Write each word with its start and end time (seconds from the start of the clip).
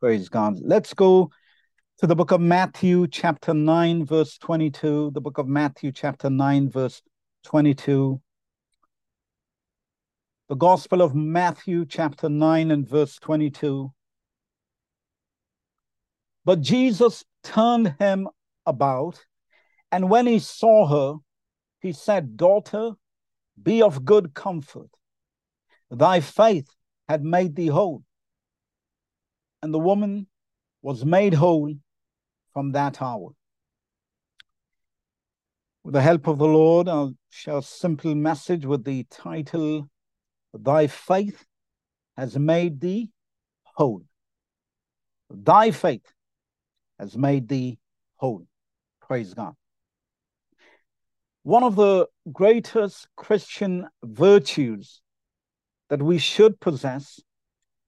Praise 0.00 0.28
God. 0.28 0.60
Let's 0.62 0.94
go 0.94 1.32
to 1.98 2.06
the 2.06 2.14
book 2.14 2.30
of 2.30 2.40
Matthew, 2.40 3.08
chapter 3.08 3.52
9, 3.52 4.06
verse 4.06 4.38
22. 4.38 5.10
The 5.12 5.20
book 5.20 5.38
of 5.38 5.48
Matthew, 5.48 5.90
chapter 5.90 6.30
9, 6.30 6.70
verse 6.70 7.02
22. 7.42 8.20
The 10.48 10.54
Gospel 10.54 11.02
of 11.02 11.16
Matthew, 11.16 11.84
chapter 11.84 12.28
9, 12.28 12.70
and 12.70 12.88
verse 12.88 13.16
22. 13.16 13.92
But 16.44 16.60
Jesus 16.60 17.24
turned 17.42 17.96
him 17.98 18.28
about, 18.66 19.26
and 19.90 20.08
when 20.08 20.28
he 20.28 20.38
saw 20.38 20.86
her, 20.86 21.18
he 21.80 21.90
said, 21.90 22.36
Daughter, 22.36 22.92
be 23.60 23.82
of 23.82 24.04
good 24.04 24.32
comfort. 24.32 24.90
Thy 25.90 26.20
faith 26.20 26.70
had 27.08 27.24
made 27.24 27.56
thee 27.56 27.66
whole. 27.66 28.04
And 29.62 29.72
the 29.74 29.78
woman 29.78 30.26
was 30.82 31.04
made 31.04 31.34
whole 31.34 31.74
from 32.52 32.72
that 32.72 33.02
hour. 33.02 33.30
With 35.82 35.94
the 35.94 36.02
help 36.02 36.26
of 36.26 36.38
the 36.38 36.46
Lord, 36.46 36.88
I'll 36.88 37.14
share 37.30 37.58
a 37.58 37.62
simple 37.62 38.14
message 38.14 38.66
with 38.66 38.84
the 38.84 39.04
title, 39.10 39.88
Thy 40.52 40.86
Faith 40.86 41.46
Has 42.16 42.38
Made 42.38 42.80
Thee 42.80 43.10
Whole. 43.62 44.02
Thy 45.30 45.70
faith 45.70 46.12
has 46.98 47.16
made 47.16 47.48
thee 47.48 47.78
whole. 48.16 48.46
Praise 49.00 49.34
God. 49.34 49.54
One 51.42 51.62
of 51.62 51.76
the 51.76 52.06
greatest 52.32 53.08
Christian 53.16 53.88
virtues 54.02 55.00
that 55.88 56.02
we 56.02 56.18
should 56.18 56.60
possess 56.60 57.20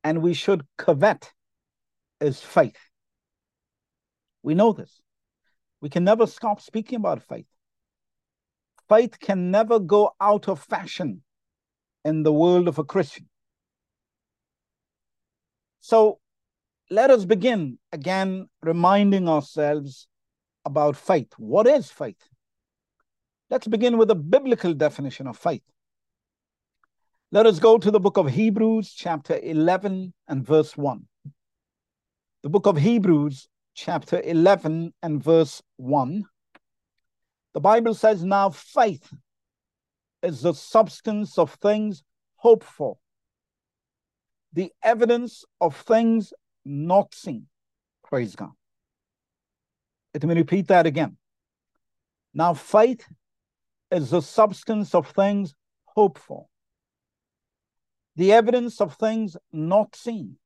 and 0.04 0.22
we 0.22 0.32
should 0.32 0.62
covet 0.78 1.32
is 2.20 2.40
faith. 2.40 2.78
We 4.42 4.54
know 4.54 4.72
this. 4.72 5.00
We 5.80 5.88
can 5.88 6.04
never 6.04 6.26
stop 6.26 6.60
speaking 6.60 6.96
about 6.96 7.22
faith. 7.22 7.46
Faith 8.88 9.18
can 9.20 9.50
never 9.50 9.78
go 9.78 10.12
out 10.20 10.48
of 10.48 10.60
fashion 10.60 11.22
in 12.04 12.22
the 12.22 12.32
world 12.32 12.68
of 12.68 12.78
a 12.78 12.84
Christian. 12.84 13.28
So 15.80 16.18
let 16.90 17.10
us 17.10 17.24
begin 17.24 17.78
again 17.92 18.48
reminding 18.62 19.28
ourselves 19.28 20.08
about 20.64 20.96
faith. 20.96 21.32
What 21.38 21.66
is 21.66 21.90
faith? 21.90 22.22
Let's 23.48 23.66
begin 23.66 23.96
with 23.96 24.10
a 24.10 24.14
biblical 24.14 24.74
definition 24.74 25.26
of 25.26 25.36
faith. 25.36 25.62
Let 27.32 27.46
us 27.46 27.60
go 27.60 27.78
to 27.78 27.90
the 27.90 28.00
book 28.00 28.16
of 28.16 28.28
Hebrews, 28.28 28.92
chapter 28.92 29.38
11 29.40 30.12
and 30.28 30.44
verse 30.44 30.76
1. 30.76 31.06
The 32.42 32.48
book 32.48 32.66
of 32.66 32.78
Hebrews, 32.78 33.48
chapter 33.74 34.22
11 34.22 34.94
and 35.02 35.22
verse 35.22 35.62
1. 35.76 36.24
The 37.52 37.60
Bible 37.60 37.92
says, 37.92 38.24
Now 38.24 38.48
faith 38.48 39.12
is 40.22 40.40
the 40.40 40.54
substance 40.54 41.36
of 41.36 41.52
things 41.54 42.02
hoped 42.36 42.64
for, 42.64 42.96
the 44.54 44.72
evidence 44.82 45.44
of 45.60 45.76
things 45.76 46.32
not 46.64 47.14
seen. 47.14 47.46
Praise 48.04 48.34
God. 48.34 48.52
Let 50.14 50.24
me 50.24 50.34
repeat 50.34 50.68
that 50.68 50.86
again. 50.86 51.18
Now, 52.32 52.54
faith 52.54 53.04
is 53.90 54.10
the 54.10 54.22
substance 54.22 54.94
of 54.94 55.08
things 55.08 55.54
hoped 55.84 56.18
for, 56.18 56.46
the 58.16 58.32
evidence 58.32 58.80
of 58.80 58.94
things 58.94 59.36
not 59.52 59.94
seen. 59.94 60.36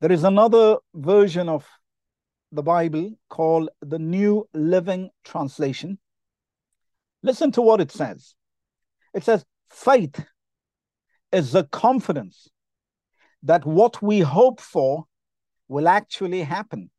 There 0.00 0.12
is 0.12 0.24
another 0.24 0.76
version 0.94 1.48
of 1.48 1.66
the 2.52 2.62
Bible 2.62 3.12
called 3.28 3.70
the 3.80 3.98
New 3.98 4.48
Living 4.52 5.10
Translation. 5.24 5.98
Listen 7.22 7.50
to 7.52 7.62
what 7.62 7.80
it 7.80 7.90
says. 7.90 8.34
It 9.14 9.24
says, 9.24 9.44
faith 9.70 10.24
is 11.32 11.52
the 11.52 11.64
confidence 11.64 12.48
that 13.42 13.64
what 13.64 14.02
we 14.02 14.20
hope 14.20 14.60
for 14.60 15.06
will 15.68 15.88
actually 15.88 16.42
happen. 16.42 16.90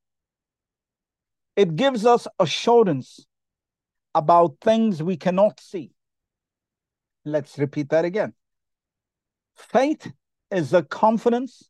It 1.56 1.76
gives 1.76 2.06
us 2.06 2.28
assurance 2.40 3.26
about 4.14 4.58
things 4.62 5.02
we 5.02 5.18
cannot 5.18 5.60
see. 5.60 5.92
Let's 7.26 7.58
repeat 7.58 7.90
that 7.90 8.06
again. 8.06 8.34
Faith 9.56 10.12
is 10.52 10.72
the 10.72 10.84
confidence 10.84 11.70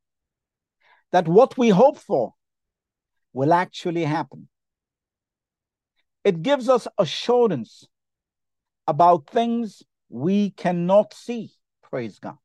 that 1.12 1.28
what 1.28 1.58
we 1.58 1.70
hope 1.70 1.98
for 1.98 2.34
will 3.34 3.54
actually 3.54 4.04
happen. 4.04 4.48
It 6.24 6.42
gives 6.42 6.68
us 6.68 6.88
assurance 6.98 7.88
about 8.88 9.30
things 9.30 9.84
we 10.10 10.52
cannot 10.52 11.14
see. 11.14 11.52
Praise 11.84 12.20
God. 12.20 12.38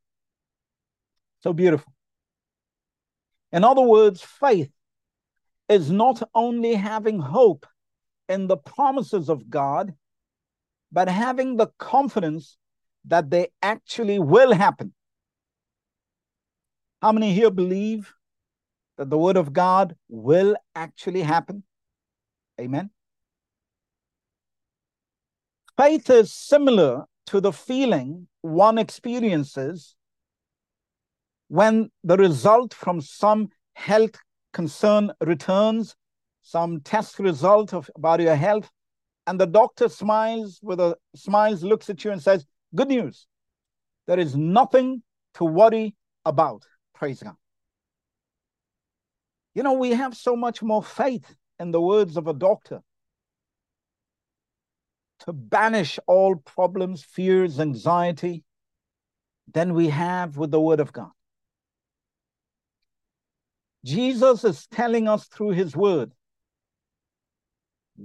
So 1.42 1.52
beautiful. 1.52 1.92
In 3.50 3.64
other 3.64 3.82
words, 3.82 4.22
faith 4.22 4.70
is 5.68 5.90
not 5.90 6.22
only 6.34 6.74
having 6.74 7.18
hope 7.18 7.66
in 8.28 8.46
the 8.46 8.56
promises 8.56 9.28
of 9.28 9.50
God, 9.50 9.94
but 10.90 11.08
having 11.08 11.56
the 11.56 11.68
confidence 11.78 12.56
that 13.06 13.30
they 13.30 13.48
actually 13.62 14.18
will 14.18 14.52
happen. 14.52 14.92
How 17.00 17.12
many 17.12 17.32
here 17.32 17.50
believe 17.50 18.12
that 18.98 19.10
the 19.10 19.18
word 19.18 19.36
of 19.36 19.52
God 19.52 19.96
will 20.08 20.56
actually 20.74 21.22
happen? 21.22 21.62
Amen. 22.60 22.90
Faith 25.76 26.10
is 26.10 26.32
similar 26.32 27.04
to 27.26 27.40
the 27.40 27.52
feeling 27.52 28.28
one 28.42 28.78
experiences 28.78 29.94
when 31.48 31.90
the 32.04 32.16
result 32.16 32.74
from 32.74 33.00
some 33.00 33.48
health 33.74 34.16
concern 34.52 35.12
returns, 35.20 35.96
some 36.42 36.80
test 36.80 37.18
result 37.18 37.72
of 37.72 37.90
about 37.96 38.20
your 38.20 38.36
health, 38.36 38.70
and 39.26 39.40
the 39.40 39.46
doctor 39.46 39.88
smiles 39.88 40.58
with 40.62 40.80
a 40.80 40.96
smiles, 41.14 41.62
looks 41.62 41.88
at 41.88 42.04
you 42.04 42.10
and 42.10 42.22
says, 42.22 42.46
Good 42.74 42.88
news. 42.88 43.26
There 44.06 44.18
is 44.18 44.34
nothing 44.34 45.02
to 45.34 45.44
worry 45.44 45.94
about. 46.24 46.64
Praise 46.94 47.22
God. 47.22 47.36
You 49.54 49.62
know, 49.62 49.74
we 49.74 49.90
have 49.90 50.16
so 50.16 50.34
much 50.34 50.62
more 50.62 50.82
faith 50.82 51.34
in 51.58 51.70
the 51.70 51.80
words 51.80 52.16
of 52.16 52.26
a 52.26 52.32
doctor 52.32 52.82
to 55.20 55.32
banish 55.32 55.98
all 56.06 56.36
problems, 56.36 57.02
fears, 57.04 57.60
anxiety 57.60 58.44
than 59.52 59.74
we 59.74 59.88
have 59.88 60.36
with 60.36 60.50
the 60.50 60.60
word 60.60 60.80
of 60.80 60.92
God. 60.92 61.10
Jesus 63.84 64.44
is 64.44 64.66
telling 64.66 65.08
us 65.08 65.26
through 65.26 65.50
his 65.50 65.76
word 65.76 66.12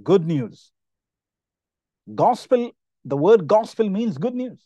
good 0.02 0.26
news. 0.26 0.72
Gospel, 2.14 2.72
the 3.04 3.16
word 3.16 3.46
gospel 3.46 3.88
means 3.88 4.18
good 4.18 4.34
news. 4.34 4.60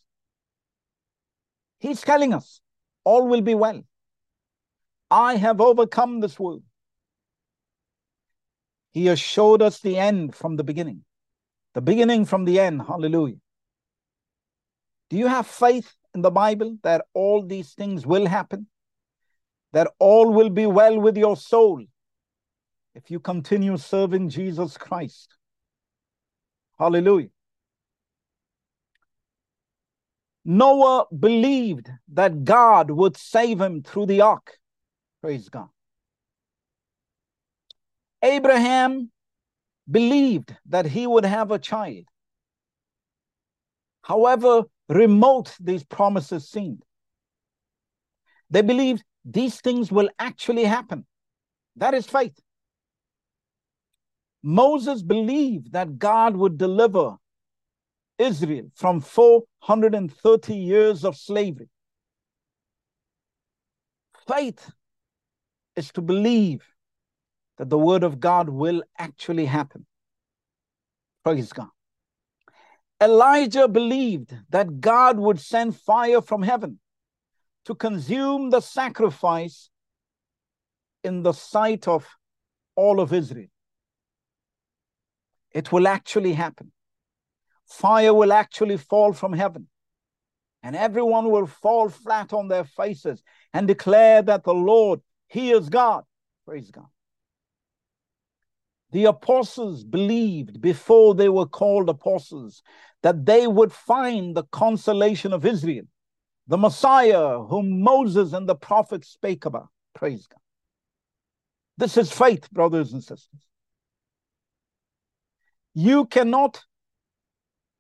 He's 1.79 2.01
telling 2.01 2.33
us 2.33 2.61
all 3.05 3.27
will 3.29 3.41
be 3.41 3.55
well. 3.55 3.83
I 5.11 5.37
have 5.37 5.61
overcome 5.61 6.21
this 6.21 6.39
world. 6.39 6.63
He 8.93 9.07
has 9.07 9.19
showed 9.19 9.63
us 9.63 9.81
the 9.81 9.97
end 9.99 10.35
from 10.35 10.57
the 10.57 10.65
beginning, 10.65 11.05
the 11.75 11.81
beginning 11.81 12.25
from 12.25 12.45
the 12.45 12.61
end. 12.61 12.83
Hallelujah. 12.83 13.37
Do 15.11 15.17
you 15.17 15.27
have 15.27 15.47
faith 15.47 15.95
in 16.15 16.23
the 16.23 16.31
Bible 16.31 16.79
that 16.83 17.07
all 17.15 17.43
these 17.43 17.73
things 17.73 18.07
will 18.07 18.27
happen? 18.27 18.67
that 19.73 19.89
all 19.99 20.33
will 20.33 20.51
be 20.51 20.67
well 20.67 21.01
with 21.01 21.17
your 21.17 21.37
soul 21.37 21.83
if 22.95 23.11
you 23.11 23.19
continue 23.19 23.77
serving 23.77 24.29
Jesus 24.29 24.77
Christ. 24.77 25.35
Hallelujah. 26.79 27.29
Noah 30.45 31.07
believed 31.19 31.89
that 32.13 32.45
God 32.45 32.91
would 32.91 33.17
save 33.17 33.61
him 33.61 33.83
through 33.83 34.07
the 34.07 34.21
ark. 34.21 34.59
Praise 35.23 35.49
God. 35.49 35.69
Abraham 38.23 39.11
believed 39.91 40.55
that 40.67 40.87
he 40.87 41.07
would 41.07 41.25
have 41.25 41.51
a 41.51 41.59
child. 41.59 42.05
However 44.03 44.65
remote 44.89 45.55
these 45.61 45.85
promises 45.85 46.49
seemed, 46.49 46.83
they 48.51 48.63
believed 48.63 49.03
these 49.25 49.61
things 49.61 49.91
will 49.91 50.11
actually 50.19 50.65
happen. 50.65 51.07
That 51.77 51.95
is 51.95 52.07
faith. 52.07 52.39
Moses 54.43 55.03
believed 55.03 55.73
that 55.73 55.99
God 55.99 56.37
would 56.37 56.59
deliver 56.59 57.17
Israel 58.19 58.71
from 58.75 59.01
430 59.01 60.55
years 60.55 61.05
of 61.05 61.17
slavery. 61.17 61.69
Faith 64.27 64.71
is 65.77 65.91
to 65.93 66.03
believe 66.03 66.63
that 67.63 67.71
the 67.71 67.79
word 67.79 68.03
of 68.03 68.19
God 68.19 68.49
will 68.49 68.83
actually 68.99 69.45
happen. 69.47 69.87
Praise 71.23 71.53
God. 71.53 71.69
Elijah 73.01 73.69
believed 73.69 74.35
that 74.51 74.81
God 74.81 75.17
would 75.17 75.39
send 75.39 75.77
fire 75.77 76.21
from 76.21 76.43
heaven 76.43 76.81
to 77.67 77.77
consume 77.77 78.51
the 78.51 78.61
sacrifice 78.61 79.71
in 81.05 81.23
the 81.23 81.33
sight 81.33 81.87
of 81.87 82.05
all 82.75 82.99
of 82.99 83.13
Israel. 83.13 83.47
It 85.53 85.71
will 85.71 85.87
actually 85.87 86.33
happen. 86.33 86.73
Fire 87.69 88.13
will 88.13 88.33
actually 88.33 88.77
fall 88.77 89.13
from 89.13 89.35
heaven, 89.35 89.69
and 90.65 90.75
everyone 90.75 91.31
will 91.31 91.47
fall 91.47 91.91
flat 91.91 92.33
on 92.33 92.49
their 92.49 92.65
faces 92.65 93.23
and 93.55 93.69
declare 93.69 94.21
that 94.21 94.43
the 94.43 94.53
Lord, 94.53 94.99
He 95.29 95.53
is 95.53 95.69
God. 95.69 96.03
Praise 96.45 96.73
God. 96.73 96.89
The 98.93 99.07
apostles 99.07 99.85
believed 99.85 100.61
before 100.61 101.15
they 101.15 101.29
were 101.29 101.47
called 101.47 101.89
apostles 101.89 102.63
that 103.03 103.25
they 103.25 103.47
would 103.47 103.73
find 103.73 104.37
the 104.37 104.45
consolation 104.45 105.33
of 105.33 105.47
Israel, 105.47 105.85
the 106.47 106.59
Messiah 106.59 107.39
whom 107.41 107.81
Moses 107.81 108.33
and 108.33 108.49
the 108.49 108.55
prophets 108.55 109.09
spake 109.09 109.47
about. 109.47 109.69
Praise 109.95 110.27
God. 110.27 110.41
This 111.79 111.97
is 111.97 112.13
faith, 112.13 112.51
brothers 112.51 112.93
and 112.93 113.03
sisters. 113.03 113.41
You 115.75 116.05
cannot 116.05 116.63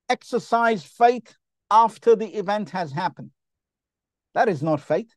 exercise 0.08 0.82
faith 0.82 1.36
after 1.70 2.16
the 2.16 2.28
event 2.28 2.70
has 2.70 2.90
happened. 2.90 3.30
That 4.34 4.48
is 4.48 4.62
not 4.62 4.80
faith. 4.80 5.14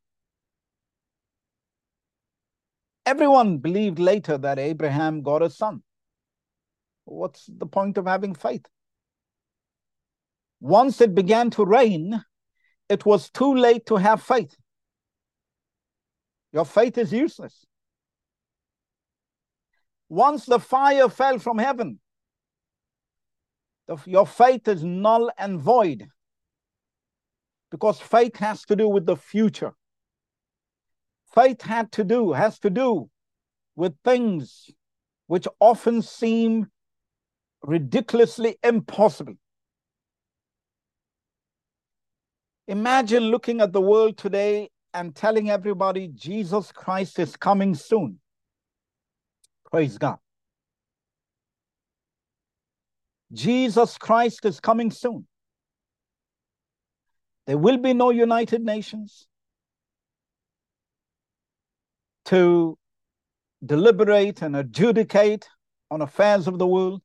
Everyone 3.05 3.59
believed 3.59 3.99
later 3.99 4.37
that 4.37 4.57
Abraham 4.57 5.21
got 5.21 5.43
a 5.43 5.49
son. 5.49 5.83
What's 7.05 7.45
the 7.45 7.67
point 7.67 7.97
of 7.97 8.07
having 8.07 8.33
faith? 8.33 8.65
Once 10.59 11.01
it 11.01 11.13
began 11.13 11.51
to 11.51 11.63
rain, 11.63 12.23
it 12.89 13.05
was 13.05 13.29
too 13.29 13.53
late 13.55 13.85
to 13.85 13.97
have 13.97 14.23
faith. 14.23 14.55
Your 16.51 16.65
faith 16.65 16.97
is 16.97 17.11
useless. 17.13 17.65
Once 20.09 20.45
the 20.45 20.59
fire 20.59 21.09
fell 21.09 21.37
from 21.37 21.57
heaven, 21.57 21.99
your 24.05 24.25
faith 24.25 24.67
is 24.67 24.83
null 24.83 25.29
and 25.37 25.59
void 25.59 26.07
because 27.69 27.99
faith 27.99 28.37
has 28.37 28.63
to 28.65 28.75
do 28.75 28.87
with 28.87 29.05
the 29.05 29.15
future. 29.15 29.73
Faith 31.35 31.61
had 31.61 31.91
to 31.91 32.03
do, 32.05 32.31
has 32.31 32.57
to 32.59 32.69
do 32.69 33.09
with 33.75 33.93
things 34.05 34.69
which 35.27 35.47
often 35.59 36.01
seem 36.01 36.67
ridiculously 37.61 38.57
impossible. 38.63 39.35
Imagine 42.67 43.23
looking 43.23 43.59
at 43.59 43.73
the 43.73 43.81
world 43.81 44.17
today 44.17 44.69
and 44.93 45.13
telling 45.13 45.49
everybody 45.49 46.07
Jesus 46.07 46.71
Christ 46.71 47.19
is 47.19 47.35
coming 47.35 47.75
soon. 47.75 48.19
Praise 49.69 49.97
God. 49.97 50.17
Jesus 53.33 53.97
Christ 53.97 54.45
is 54.45 54.61
coming 54.61 54.89
soon. 54.89 55.27
There 57.45 57.57
will 57.57 57.77
be 57.77 57.93
no 57.93 58.09
United 58.09 58.63
Nations 58.63 59.27
to 62.25 62.77
deliberate 63.65 64.41
and 64.41 64.55
adjudicate 64.55 65.47
on 65.91 66.01
affairs 66.01 66.47
of 66.47 66.59
the 66.59 66.67
world. 66.67 67.01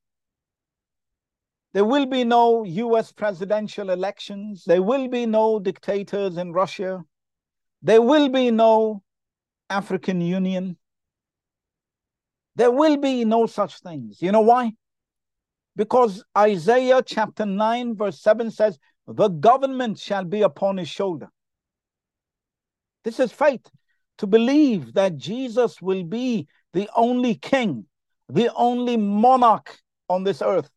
There 1.72 1.84
will 1.84 2.06
be 2.06 2.24
no 2.24 2.64
US 2.64 3.12
presidential 3.12 3.90
elections. 3.90 4.64
There 4.66 4.82
will 4.82 5.08
be 5.08 5.26
no 5.26 5.60
dictators 5.60 6.36
in 6.36 6.52
Russia. 6.52 7.04
There 7.82 8.02
will 8.02 8.28
be 8.28 8.50
no 8.50 9.02
African 9.68 10.20
Union. 10.20 10.76
There 12.56 12.70
will 12.72 12.96
be 12.96 13.24
no 13.24 13.46
such 13.46 13.80
things. 13.80 14.20
You 14.20 14.32
know 14.32 14.40
why? 14.40 14.72
Because 15.76 16.24
Isaiah 16.36 17.02
chapter 17.06 17.46
9, 17.46 17.96
verse 17.96 18.20
7 18.20 18.50
says, 18.50 18.78
The 19.06 19.28
government 19.28 19.98
shall 19.98 20.24
be 20.24 20.42
upon 20.42 20.78
his 20.78 20.88
shoulder. 20.88 21.28
This 23.04 23.20
is 23.20 23.32
faith 23.32 23.70
to 24.20 24.26
believe 24.26 24.92
that 24.92 25.16
Jesus 25.16 25.80
will 25.80 26.04
be 26.04 26.46
the 26.74 26.90
only 26.94 27.36
king, 27.36 27.86
the 28.28 28.52
only 28.54 28.98
monarch 28.98 29.78
on 30.10 30.24
this 30.24 30.42
earth. 30.42 30.68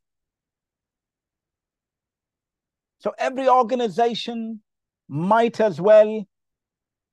So 2.99 3.13
every 3.17 3.49
organization 3.49 4.61
might 5.09 5.59
as 5.59 5.81
well, 5.81 6.25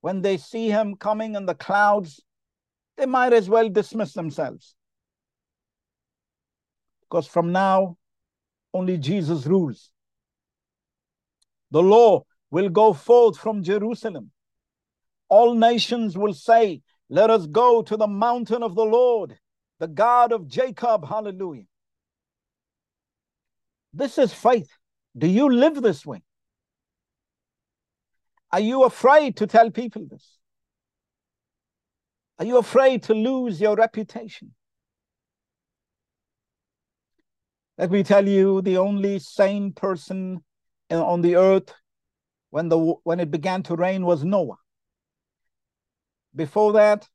when 0.03 0.23
they 0.23 0.37
see 0.37 0.69
him 0.69 0.95
coming 0.95 1.35
in 1.35 1.47
the 1.47 1.57
clouds, 1.57 2.21
they 2.97 3.07
might 3.07 3.33
as 3.33 3.51
well 3.51 3.69
dismiss 3.69 4.13
themselves. 4.13 4.77
Because 7.01 7.27
from 7.27 7.51
now, 7.51 7.97
only 8.73 8.99
Jesus 8.99 9.47
rules. 9.47 9.91
The 11.73 11.83
law 11.83 12.23
will 12.53 12.69
go 12.69 12.93
forth 12.93 13.37
from 13.37 13.65
Jerusalem. 13.65 14.31
All 15.31 15.55
nations 15.55 16.19
will 16.19 16.35
say, 16.35 16.83
Let 17.09 17.31
us 17.31 17.47
go 17.47 17.83
to 17.83 17.97
the 17.97 18.07
mountain 18.07 18.63
of 18.63 18.75
the 18.75 18.85
Lord, 18.85 19.39
the 19.79 19.89
God 19.89 20.33
of 20.33 20.47
Jacob. 20.47 21.07
Hallelujah. 21.07 21.65
This 23.95 24.19
is 24.19 24.33
faith. 24.33 24.69
Do 25.17 25.27
you 25.27 25.49
live 25.49 25.81
this 25.81 26.05
way? 26.05 26.23
Are 28.53 28.61
you 28.61 28.85
afraid 28.85 29.37
to 29.37 29.47
tell 29.47 29.71
people 29.71 30.07
this? 30.11 30.39
Are 32.39 32.45
you 32.45 32.59
afraid 32.59 33.05
to 33.05 33.15
lose 33.15 33.61
your 33.61 33.77
reputation? 33.77 34.55
Let 37.79 37.91
me 37.91 38.03
tell 38.03 38.29
you, 38.29 38.61
the 38.63 38.79
only 38.79 39.19
sane 39.21 39.73
person 39.73 40.43
on 40.91 41.23
the 41.23 41.37
earth 41.37 41.73
when 42.51 42.69
the 42.69 42.79
when 43.05 43.21
it 43.21 43.31
began 43.31 43.63
to 43.65 43.77
rain 43.77 44.05
was 44.05 44.25
Noah. 44.25 44.60
Before 46.35 46.73
that, 46.75 47.09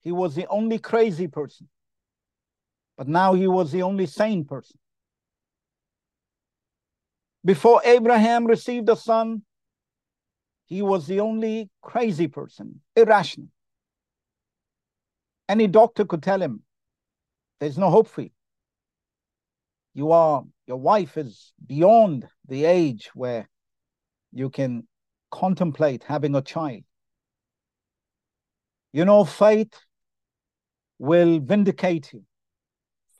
he 0.00 0.12
was 0.12 0.34
the 0.34 0.46
only 0.48 0.78
crazy 0.78 1.28
person. 1.28 1.68
But 2.96 3.08
now 3.08 3.34
he 3.34 3.46
was 3.46 3.70
the 3.70 3.82
only 3.82 4.06
sane 4.06 4.44
person. 4.44 4.78
Before 7.44 7.80
Abraham 7.84 8.46
received 8.46 8.88
a 8.88 8.96
son, 8.96 9.42
he 10.66 10.82
was 10.82 11.06
the 11.06 11.20
only 11.20 11.70
crazy 11.80 12.26
person, 12.26 12.80
irrational. 12.94 13.48
Any 15.48 15.66
doctor 15.66 16.04
could 16.04 16.22
tell 16.22 16.42
him, 16.42 16.62
there's 17.60 17.78
no 17.78 17.90
hope 17.90 18.08
for 18.08 18.22
you 18.22 18.30
you 19.98 20.12
are 20.12 20.44
your 20.68 20.76
wife 20.76 21.16
is 21.16 21.52
beyond 21.66 22.24
the 22.46 22.64
age 22.64 23.10
where 23.14 23.48
you 24.32 24.48
can 24.48 24.86
contemplate 25.32 26.04
having 26.04 26.36
a 26.36 26.40
child 26.40 26.84
you 28.92 29.04
know 29.04 29.24
faith 29.24 29.74
will 30.98 31.38
vindicate 31.40 32.12
you 32.12 32.22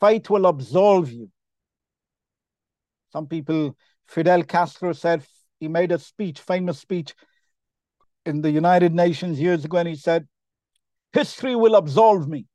faith 0.00 0.30
will 0.30 0.46
absolve 0.46 1.10
you 1.10 1.30
some 3.10 3.26
people 3.26 3.76
fidel 4.06 4.42
castro 4.42 4.92
said 4.92 5.24
he 5.60 5.68
made 5.68 5.92
a 5.92 5.98
speech 5.98 6.40
famous 6.40 6.78
speech 6.78 7.14
in 8.26 8.40
the 8.40 8.50
united 8.50 8.94
nations 8.94 9.40
years 9.40 9.64
ago 9.64 9.78
and 9.78 9.88
he 9.88 9.94
said 9.94 10.26
history 11.12 11.54
will 11.54 11.74
absolve 11.74 12.28
me 12.28 12.46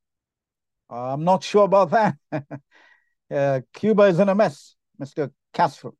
i'm 0.89 1.23
not 1.23 1.43
sure 1.43 1.65
about 1.65 1.91
that 1.91 2.15
uh, 3.33 3.61
Cuba 3.73 4.03
is 4.03 4.19
in 4.19 4.29
a 4.29 4.35
mess, 4.35 4.75
Mr. 5.01 5.31
Castro. 5.53 5.95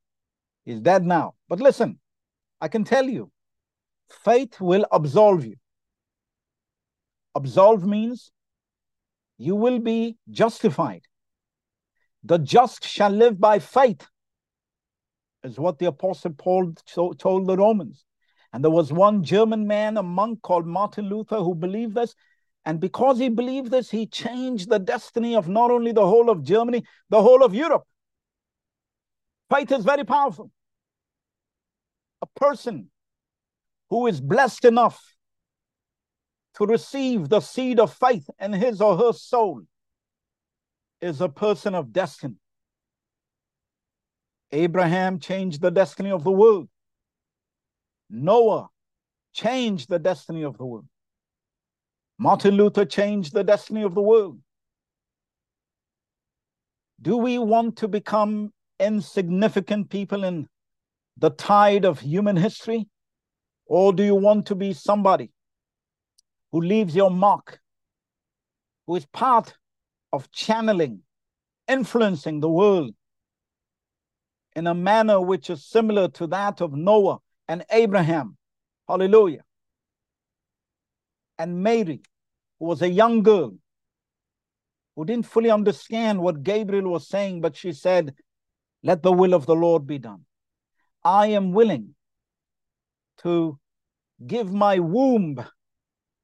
He's 0.65 0.79
dead 0.79 1.05
now. 1.05 1.35
But 1.49 1.59
listen, 1.59 1.99
I 2.61 2.67
can 2.67 2.83
tell 2.83 3.05
you, 3.05 3.31
faith 4.23 4.61
will 4.61 4.85
absolve 4.91 5.45
you. 5.45 5.55
Absolve 7.35 7.85
means 7.85 8.31
you 9.37 9.55
will 9.55 9.79
be 9.79 10.17
justified. 10.29 11.03
The 12.23 12.37
just 12.37 12.85
shall 12.85 13.09
live 13.09 13.39
by 13.39 13.59
faith, 13.59 14.07
is 15.43 15.59
what 15.59 15.77
the 15.77 15.87
Apostle 15.87 16.31
Paul 16.31 16.73
told 16.85 17.47
the 17.47 17.57
Romans. 17.57 18.05
And 18.53 18.63
there 18.63 18.71
was 18.71 18.93
one 18.93 19.23
German 19.23 19.67
man, 19.67 19.97
a 19.97 20.03
monk 20.03 20.41
called 20.41 20.65
Martin 20.65 21.09
Luther, 21.09 21.37
who 21.37 21.55
believed 21.55 21.95
this. 21.95 22.15
And 22.65 22.79
because 22.79 23.17
he 23.17 23.27
believed 23.27 23.71
this, 23.71 23.89
he 23.89 24.05
changed 24.05 24.69
the 24.69 24.79
destiny 24.79 25.35
of 25.35 25.49
not 25.49 25.71
only 25.71 25.91
the 25.91 26.05
whole 26.05 26.29
of 26.29 26.43
Germany, 26.43 26.85
the 27.09 27.21
whole 27.21 27.43
of 27.43 27.53
Europe. 27.53 27.83
Faith 29.49 29.71
is 29.71 29.83
very 29.83 30.05
powerful. 30.05 30.49
A 32.21 32.27
person 32.39 32.89
who 33.89 34.07
is 34.07 34.21
blessed 34.21 34.63
enough 34.63 35.12
to 36.55 36.65
receive 36.65 37.29
the 37.29 37.39
seed 37.39 37.79
of 37.79 37.93
faith 37.93 38.29
in 38.39 38.53
his 38.53 38.81
or 38.81 38.97
her 38.97 39.13
soul 39.13 39.63
is 41.01 41.19
a 41.19 41.29
person 41.29 41.75
of 41.75 41.91
destiny. 41.91 42.35
Abraham 44.51 45.19
changed 45.19 45.61
the 45.61 45.71
destiny 45.71 46.11
of 46.11 46.23
the 46.23 46.31
world. 46.31 46.69
Noah 48.09 48.69
changed 49.33 49.89
the 49.89 49.97
destiny 49.97 50.43
of 50.43 50.57
the 50.57 50.65
world. 50.65 50.87
Martin 52.19 52.53
Luther 52.53 52.85
changed 52.85 53.33
the 53.33 53.43
destiny 53.43 53.81
of 53.81 53.95
the 53.95 54.01
world. 54.01 54.39
Do 57.01 57.17
we 57.17 57.39
want 57.39 57.77
to 57.77 57.87
become 57.87 58.53
insignificant 58.79 59.89
people 59.89 60.23
in 60.23 60.47
the 61.17 61.31
tide 61.31 61.83
of 61.83 61.99
human 61.99 62.37
history? 62.37 62.87
Or 63.65 63.91
do 63.91 64.03
you 64.03 64.15
want 64.15 64.45
to 64.47 64.55
be 64.55 64.73
somebody 64.73 65.31
who 66.53 66.61
leaves 66.61 66.95
your 66.95 67.09
mark, 67.09 67.59
who 68.85 68.95
is 68.95 69.05
part 69.07 69.55
of 70.13 70.31
channeling, 70.31 71.01
influencing 71.67 72.39
the 72.39 72.47
world 72.47 72.93
in 74.55 74.67
a 74.67 74.73
manner 74.75 75.19
which 75.19 75.49
is 75.49 75.65
similar 75.65 76.07
to 76.07 76.27
that 76.27 76.61
of 76.61 76.71
Noah 76.71 77.17
and 77.47 77.65
Abraham? 77.71 78.37
Hallelujah. 78.87 79.43
And 81.39 81.63
Mary, 81.63 82.01
who 82.59 82.65
was 82.67 82.83
a 82.83 82.89
young 82.89 83.23
girl 83.23 83.57
who 84.95 85.05
didn't 85.05 85.25
fully 85.25 85.49
understand 85.49 86.21
what 86.21 86.43
Gabriel 86.43 86.91
was 86.91 87.07
saying, 87.07 87.41
but 87.41 87.55
she 87.55 87.73
said, 87.73 88.13
Let 88.83 89.01
the 89.01 89.11
will 89.11 89.33
of 89.33 89.47
the 89.47 89.55
Lord 89.55 89.87
be 89.87 89.97
done. 89.97 90.25
I 91.03 91.27
am 91.27 91.51
willing 91.51 91.95
to 93.23 93.57
give 94.27 94.53
my 94.53 94.77
womb 94.77 95.43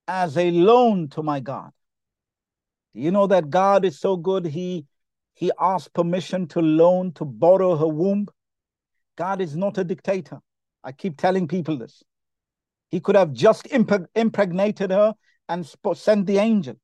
as 0.09 0.35
a 0.37 0.49
loan 0.49 1.07
to 1.07 1.21
my 1.21 1.39
God. 1.39 1.71
You 2.93 3.11
know 3.11 3.27
that 3.27 3.51
God 3.51 3.85
is 3.85 3.99
so 3.99 4.17
good, 4.17 4.43
He 4.43 4.87
He 5.35 5.51
asked 5.59 5.93
permission 5.93 6.47
to 6.47 6.61
loan, 6.61 7.13
to 7.13 7.25
borrow 7.25 7.77
her 7.77 7.87
womb. 7.87 8.25
God 9.15 9.39
is 9.39 9.55
not 9.55 9.77
a 9.77 9.83
dictator. 9.83 10.39
I 10.83 10.93
keep 10.93 11.15
telling 11.15 11.47
people 11.47 11.77
this. 11.77 12.03
He 12.89 12.99
could 12.99 13.15
have 13.15 13.33
just 13.33 13.67
impregnated 13.67 14.89
her 14.89 15.13
and 15.47 15.71
sent 15.93 16.25
the 16.25 16.39
angel. 16.39 16.75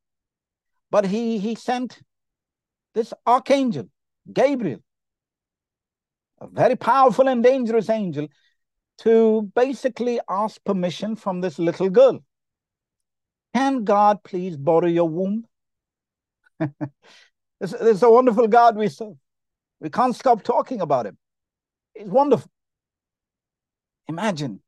But 0.91 1.07
he, 1.07 1.39
he 1.39 1.55
sent 1.55 1.99
this 2.93 3.11
archangel, 3.25 3.89
Gabriel, 4.31 4.81
a 6.39 6.47
very 6.47 6.75
powerful 6.75 7.27
and 7.27 7.41
dangerous 7.43 7.89
angel, 7.89 8.27
to 8.99 9.51
basically 9.55 10.19
ask 10.29 10.63
permission 10.63 11.15
from 11.15 11.41
this 11.41 11.57
little 11.57 11.89
girl. 11.89 12.23
Can 13.55 13.85
God 13.85 14.21
please 14.21 14.57
borrow 14.57 14.87
your 14.87 15.07
womb? 15.07 15.45
this 17.61 18.01
a 18.01 18.11
wonderful 18.11 18.49
God 18.49 18.75
we 18.75 18.89
serve. 18.89 19.15
We 19.79 19.89
can't 19.89 20.13
stop 20.13 20.43
talking 20.43 20.81
about 20.81 21.05
him. 21.05 21.17
He's 21.93 22.09
wonderful. 22.09 22.51
Imagine. 24.09 24.59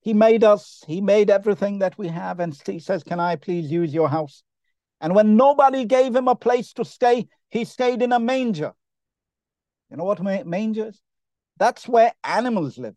He 0.00 0.14
made 0.14 0.44
us, 0.44 0.82
he 0.86 1.02
made 1.02 1.28
everything 1.28 1.80
that 1.80 1.98
we 1.98 2.08
have, 2.08 2.40
and 2.40 2.58
he 2.64 2.78
says, 2.78 3.02
Can 3.02 3.20
I 3.20 3.36
please 3.36 3.70
use 3.70 3.92
your 3.92 4.08
house? 4.08 4.42
And 5.02 5.14
when 5.14 5.36
nobody 5.36 5.84
gave 5.84 6.16
him 6.16 6.26
a 6.26 6.34
place 6.34 6.72
to 6.72 6.86
stay, 6.86 7.28
he 7.50 7.66
stayed 7.66 8.00
in 8.00 8.12
a 8.12 8.18
manger. 8.18 8.72
You 9.90 9.98
know 9.98 10.04
what 10.04 10.22
manger 10.22 10.88
is? 10.88 11.02
That's 11.58 11.86
where 11.86 12.14
animals 12.24 12.78
live 12.78 12.96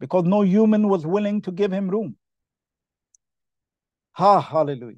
because 0.00 0.24
no 0.24 0.42
human 0.42 0.88
was 0.88 1.06
willing 1.06 1.40
to 1.42 1.52
give 1.52 1.72
him 1.72 1.88
room. 1.88 2.16
Ha, 4.18 4.40
hallelujah. 4.40 4.96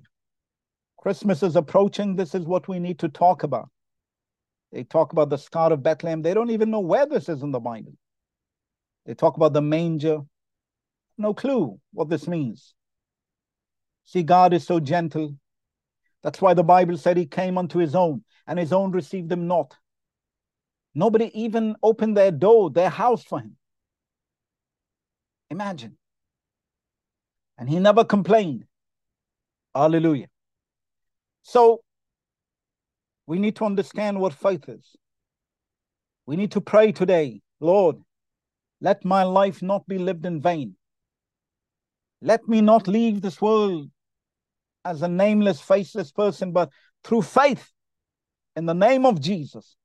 Christmas 0.97 1.43
is 1.43 1.55
approaching. 1.55 2.17
This 2.17 2.35
is 2.35 2.47
what 2.47 2.69
we 2.69 2.79
need 2.79 2.99
to 3.01 3.09
talk 3.11 3.43
about. 3.43 3.69
They 4.73 4.83
talk 4.83 5.13
about 5.13 5.29
the 5.29 5.37
Star 5.37 5.75
of 5.75 5.83
Bethlehem. 5.83 6.23
They 6.23 6.33
don't 6.33 6.51
even 6.51 6.71
know 6.71 6.81
where 6.81 7.05
this 7.05 7.29
is 7.29 7.43
in 7.43 7.51
the 7.51 7.61
Bible. 7.61 7.93
They 9.05 9.13
talk 9.13 9.37
about 9.37 9.53
the 9.53 9.61
manger. 9.61 10.21
No 11.19 11.35
clue 11.35 11.79
what 11.93 12.09
this 12.09 12.27
means. 12.27 12.73
See, 14.07 14.23
God 14.23 14.55
is 14.55 14.65
so 14.65 14.81
gentle. 14.81 15.37
That's 16.23 16.41
why 16.41 16.55
the 16.55 16.65
Bible 16.65 16.97
said 16.97 17.19
he 17.19 17.27
came 17.27 17.59
unto 17.59 17.79
his 17.79 17.95
own, 17.95 18.25
and 18.47 18.59
his 18.59 18.73
own 18.73 18.91
received 18.91 19.31
him 19.31 19.47
not. 19.47 19.77
Nobody 20.95 21.31
even 21.39 21.77
opened 21.83 22.17
their 22.17 22.31
door, 22.31 22.71
their 22.71 22.89
house 22.89 23.23
for 23.23 23.41
him. 23.41 23.59
Imagine. 25.51 25.99
And 27.59 27.69
he 27.69 27.79
never 27.79 28.03
complained. 28.03 28.65
Hallelujah. 29.75 30.27
So 31.43 31.81
we 33.27 33.39
need 33.39 33.57
to 33.57 33.65
understand 33.65 34.21
what 34.21 34.33
faith 34.33 34.69
is. 34.69 34.97
We 36.27 36.37
need 36.37 36.53
to 36.53 36.61
pray 36.61 36.93
today, 36.93 37.41
Lord, 37.61 37.97
let 38.81 39.05
my 39.05 39.23
life 39.23 39.63
not 39.63 39.87
be 39.87 39.99
lived 39.99 40.27
in 40.27 40.41
vain. 40.41 40.77
Let 42.23 42.49
me 42.49 42.61
not 42.61 42.89
leave 42.89 43.23
this 43.23 43.41
world 43.41 43.91
as 44.85 45.03
a 45.03 45.09
nameless, 45.09 45.61
faceless 45.61 46.13
person, 46.13 46.53
but 46.53 46.71
through 47.05 47.23
faith 47.23 47.71
in 48.57 48.67
the 48.67 48.75
name 48.75 49.07
of 49.07 49.21
Jesus, 49.21 49.77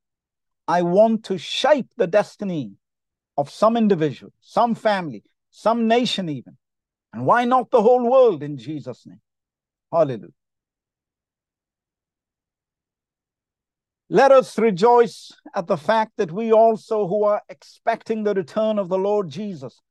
I 0.67 0.81
want 0.81 1.23
to 1.25 1.37
shape 1.37 1.89
the 1.97 2.07
destiny 2.07 2.73
of 3.37 3.49
some 3.49 3.77
individual, 3.77 4.33
some 4.41 4.75
family, 4.75 5.23
some 5.51 5.87
nation, 5.87 6.29
even. 6.29 6.57
And 7.13 7.25
why 7.25 7.45
not 7.45 7.71
the 7.71 7.81
whole 7.81 8.09
world 8.09 8.43
in 8.43 8.57
Jesus' 8.57 9.05
name? 9.05 9.21
Hallelujah. 9.95 10.27
Let 14.09 14.33
us 14.33 14.57
rejoice 14.57 15.31
at 15.55 15.67
the 15.67 15.77
fact 15.77 16.11
that 16.17 16.33
we 16.33 16.51
also, 16.51 17.07
who 17.07 17.23
are 17.23 17.41
expecting 17.47 18.23
the 18.23 18.33
return 18.33 18.77
of 18.77 18.89
the 18.89 18.97
Lord 18.97 19.29
Jesus, 19.29 19.81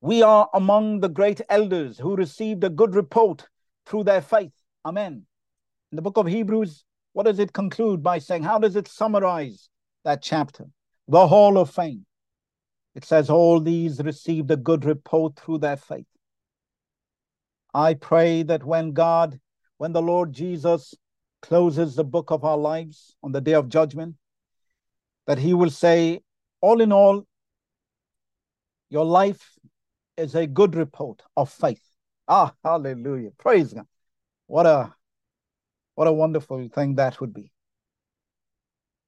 we 0.00 0.22
are 0.22 0.50
among 0.54 1.00
the 1.00 1.08
great 1.08 1.40
elders 1.48 1.98
who 1.98 2.16
received 2.16 2.64
a 2.64 2.68
good 2.68 2.96
report 2.96 3.46
through 3.86 4.04
their 4.04 4.22
faith. 4.22 4.52
Amen. 4.84 5.24
In 5.92 5.96
the 5.96 6.02
book 6.02 6.16
of 6.16 6.26
Hebrews, 6.26 6.84
what 7.12 7.26
does 7.26 7.38
it 7.38 7.52
conclude 7.52 8.02
by 8.02 8.18
saying? 8.18 8.42
How 8.42 8.58
does 8.58 8.74
it 8.74 8.88
summarize 8.88 9.70
that 10.04 10.20
chapter? 10.20 10.66
The 11.06 11.28
Hall 11.28 11.58
of 11.58 11.70
Fame. 11.70 12.04
It 12.96 13.04
says, 13.04 13.30
All 13.30 13.60
these 13.60 14.02
received 14.02 14.50
a 14.50 14.56
good 14.56 14.84
report 14.84 15.36
through 15.36 15.58
their 15.58 15.76
faith. 15.76 16.06
I 17.74 17.94
pray 17.94 18.42
that 18.44 18.64
when 18.64 18.92
God, 18.92 19.38
when 19.76 19.92
the 19.92 20.02
Lord 20.02 20.32
Jesus 20.32 20.94
closes 21.42 21.94
the 21.94 22.04
book 22.04 22.30
of 22.30 22.44
our 22.44 22.56
lives 22.56 23.14
on 23.22 23.32
the 23.32 23.40
day 23.40 23.54
of 23.54 23.68
judgment, 23.68 24.16
that 25.26 25.38
he 25.38 25.54
will 25.54 25.70
say, 25.70 26.20
All 26.60 26.80
in 26.80 26.92
all, 26.92 27.26
your 28.90 29.04
life 29.04 29.58
is 30.16 30.34
a 30.34 30.46
good 30.46 30.74
report 30.74 31.22
of 31.36 31.50
faith. 31.50 31.82
Ah, 32.26 32.52
hallelujah. 32.64 33.30
Praise 33.38 33.72
God. 33.72 33.86
What 34.46 34.66
a 34.66 34.94
what 35.94 36.06
a 36.06 36.12
wonderful 36.12 36.68
thing 36.68 36.94
that 36.94 37.20
would 37.20 37.34
be. 37.34 37.50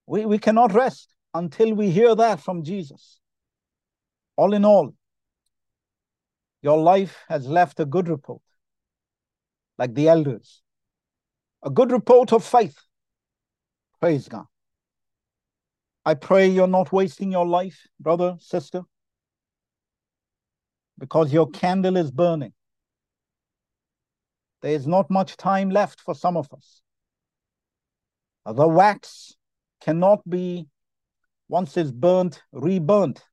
We, 0.07 0.27
we 0.27 0.39
cannot 0.39 0.73
rest 0.73 1.15
until 1.35 1.73
we 1.73 1.91
hear 1.91 2.17
that 2.17 2.41
from 2.41 2.65
Jesus. 2.65 3.21
All 4.37 4.55
in 4.55 4.65
all, 4.65 4.93
your 6.63 6.79
life 6.79 7.17
has 7.29 7.47
left 7.47 7.79
a 7.79 7.85
good 7.85 8.09
report, 8.09 8.43
like 9.81 9.95
the 9.95 10.09
elders, 10.11 10.61
a 11.63 11.71
good 11.71 11.91
report 11.91 12.35
of 12.35 12.45
faith. 12.45 12.79
Praise 13.99 14.29
God. 14.29 14.45
I 16.05 16.13
pray 16.13 16.49
you're 16.49 16.67
not 16.67 16.93
wasting 16.93 17.33
your 17.33 17.47
life, 17.47 17.87
brother, 17.99 18.37
sister, 18.41 18.83
because 20.99 21.33
your 21.33 21.49
candle 21.49 21.97
is 21.97 22.11
burning. 22.11 22.53
There 24.61 24.73
is 24.75 24.87
not 24.87 25.11
much 25.11 25.39
time 25.39 25.71
left 25.71 26.03
for 26.03 26.15
some 26.15 26.37
of 26.37 26.53
us. 26.53 26.83
The 28.45 28.69
wax 28.69 29.35
cannot 29.81 30.29
be, 30.29 30.69
once 31.49 31.79
it's 31.79 31.91
burnt, 31.91 32.43
reburnt. 32.53 33.25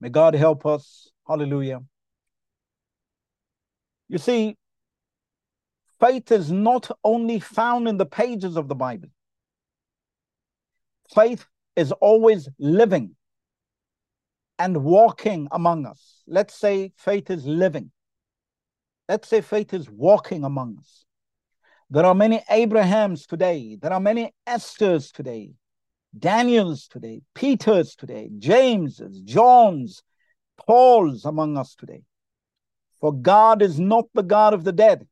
May 0.00 0.08
God 0.08 0.34
help 0.34 0.66
us. 0.66 1.08
Hallelujah. 1.28 1.82
You 4.12 4.18
see, 4.18 4.58
faith 5.98 6.30
is 6.30 6.52
not 6.52 6.90
only 7.02 7.40
found 7.40 7.88
in 7.88 7.96
the 7.96 8.04
pages 8.04 8.58
of 8.58 8.68
the 8.68 8.74
Bible, 8.74 9.08
faith 11.14 11.46
is 11.76 11.92
always 11.92 12.46
living 12.58 13.16
and 14.58 14.84
walking 14.84 15.48
among 15.50 15.86
us. 15.86 16.22
Let's 16.26 16.54
say 16.54 16.92
faith 16.98 17.30
is 17.30 17.46
living. 17.46 17.90
Let's 19.08 19.28
say 19.28 19.40
faith 19.40 19.72
is 19.72 19.88
walking 19.88 20.44
among 20.44 20.76
us. 20.78 21.06
There 21.88 22.04
are 22.04 22.14
many 22.14 22.44
Abrahams 22.50 23.26
today. 23.26 23.78
There 23.80 23.94
are 23.94 24.00
many 24.00 24.34
Esthers 24.46 25.10
today, 25.10 25.52
Daniels 26.18 26.86
today, 26.86 27.22
Peters 27.34 27.96
today, 27.96 28.28
Jameses, 28.38 29.22
Johns, 29.22 30.02
Pauls 30.58 31.24
among 31.24 31.56
us 31.56 31.74
today. 31.74 32.02
For 33.02 33.12
God 33.12 33.62
is 33.62 33.80
not 33.80 34.04
the 34.14 34.22
God 34.22 34.54
of 34.54 34.62
the 34.62 34.70
dead, 34.70 35.08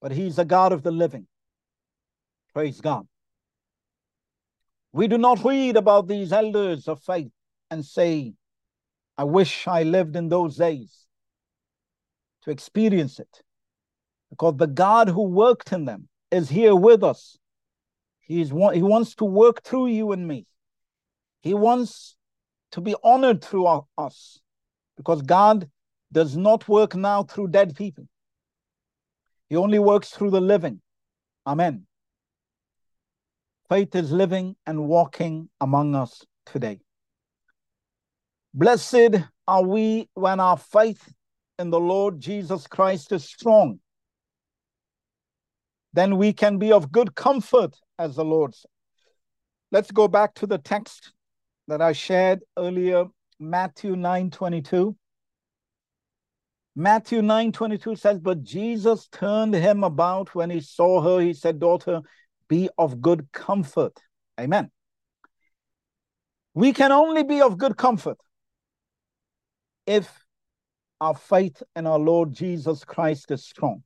but 0.00 0.10
He's 0.10 0.34
the 0.34 0.44
God 0.44 0.72
of 0.72 0.82
the 0.82 0.90
living. 0.90 1.28
Praise 2.52 2.80
God. 2.80 3.06
We 4.92 5.06
do 5.06 5.16
not 5.16 5.44
read 5.44 5.76
about 5.76 6.08
these 6.08 6.32
elders 6.32 6.88
of 6.88 7.00
faith 7.00 7.30
and 7.70 7.84
say, 7.84 8.34
I 9.16 9.22
wish 9.22 9.68
I 9.68 9.84
lived 9.84 10.16
in 10.16 10.28
those 10.28 10.56
days 10.56 11.06
to 12.42 12.50
experience 12.50 13.20
it. 13.20 13.42
Because 14.30 14.56
the 14.56 14.66
God 14.66 15.08
who 15.08 15.22
worked 15.22 15.72
in 15.72 15.84
them 15.84 16.08
is 16.32 16.48
here 16.48 16.74
with 16.74 17.04
us. 17.04 17.38
He's, 18.22 18.48
he 18.48 18.82
wants 18.82 19.14
to 19.16 19.24
work 19.24 19.62
through 19.62 19.86
you 19.86 20.10
and 20.10 20.26
me. 20.26 20.46
He 21.42 21.54
wants 21.54 22.16
to 22.72 22.80
be 22.80 22.96
honored 23.04 23.40
through 23.40 23.84
us 23.96 24.40
because 24.96 25.22
God 25.22 25.70
does 26.12 26.36
not 26.36 26.68
work 26.68 26.94
now 26.94 27.22
through 27.22 27.48
dead 27.48 27.74
people. 27.74 28.06
He 29.48 29.56
only 29.56 29.78
works 29.78 30.10
through 30.10 30.30
the 30.30 30.40
living. 30.40 30.80
Amen. 31.46 31.86
Faith 33.68 33.94
is 33.94 34.12
living 34.12 34.54
and 34.66 34.86
walking 34.86 35.48
among 35.60 35.94
us 35.94 36.24
today. 36.46 36.80
Blessed 38.54 39.16
are 39.48 39.64
we 39.64 40.08
when 40.14 40.40
our 40.40 40.58
faith 40.58 41.12
in 41.58 41.70
the 41.70 41.80
Lord 41.80 42.20
Jesus 42.20 42.66
Christ 42.66 43.12
is 43.12 43.24
strong. 43.24 43.80
Then 45.94 46.18
we 46.18 46.32
can 46.32 46.58
be 46.58 46.72
of 46.72 46.92
good 46.92 47.14
comfort, 47.14 47.76
as 47.98 48.16
the 48.16 48.24
Lord 48.24 48.54
said. 48.54 48.70
Let's 49.70 49.90
go 49.90 50.08
back 50.08 50.34
to 50.34 50.46
the 50.46 50.58
text 50.58 51.12
that 51.68 51.80
I 51.80 51.92
shared 51.92 52.40
earlier, 52.58 53.06
Matthew 53.38 53.96
9 53.96 54.30
22. 54.30 54.96
Matthew 56.74 57.20
9 57.20 57.52
22 57.52 57.96
says, 57.96 58.18
But 58.18 58.42
Jesus 58.42 59.08
turned 59.08 59.54
him 59.54 59.84
about 59.84 60.34
when 60.34 60.50
he 60.50 60.60
saw 60.60 61.02
her. 61.02 61.20
He 61.20 61.34
said, 61.34 61.58
Daughter, 61.58 62.00
be 62.48 62.70
of 62.78 63.00
good 63.00 63.30
comfort. 63.32 63.98
Amen. 64.40 64.70
We 66.54 66.72
can 66.72 66.92
only 66.92 67.22
be 67.22 67.42
of 67.42 67.58
good 67.58 67.76
comfort 67.76 68.18
if 69.86 70.24
our 71.00 71.14
faith 71.14 71.62
in 71.76 71.86
our 71.86 71.98
Lord 71.98 72.32
Jesus 72.32 72.84
Christ 72.84 73.30
is 73.30 73.44
strong. 73.44 73.82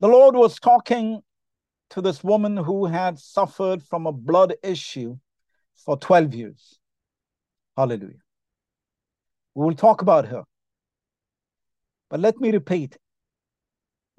The 0.00 0.08
Lord 0.08 0.34
was 0.34 0.58
talking 0.58 1.22
to 1.90 2.00
this 2.00 2.24
woman 2.24 2.56
who 2.56 2.86
had 2.86 3.18
suffered 3.18 3.82
from 3.82 4.06
a 4.06 4.12
blood 4.12 4.54
issue 4.62 5.18
for 5.76 5.96
12 5.96 6.34
years. 6.34 6.78
Hallelujah. 7.76 8.21
We 9.54 9.64
will 9.64 9.74
talk 9.74 10.02
about 10.02 10.26
her. 10.26 10.44
But 12.10 12.20
let 12.20 12.40
me 12.40 12.50
repeat 12.50 12.96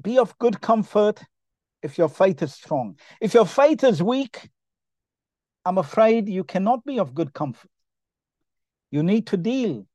be 0.02 0.18
of 0.18 0.38
good 0.40 0.60
comfort 0.60 1.22
if 1.82 1.98
your 1.98 2.10
faith 2.10 2.42
is 2.42 2.54
strong. 2.54 2.98
If 3.22 3.34
your 3.34 3.46
faith 3.46 3.84
is 3.84 4.02
weak, 4.02 4.50
I'm 5.66 5.78
afraid 5.78 6.28
you 6.28 6.44
cannot 6.44 6.84
be 6.84 7.00
of 7.00 7.14
good 7.14 7.34
comfort. 7.34 7.70
You 8.92 9.04
need 9.04 9.28
to 9.28 9.38
deal 9.38 9.86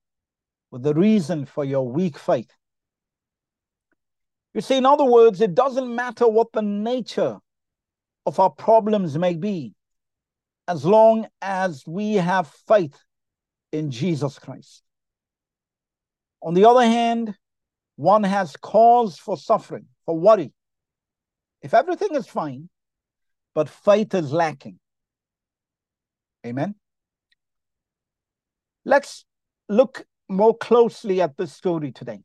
with 0.70 0.82
the 0.82 0.94
reason 0.94 1.46
for 1.46 1.64
your 1.64 1.86
weak 1.88 2.18
faith. 2.18 2.50
You 4.54 4.60
see, 4.60 4.76
in 4.76 4.86
other 4.86 5.04
words, 5.04 5.40
it 5.40 5.54
doesn't 5.54 5.94
matter 5.94 6.26
what 6.26 6.52
the 6.52 6.62
nature 6.62 7.38
of 8.26 8.40
our 8.40 8.50
problems 8.50 9.16
may 9.16 9.34
be, 9.34 9.74
as 10.66 10.84
long 10.84 11.26
as 11.40 11.86
we 11.86 12.14
have 12.14 12.48
faith 12.66 12.98
in 13.72 13.90
Jesus 13.90 14.38
Christ. 14.38 14.82
On 16.42 16.54
the 16.54 16.64
other 16.64 16.84
hand, 16.84 17.34
one 17.96 18.22
has 18.22 18.56
cause 18.56 19.18
for 19.18 19.36
suffering, 19.36 19.86
for 20.06 20.18
worry. 20.18 20.52
If 21.62 21.74
everything 21.74 22.14
is 22.14 22.26
fine, 22.26 22.68
but 23.54 23.68
faith 23.68 24.14
is 24.14 24.32
lacking. 24.32 24.78
Amen. 26.46 26.76
Let's 28.84 29.24
look 29.68 30.06
more 30.28 30.56
closely 30.56 31.20
at 31.20 31.36
this 31.36 31.52
story 31.52 31.90
today. 31.90 32.20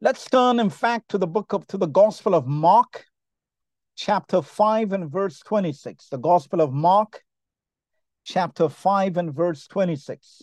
Let's 0.00 0.28
turn, 0.28 0.60
in 0.60 0.70
fact, 0.70 1.10
to 1.10 1.18
the 1.18 1.26
book 1.26 1.52
of 1.52 1.66
to 1.68 1.78
the 1.78 1.86
Gospel 1.86 2.34
of 2.34 2.46
Mark, 2.46 3.06
chapter 3.96 4.42
5 4.42 4.92
and 4.92 5.10
verse 5.10 5.40
26. 5.40 6.08
The 6.08 6.18
Gospel 6.18 6.60
of 6.60 6.72
Mark, 6.72 7.22
chapter 8.24 8.68
5 8.68 9.16
and 9.16 9.34
verse 9.34 9.66
26. 9.66 10.42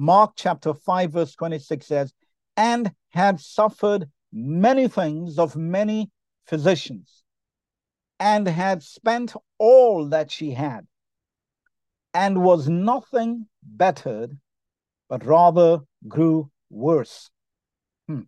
Mark 0.00 0.32
chapter 0.34 0.72
5, 0.72 1.12
verse 1.12 1.34
26 1.34 1.86
says, 1.86 2.14
and 2.56 2.90
had 3.10 3.38
suffered 3.38 4.08
many 4.32 4.88
things 4.88 5.38
of 5.38 5.56
many 5.56 6.10
physicians, 6.46 7.22
and 8.18 8.48
had 8.48 8.82
spent 8.82 9.34
all 9.58 10.08
that 10.08 10.30
she 10.30 10.52
had, 10.52 10.86
and 12.14 12.42
was 12.42 12.66
nothing 12.66 13.46
bettered, 13.62 14.38
but 15.10 15.26
rather 15.26 15.80
grew 16.08 16.50
worse. 16.70 17.28
Hmm. 18.08 18.22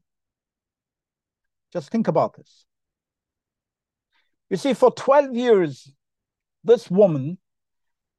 Just 1.72 1.88
think 1.88 2.06
about 2.06 2.36
this. 2.36 2.66
You 4.50 4.58
see, 4.58 4.74
for 4.74 4.92
12 4.92 5.34
years, 5.34 5.90
this 6.64 6.90
woman 6.90 7.38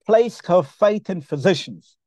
placed 0.07 0.47
her 0.47 0.63
faith 0.63 1.11
in 1.11 1.21
physicians. 1.21 1.97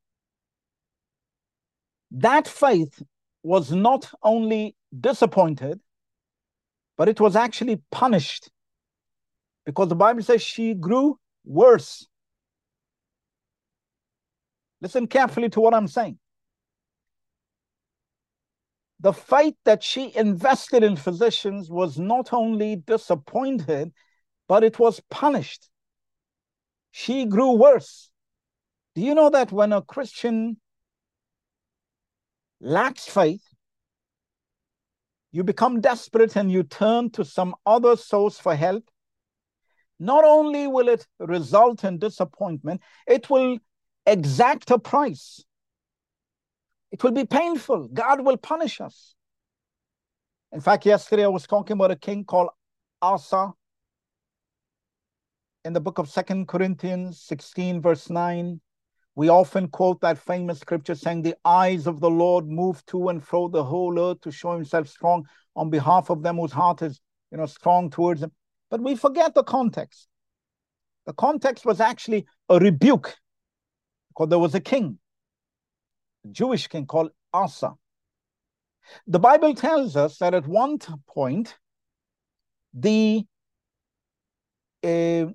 That 2.11 2.49
faith 2.49 3.03
was 3.43 3.73
not 3.73 4.11
only 4.23 4.77
disappointed, 4.99 5.81
but 6.97 7.09
it 7.09 7.21
was 7.21 7.37
actually 7.37 7.83
punished 7.91 8.51
because 9.65 9.89
the 9.89 9.97
Bible 9.97 10.23
says 10.23 10.43
she 10.43 10.75
grew 10.75 11.19
worse. 11.45 12.07
Listen 14.81 15.07
carefully 15.07 15.49
to 15.51 15.61
what 15.61 15.75
I'm 15.75 15.89
saying. 15.89 16.19
The 19.01 19.13
faith 19.13 19.57
that 19.65 19.83
she 19.83 20.15
invested 20.17 20.83
in 20.83 20.97
physicians 20.97 21.71
was 21.71 21.99
not 21.99 22.33
only 22.33 22.77
disappointed, 22.77 23.93
but 24.49 24.65
it 24.65 24.79
was 24.79 25.01
punished. 25.11 25.69
She 26.93 27.27
grew 27.27 27.53
worse. 27.53 28.11
Do 28.95 29.03
you 29.03 29.15
know 29.15 29.29
that 29.29 29.53
when 29.53 29.73
a 29.73 29.83
Christian 29.83 30.59
lacks 32.61 33.07
faith, 33.07 33.43
you 35.33 35.45
become 35.45 35.81
desperate 35.81 36.37
and 36.37 36.51
you 36.51 36.63
turn 36.63 37.11
to 37.11 37.25
some 37.25 37.55
other 37.65 37.97
source 37.97 38.39
for 38.39 38.55
help? 38.55 38.85
Not 39.99 40.25
only 40.25 40.67
will 40.67 40.89
it 40.89 41.07
result 41.19 41.85
in 41.85 41.99
disappointment, 41.99 42.83
it 43.07 43.31
will 43.31 43.59
exact 44.05 44.71
a 44.71 44.79
price. 44.79 45.45
It 46.93 47.03
will 47.03 47.13
be 47.13 47.25
painful. 47.25 47.89
God 47.89 48.25
will 48.25 48.37
punish 48.37 48.81
us. 48.81 49.15
In 50.53 50.61
fact, 50.61 50.87
yesterday 50.87 51.25
I 51.25 51.29
was 51.29 51.47
talking 51.47 51.75
about 51.75 51.91
a 51.91 51.97
king 51.97 52.25
called 52.25 52.51
Asa 53.03 53.53
in 55.65 55.73
the 55.73 55.81
book 55.81 55.99
of 55.99 56.09
Second 56.09 56.47
Corinthians 56.47 57.21
16, 57.21 57.83
verse 57.83 58.09
9, 58.09 58.61
we 59.17 59.31
often 59.31 59.69
quote 59.69 60.03
that 60.03 60.19
famous 60.19 60.61
scripture 60.61 60.95
saying, 60.95 61.23
The 61.23 61.35
eyes 61.45 61.87
of 61.87 62.01
the 62.01 62.11
Lord 62.11 62.47
move 62.47 62.85
to 62.87 63.09
and 63.09 63.25
fro 63.25 63.49
the 63.49 63.65
whole 63.65 63.99
earth 63.99 64.21
to 64.21 64.31
show 64.31 64.53
himself 64.53 64.89
strong 64.89 65.27
on 65.57 65.71
behalf 65.71 66.11
of 66.11 66.23
them 66.23 66.37
whose 66.37 66.53
heart 66.53 66.83
is 66.83 67.01
you 67.33 67.39
know, 67.39 67.47
strong 67.47 67.89
towards 67.89 68.23
him. 68.23 68.31
But 68.71 68.83
we 68.83 68.95
forget 68.95 69.35
the 69.35 69.43
context. 69.43 70.07
The 71.07 71.15
context 71.15 71.65
was 71.65 71.81
actually 71.81 72.27
a 72.51 72.59
rebuke 72.59 73.17
because 74.09 74.29
there 74.29 74.39
was 74.39 74.55
a 74.55 74.61
king, 74.61 74.99
a 76.27 76.29
Jewish 76.29 76.67
king 76.67 76.85
called 76.85 77.11
Asa. 77.33 77.73
The 79.07 79.19
Bible 79.19 79.55
tells 79.55 79.97
us 79.97 80.19
that 80.19 80.35
at 80.35 80.47
one 80.47 80.79
point, 81.09 81.57
the 82.75 83.25
uh, 84.85 85.27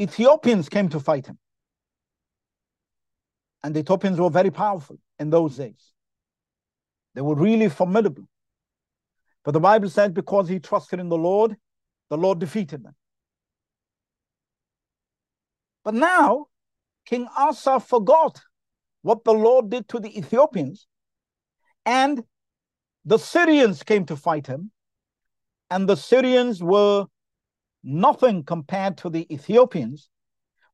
Ethiopians 0.00 0.68
came 0.68 0.88
to 0.90 1.00
fight 1.00 1.26
him. 1.26 1.38
And 3.62 3.74
the 3.74 3.80
Ethiopians 3.80 4.18
were 4.18 4.30
very 4.30 4.50
powerful 4.50 4.98
in 5.18 5.30
those 5.30 5.56
days. 5.56 5.92
They 7.14 7.20
were 7.20 7.34
really 7.34 7.68
formidable. 7.68 8.28
But 9.44 9.52
the 9.52 9.60
Bible 9.60 9.88
says 9.88 10.10
because 10.12 10.48
he 10.48 10.58
trusted 10.58 11.00
in 11.00 11.08
the 11.08 11.16
Lord, 11.16 11.56
the 12.10 12.16
Lord 12.16 12.38
defeated 12.38 12.84
them. 12.84 12.94
But 15.84 15.94
now, 15.94 16.46
King 17.06 17.26
Asa 17.36 17.80
forgot 17.80 18.40
what 19.02 19.24
the 19.24 19.34
Lord 19.34 19.70
did 19.70 19.88
to 19.88 19.98
the 19.98 20.16
Ethiopians, 20.16 20.86
and 21.84 22.22
the 23.04 23.18
Syrians 23.18 23.82
came 23.82 24.06
to 24.06 24.16
fight 24.16 24.46
him, 24.46 24.70
and 25.70 25.88
the 25.88 25.96
Syrians 25.96 26.62
were 26.62 27.06
nothing 27.82 28.44
compared 28.44 28.96
to 28.98 29.10
the 29.10 29.32
Ethiopians. 29.32 30.08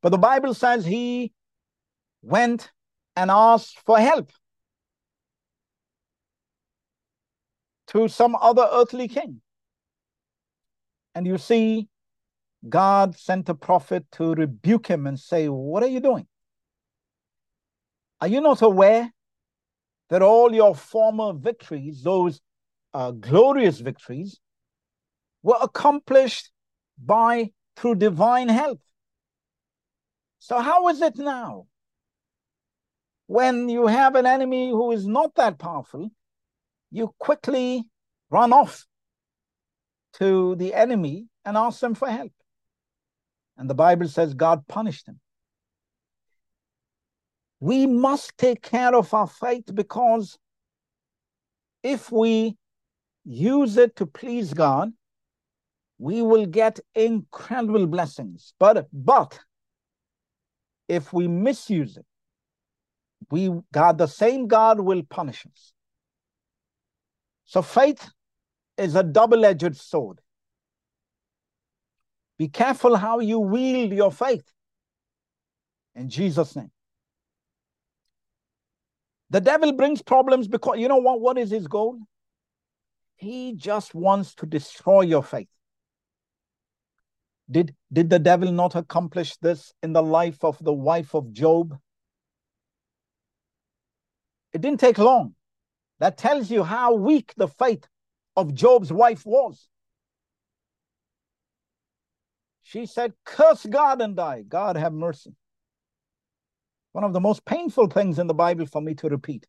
But 0.03 0.11
the 0.11 0.19
Bible 0.19 0.53
says 0.53 0.85
he 0.85 1.33
went 2.21 2.71
and 3.19 3.33
asked 3.33 3.81
for 3.85 3.99
help 3.99 4.31
to 7.89 8.07
some 8.07 8.37
other 8.37 8.69
earthly 8.71 9.09
king. 9.09 9.41
And 11.17 11.27
you 11.27 11.37
see, 11.37 11.89
God 12.69 13.17
sent 13.19 13.49
a 13.49 13.55
prophet 13.55 14.07
to 14.13 14.35
rebuke 14.35 14.87
him 14.87 15.09
and 15.09 15.19
say, 15.19 15.49
What 15.49 15.83
are 15.83 15.89
you 15.89 15.99
doing? 15.99 16.29
Are 18.21 18.29
you 18.29 18.41
not 18.41 18.63
aware 18.63 19.13
that 20.11 20.23
all 20.23 20.55
your 20.55 20.75
former 20.77 21.33
victories, 21.33 22.03
those 22.03 22.41
uh, 22.95 23.11
glorious 23.11 23.81
victories, 23.81 24.39
were 25.43 25.59
accomplished 25.61 26.51
by 27.05 27.51
through 27.77 27.97
divine 27.97 28.49
help? 28.49 28.81
So, 30.39 30.61
how 30.61 30.89
is 30.89 31.01
it 31.01 31.17
now? 31.17 31.68
When 33.29 33.69
you 33.69 33.87
have 33.87 34.15
an 34.15 34.25
enemy 34.25 34.71
who 34.71 34.91
is 34.91 35.07
not 35.07 35.35
that 35.35 35.59
powerful, 35.59 36.11
you 36.91 37.15
quickly 37.19 37.85
run 38.31 38.55
off 38.55 38.87
to 40.15 40.57
the 40.57 40.73
enemy 40.73 41.27
and 41.45 41.55
ask 41.55 41.81
them 41.81 41.95
for 41.95 42.09
help. 42.09 42.33
And 43.59 43.69
the 43.69 43.75
Bible 43.75 44.09
says 44.09 44.33
God 44.33 44.67
punished 44.67 45.05
them. 45.05 45.21
We 47.61 47.87
must 47.87 48.33
take 48.39 48.63
care 48.63 48.95
of 48.95 49.13
our 49.13 49.27
faith 49.27 49.75
because 49.75 50.39
if 51.83 52.11
we 52.11 52.57
use 53.27 53.77
it 53.77 53.95
to 53.97 54.07
please 54.07 54.55
God, 54.55 54.91
we 55.99 56.23
will 56.23 56.47
get 56.47 56.81
incredible 56.95 57.87
blessings. 57.87 58.55
But 58.59 58.89
but 58.91 59.39
if 60.89 61.13
we 61.13 61.29
misuse 61.29 61.99
it, 61.99 62.07
we 63.31 63.51
God, 63.73 63.99
the 63.99 64.07
same 64.07 64.47
God 64.47 64.81
will 64.81 65.03
punish 65.03 65.47
us. 65.47 65.73
So 67.45 67.63
faith 67.63 68.09
is 68.77 68.95
a 68.95 69.03
double-edged 69.03 69.77
sword. 69.77 70.21
Be 72.39 72.49
careful 72.49 72.97
how 72.97 73.19
you 73.19 73.41
wield 73.41 73.93
your 73.93 74.13
faith. 74.13 74.45
In 75.95 76.09
Jesus' 76.09 76.55
name. 76.55 76.71
The 79.31 79.41
devil 79.41 79.73
brings 79.73 80.01
problems 80.01 80.49
because 80.49 80.79
you 80.79 80.89
know 80.89 80.99
what? 80.99 81.21
What 81.21 81.37
is 81.37 81.51
his 81.51 81.67
goal? 81.67 81.99
He 83.17 83.55
just 83.55 83.95
wants 83.95 84.35
to 84.37 84.47
destroy 84.47 85.03
your 85.03 85.23
faith. 85.23 85.49
Did, 87.51 87.75
did 87.93 88.11
the 88.11 88.19
devil 88.19 88.53
not 88.53 88.77
accomplish 88.77 89.37
this 89.39 89.73
in 89.83 89.93
the 89.93 90.03
life 90.03 90.45
of 90.45 90.57
the 90.63 90.73
wife 90.73 91.15
of 91.15 91.33
Job? 91.33 91.77
It 94.53 94.61
didn't 94.61 94.81
take 94.81 94.99
long. 94.99 95.35
That 96.01 96.17
tells 96.17 96.51
you 96.51 96.63
how 96.65 96.95
weak 96.95 97.35
the 97.37 97.49
faith 97.49 97.87
of 98.37 98.55
Job's 98.55 98.93
wife 98.93 99.27
was. 99.27 99.69
She 102.63 102.87
said, 102.87 103.15
Curse 103.25 103.67
God 103.67 104.01
and 104.01 104.15
die. 104.15 104.43
God 104.47 104.77
have 104.77 104.93
mercy. 104.93 105.35
One 106.93 107.05
of 107.05 107.13
the 107.13 107.21
most 107.21 107.45
painful 107.45 107.89
things 107.89 108.19
in 108.19 108.27
the 108.27 108.35
Bible 108.35 108.67
for 108.67 108.81
me 108.81 108.95
to 108.97 109.09
repeat. 109.09 109.47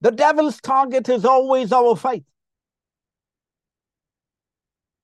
The 0.00 0.10
devil's 0.10 0.60
target 0.60 1.08
is 1.08 1.24
always 1.24 1.72
our 1.72 1.96
faith. 1.96 2.24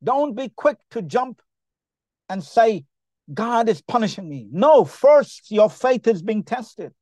Don't 0.03 0.35
be 0.35 0.49
quick 0.49 0.79
to 0.91 1.03
jump 1.03 1.43
and 2.29 2.43
say, 2.43 2.85
God 3.33 3.69
is 3.69 3.81
punishing 3.83 4.29
me. 4.29 4.49
No, 4.51 4.85
first, 4.85 5.51
your 5.51 5.69
faith 5.69 6.07
is 6.07 6.23
being 6.23 6.43
tested. 6.43 6.93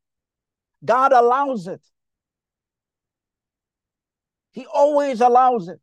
God 0.85 1.13
allows 1.13 1.67
it. 1.67 1.81
He 4.53 4.67
always 4.67 5.21
allows 5.21 5.69
it. 5.69 5.81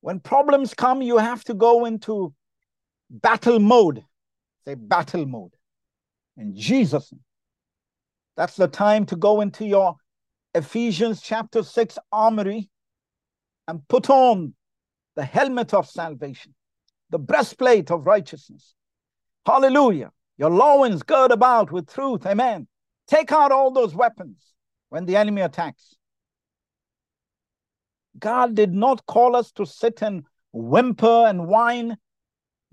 When 0.00 0.20
problems 0.20 0.74
come, 0.74 1.02
you 1.02 1.18
have 1.18 1.44
to 1.44 1.54
go 1.54 1.84
into 1.84 2.34
battle 3.10 3.58
mode. 3.58 4.04
Say 4.64 4.74
battle 4.74 5.26
mode. 5.26 5.54
In 6.36 6.54
Jesus' 6.54 7.12
name. 7.12 7.20
That's 8.36 8.56
the 8.56 8.68
time 8.68 9.06
to 9.06 9.16
go 9.16 9.40
into 9.40 9.66
your 9.66 9.96
Ephesians 10.54 11.20
chapter 11.20 11.62
6 11.62 11.98
armory 12.10 12.70
and 13.68 13.86
put 13.88 14.10
on 14.10 14.54
the 15.16 15.24
helmet 15.24 15.74
of 15.74 15.88
salvation, 15.88 16.54
the 17.10 17.18
breastplate 17.18 17.90
of 17.90 18.06
righteousness. 18.06 18.74
Hallelujah. 19.44 20.12
Your 20.38 20.50
loins 20.50 21.02
gird 21.02 21.32
about 21.32 21.70
with 21.70 21.92
truth. 21.92 22.24
Amen. 22.24 22.66
Take 23.06 23.32
out 23.32 23.52
all 23.52 23.70
those 23.70 23.94
weapons 23.94 24.54
when 24.88 25.04
the 25.04 25.16
enemy 25.16 25.42
attacks. 25.42 25.96
God 28.18 28.54
did 28.54 28.72
not 28.72 29.06
call 29.06 29.36
us 29.36 29.52
to 29.52 29.66
sit 29.66 30.02
and 30.02 30.24
whimper 30.52 31.26
and 31.26 31.46
whine, 31.46 31.96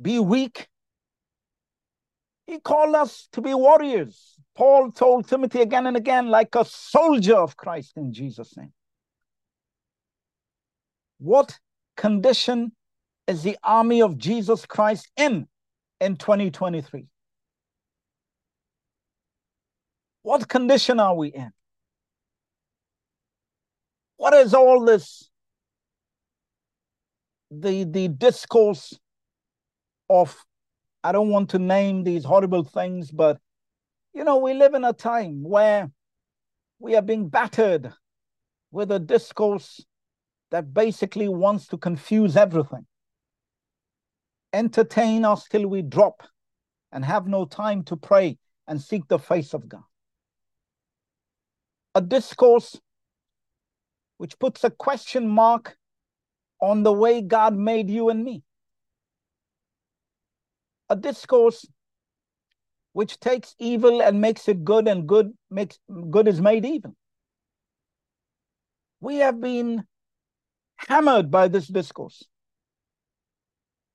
be 0.01 0.19
weak. 0.19 0.67
He 2.45 2.59
called 2.59 2.95
us 2.95 3.27
to 3.33 3.41
be 3.41 3.53
warriors. 3.53 4.35
Paul 4.55 4.91
told 4.91 5.27
Timothy 5.27 5.61
again 5.61 5.85
and 5.85 5.97
again, 5.97 6.29
like 6.29 6.55
a 6.55 6.65
soldier 6.65 7.35
of 7.35 7.57
Christ 7.57 7.97
in 7.97 8.13
Jesus' 8.13 8.55
name. 8.57 8.73
What 11.19 11.59
condition 11.95 12.71
is 13.27 13.43
the 13.43 13.57
army 13.63 14.01
of 14.01 14.17
Jesus 14.17 14.65
Christ 14.65 15.09
in 15.17 15.47
in 15.99 16.15
2023? 16.15 17.05
What 20.23 20.47
condition 20.47 20.99
are 20.99 21.15
we 21.15 21.29
in? 21.29 21.51
What 24.17 24.33
is 24.33 24.53
all 24.53 24.83
this? 24.83 25.29
The, 27.49 27.85
the 27.85 28.09
discourse 28.09 28.99
of, 30.09 30.35
I 31.03 31.13
don't 31.13 31.29
want 31.29 31.51
to 31.51 31.59
name 31.59 32.03
these 32.03 32.25
horrible 32.25 32.65
things, 32.65 33.09
but 33.09 33.37
you 34.13 34.23
know, 34.23 34.37
we 34.37 34.53
live 34.53 34.73
in 34.73 34.83
a 34.83 34.91
time 34.91 35.43
where 35.43 35.89
we 36.79 36.95
are 36.95 37.01
being 37.01 37.29
battered 37.29 37.93
with 38.71 38.91
a 38.91 38.99
discourse 38.99 39.85
that 40.51 40.73
basically 40.73 41.29
wants 41.29 41.67
to 41.67 41.77
confuse 41.77 42.35
everything, 42.35 42.85
entertain 44.53 45.25
us 45.25 45.45
till 45.47 45.67
we 45.67 45.81
drop, 45.81 46.23
and 46.91 47.03
have 47.03 47.27
no 47.27 47.45
time 47.45 47.83
to 47.83 47.95
pray 47.95 48.37
and 48.67 48.81
seek 48.81 49.07
the 49.07 49.19
face 49.19 49.53
of 49.53 49.67
God 49.67 49.83
a 51.97 52.01
discourse 52.01 52.79
which 54.17 54.37
puts 54.37 54.63
a 54.63 54.69
question 54.69 55.27
mark 55.27 55.75
on 56.61 56.83
the 56.83 56.93
way 56.93 57.23
God 57.23 57.55
made 57.55 57.89
you 57.89 58.09
and 58.09 58.23
me. 58.23 58.43
A 60.91 60.95
discourse 60.95 61.65
which 62.93 63.19
takes 63.19 63.55
evil 63.57 64.03
and 64.03 64.21
makes 64.21 64.47
it 64.47 64.63
good 64.63 64.87
and 64.87 65.07
good 65.07 65.33
makes 65.49 65.79
good 66.11 66.27
is 66.27 66.39
made 66.39 66.65
evil. 66.65 66.95
We 68.99 69.15
have 69.17 69.41
been 69.41 69.85
hammered 70.75 71.31
by 71.31 71.47
this 71.47 71.65
discourse. 71.65 72.23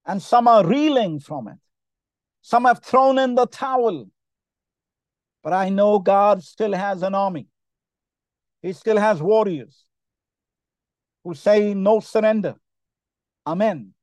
And 0.07 0.23
some 0.23 0.49
are 0.49 0.67
reeling 0.67 1.21
from 1.21 1.49
it. 1.49 1.59
Some 2.41 2.65
have 2.65 2.83
thrown 2.83 3.19
in 3.19 3.35
the 3.35 3.47
towel. 3.47 4.07
But 5.43 5.53
I 5.53 5.69
know 5.69 5.99
God 5.99 6.43
still 6.43 6.73
has 6.73 7.03
an 7.03 7.15
army. 7.15 7.47
He 8.63 8.73
still 8.73 8.99
has 8.99 9.21
warriors 9.21 9.85
who 11.25 11.35
say 11.35 11.75
no 11.75 12.01
surrender. 12.01 12.55
Amen. 13.47 13.95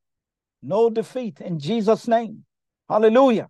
No 0.62 0.90
defeat 0.90 1.40
in 1.40 1.60
Jesus' 1.60 2.08
name. 2.08 2.46
Hallelujah. 2.90 3.50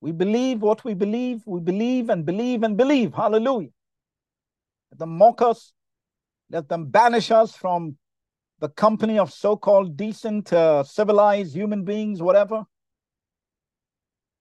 We 0.00 0.12
believe 0.12 0.62
what 0.62 0.84
we 0.84 0.94
believe. 0.94 1.42
We 1.46 1.60
believe 1.60 2.10
and 2.10 2.24
believe 2.24 2.62
and 2.62 2.76
believe. 2.76 3.14
Hallelujah. 3.14 3.70
Let 4.90 4.98
them 4.98 5.18
mock 5.18 5.42
us. 5.42 5.72
Let 6.50 6.68
them 6.68 6.86
banish 6.86 7.30
us 7.30 7.54
from 7.54 7.96
the 8.58 8.68
company 8.70 9.18
of 9.18 9.32
so 9.32 9.56
called 9.56 9.96
decent, 9.96 10.52
uh, 10.52 10.82
civilized 10.82 11.54
human 11.54 11.84
beings, 11.84 12.22
whatever. 12.22 12.64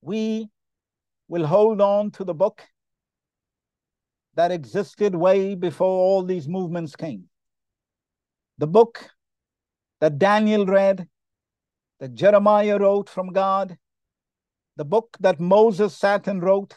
We 0.01 0.49
will 1.28 1.45
hold 1.45 1.82
on 1.82 2.12
to 2.12 2.23
the 2.23 2.34
book 2.34 2.62
that 4.36 4.51
existed 4.51 5.15
way 5.15 5.56
before 5.56 5.88
all 5.88 6.23
these 6.23 6.47
movements 6.47 6.95
came. 6.95 7.25
The 8.58 8.67
book 8.67 9.10
that 10.01 10.17
Daniel 10.17 10.65
read, 10.65 11.08
that 11.99 12.13
Jeremiah 12.13 12.78
wrote 12.78 13.10
from 13.10 13.34
God, 13.34 13.78
the 14.78 14.86
book 14.86 15.17
that 15.21 15.39
Moses 15.39 15.95
sat 15.95 16.28
and 16.28 16.43
wrote, 16.43 16.75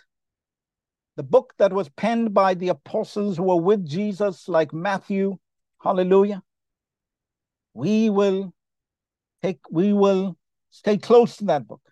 the 1.17 1.23
book 1.25 1.53
that 1.59 1.73
was 1.73 1.89
penned 1.89 2.33
by 2.33 2.55
the 2.55 2.69
apostles 2.69 3.37
who 3.37 3.45
were 3.45 3.61
with 3.61 3.85
Jesus, 3.85 4.49
like 4.49 4.73
Matthew, 4.73 5.37
hallelujah. 5.83 6.43
We 7.75 8.11
will 8.11 8.53
take, 9.43 9.61
we 9.71 9.93
will 9.93 10.37
stay 10.71 10.99
close 10.99 11.37
to 11.39 11.45
that 11.47 11.67
book. 11.67 11.83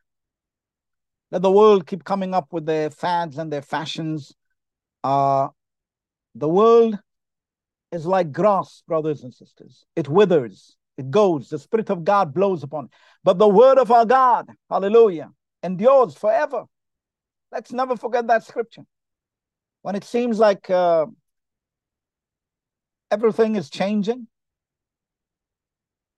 Let 1.30 1.42
the 1.42 1.50
world 1.50 1.86
keep 1.86 2.04
coming 2.04 2.34
up 2.34 2.52
with 2.52 2.66
their 2.66 2.90
fads 2.90 3.38
and 3.38 3.52
their 3.52 3.62
fashions. 3.62 4.32
Uh, 5.02 5.48
the 6.34 6.48
world 6.48 6.98
is 7.92 8.06
like 8.06 8.32
grass, 8.32 8.82
brothers 8.86 9.22
and 9.22 9.32
sisters. 9.32 9.84
It 9.96 10.08
withers, 10.08 10.76
it 10.96 11.10
goes. 11.10 11.48
The 11.48 11.58
Spirit 11.58 11.90
of 11.90 12.04
God 12.04 12.32
blows 12.32 12.62
upon 12.62 12.86
it. 12.86 12.90
But 13.24 13.38
the 13.38 13.48
word 13.48 13.78
of 13.78 13.90
our 13.90 14.06
God, 14.06 14.46
hallelujah, 14.70 15.30
endures 15.62 16.14
forever. 16.14 16.64
Let's 17.50 17.72
never 17.72 17.96
forget 17.96 18.26
that 18.26 18.44
scripture. 18.44 18.82
When 19.82 19.94
it 19.94 20.04
seems 20.04 20.38
like 20.38 20.68
uh, 20.68 21.06
everything 23.10 23.56
is 23.56 23.70
changing, 23.70 24.26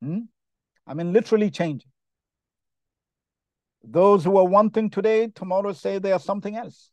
hmm? 0.03 0.21
I 0.87 0.95
mean, 0.95 1.13
literally 1.13 1.51
changing. 1.51 1.91
Those 3.83 4.25
who 4.25 4.37
are 4.37 4.45
one 4.45 4.71
thing 4.71 4.91
today, 4.91 5.29
tomorrow 5.29 5.73
say 5.73 5.99
they 5.99 6.13
are 6.13 6.21
something 6.21 6.57
else. 6.57 6.91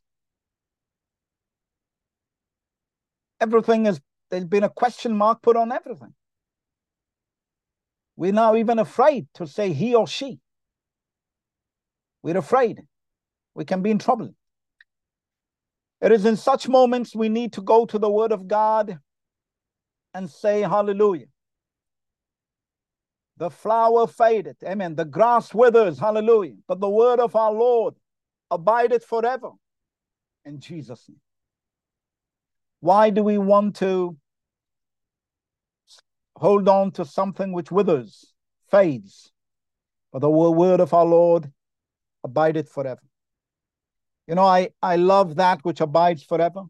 Everything 3.42 3.86
is, 3.86 4.00
there's 4.30 4.46
been 4.46 4.64
a 4.64 4.70
question 4.70 5.16
mark 5.18 5.42
put 5.42 5.58
on 5.58 5.72
everything. 5.72 6.14
We're 8.16 8.32
now 8.32 8.56
even 8.56 8.80
afraid 8.80 9.28
to 9.36 9.46
say 9.46 9.74
he 9.74 9.94
or 9.94 10.08
she. 10.08 10.40
We're 12.24 12.38
afraid. 12.38 12.82
We 13.54 13.66
can 13.66 13.82
be 13.82 13.92
in 13.92 14.00
trouble. 14.00 14.34
It 16.02 16.12
is 16.12 16.26
in 16.26 16.38
such 16.38 16.68
moments 16.68 17.16
we 17.16 17.30
need 17.30 17.54
to 17.54 17.62
go 17.62 17.86
to 17.86 18.00
the 18.00 18.10
Word 18.10 18.32
of 18.32 18.48
God 18.48 19.00
and 20.14 20.30
say, 20.30 20.62
Hallelujah. 20.62 21.28
The 23.38 23.50
flower 23.50 24.08
fadeth, 24.08 24.64
amen. 24.64 24.96
The 24.96 25.06
grass 25.06 25.54
withers, 25.54 26.00
hallelujah. 26.00 26.56
But 26.68 26.80
the 26.80 26.90
word 26.90 27.20
of 27.20 27.36
our 27.36 27.52
Lord 27.52 27.96
abideth 28.50 29.04
forever. 29.04 29.52
In 30.46 30.60
Jesus' 30.60 31.10
name. 31.10 31.20
Why 32.80 33.10
do 33.10 33.24
we 33.24 33.38
want 33.38 33.76
to 33.78 34.16
hold 36.38 36.70
on 36.70 36.92
to 36.92 37.04
something 37.04 37.52
which 37.52 37.72
withers, 37.72 38.34
fades? 38.70 39.32
But 40.14 40.20
the 40.20 40.30
word 40.30 40.80
of 40.80 40.94
our 40.94 41.06
Lord 41.06 41.52
abideth 42.24 42.70
forever. 42.70 43.02
You 44.28 44.36
know, 44.36 44.46
I, 44.46 44.70
I 44.82 44.96
love 44.96 45.36
that 45.36 45.60
which 45.64 45.82
abides 45.82 46.24
forever. 46.24 46.64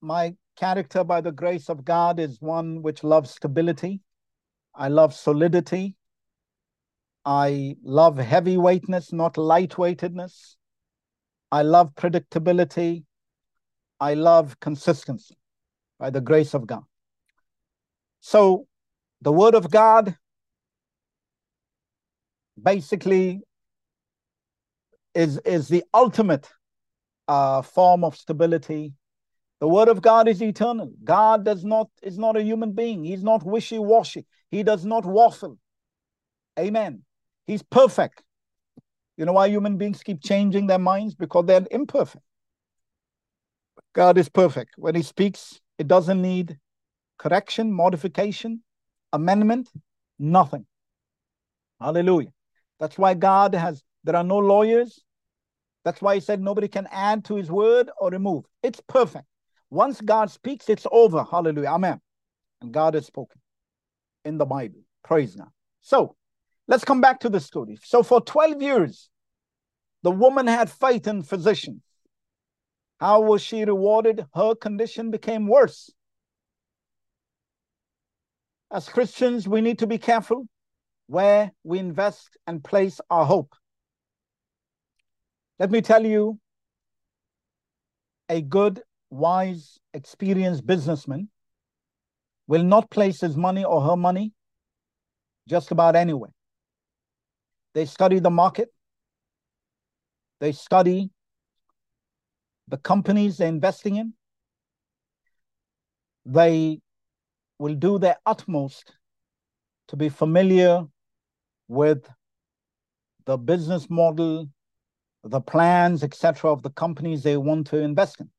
My 0.00 0.34
character, 0.56 1.04
by 1.04 1.20
the 1.20 1.32
grace 1.32 1.68
of 1.68 1.84
God, 1.84 2.18
is 2.18 2.40
one 2.40 2.82
which 2.82 3.04
loves 3.04 3.30
stability. 3.30 4.00
I 4.76 4.88
love 4.88 5.14
solidity. 5.14 5.96
I 7.24 7.76
love 7.82 8.16
heavyweightness, 8.16 9.12
not 9.12 9.34
lightweightedness. 9.34 10.56
I 11.50 11.62
love 11.62 11.94
predictability. 11.94 13.04
I 13.98 14.14
love 14.14 14.60
consistency 14.60 15.36
by 15.98 16.10
the 16.10 16.20
grace 16.20 16.54
of 16.54 16.66
God. 16.66 16.84
So, 18.20 18.66
the 19.22 19.32
Word 19.32 19.54
of 19.54 19.70
God 19.70 20.16
basically 22.62 23.40
is, 25.14 25.38
is 25.38 25.68
the 25.68 25.84
ultimate 25.94 26.48
uh, 27.28 27.62
form 27.62 28.04
of 28.04 28.16
stability. 28.16 28.92
The 29.60 29.68
Word 29.68 29.88
of 29.88 30.02
God 30.02 30.28
is 30.28 30.42
eternal. 30.42 30.92
God 31.02 31.44
does 31.44 31.64
not 31.64 31.88
is 32.02 32.18
not 32.18 32.36
a 32.36 32.42
human 32.42 32.72
being. 32.72 33.04
He's 33.04 33.24
not 33.24 33.44
wishy-washy. 33.44 34.26
He 34.50 34.62
does 34.62 34.84
not 34.84 35.04
waffle. 35.04 35.58
Amen. 36.58 37.02
He's 37.46 37.62
perfect. 37.62 38.22
You 39.16 39.24
know 39.24 39.32
why 39.32 39.48
human 39.48 39.76
beings 39.76 40.02
keep 40.02 40.22
changing 40.22 40.66
their 40.66 40.78
minds? 40.78 41.14
Because 41.14 41.46
they're 41.46 41.66
imperfect. 41.70 42.24
God 43.94 44.18
is 44.18 44.28
perfect. 44.28 44.74
When 44.76 44.94
He 44.94 45.02
speaks, 45.02 45.60
it 45.78 45.88
doesn't 45.88 46.20
need 46.20 46.58
correction, 47.18 47.72
modification, 47.72 48.62
amendment, 49.12 49.70
nothing. 50.18 50.66
Hallelujah. 51.80 52.32
That's 52.78 52.98
why 52.98 53.14
God 53.14 53.54
has, 53.54 53.82
there 54.04 54.16
are 54.16 54.24
no 54.24 54.38
lawyers. 54.38 55.02
That's 55.84 56.02
why 56.02 56.14
He 56.16 56.20
said 56.20 56.42
nobody 56.42 56.68
can 56.68 56.88
add 56.90 57.24
to 57.26 57.36
His 57.36 57.50
word 57.50 57.90
or 57.98 58.10
remove. 58.10 58.44
It's 58.62 58.80
perfect. 58.86 59.24
Once 59.70 60.00
God 60.00 60.30
speaks, 60.30 60.68
it's 60.68 60.86
over. 60.92 61.24
Hallelujah. 61.24 61.68
Amen. 61.68 62.00
And 62.60 62.72
God 62.72 62.94
has 62.94 63.06
spoken 63.06 63.40
in 64.26 64.36
the 64.38 64.44
Bible. 64.44 64.80
Praise 65.04 65.36
God. 65.36 65.48
So 65.80 66.16
let's 66.66 66.84
come 66.84 67.00
back 67.00 67.20
to 67.20 67.30
the 67.30 67.40
story. 67.40 67.78
So 67.82 68.02
for 68.02 68.20
12 68.20 68.60
years, 68.60 69.08
the 70.02 70.10
woman 70.10 70.46
had 70.46 70.68
faith 70.68 71.06
in 71.06 71.22
physicians. 71.22 71.82
How 72.98 73.20
was 73.20 73.40
she 73.40 73.64
rewarded? 73.64 74.26
Her 74.34 74.54
condition 74.54 75.10
became 75.10 75.46
worse. 75.46 75.90
As 78.70 78.88
Christians, 78.88 79.46
we 79.46 79.60
need 79.60 79.78
to 79.78 79.86
be 79.86 79.98
careful 79.98 80.46
where 81.06 81.52
we 81.62 81.78
invest 81.78 82.36
and 82.46 82.64
place 82.64 83.00
our 83.10 83.24
hope. 83.24 83.54
Let 85.58 85.70
me 85.70 85.80
tell 85.82 86.04
you, 86.04 86.38
a 88.28 88.42
good, 88.42 88.82
wise, 89.08 89.78
experienced 89.94 90.66
businessman 90.66 91.28
will 92.46 92.62
not 92.62 92.90
place 92.90 93.20
his 93.20 93.36
money 93.36 93.64
or 93.64 93.82
her 93.82 93.96
money 93.96 94.32
just 95.48 95.70
about 95.70 95.96
anywhere. 95.96 96.30
They 97.74 97.86
study 97.86 98.18
the 98.18 98.30
market, 98.30 98.68
they 100.40 100.52
study 100.52 101.10
the 102.68 102.78
companies 102.78 103.36
they're 103.36 103.48
investing 103.48 103.96
in, 103.96 104.14
they 106.24 106.80
will 107.58 107.74
do 107.74 107.98
their 107.98 108.16
utmost 108.26 108.92
to 109.88 109.96
be 109.96 110.08
familiar 110.08 110.84
with 111.68 112.08
the 113.24 113.36
business 113.36 113.88
model, 113.90 114.48
the 115.24 115.40
plans, 115.40 116.02
etc., 116.02 116.50
of 116.50 116.62
the 116.62 116.70
companies 116.70 117.22
they 117.22 117.36
want 117.36 117.66
to 117.68 117.78
invest 117.78 118.20
in. 118.20 118.30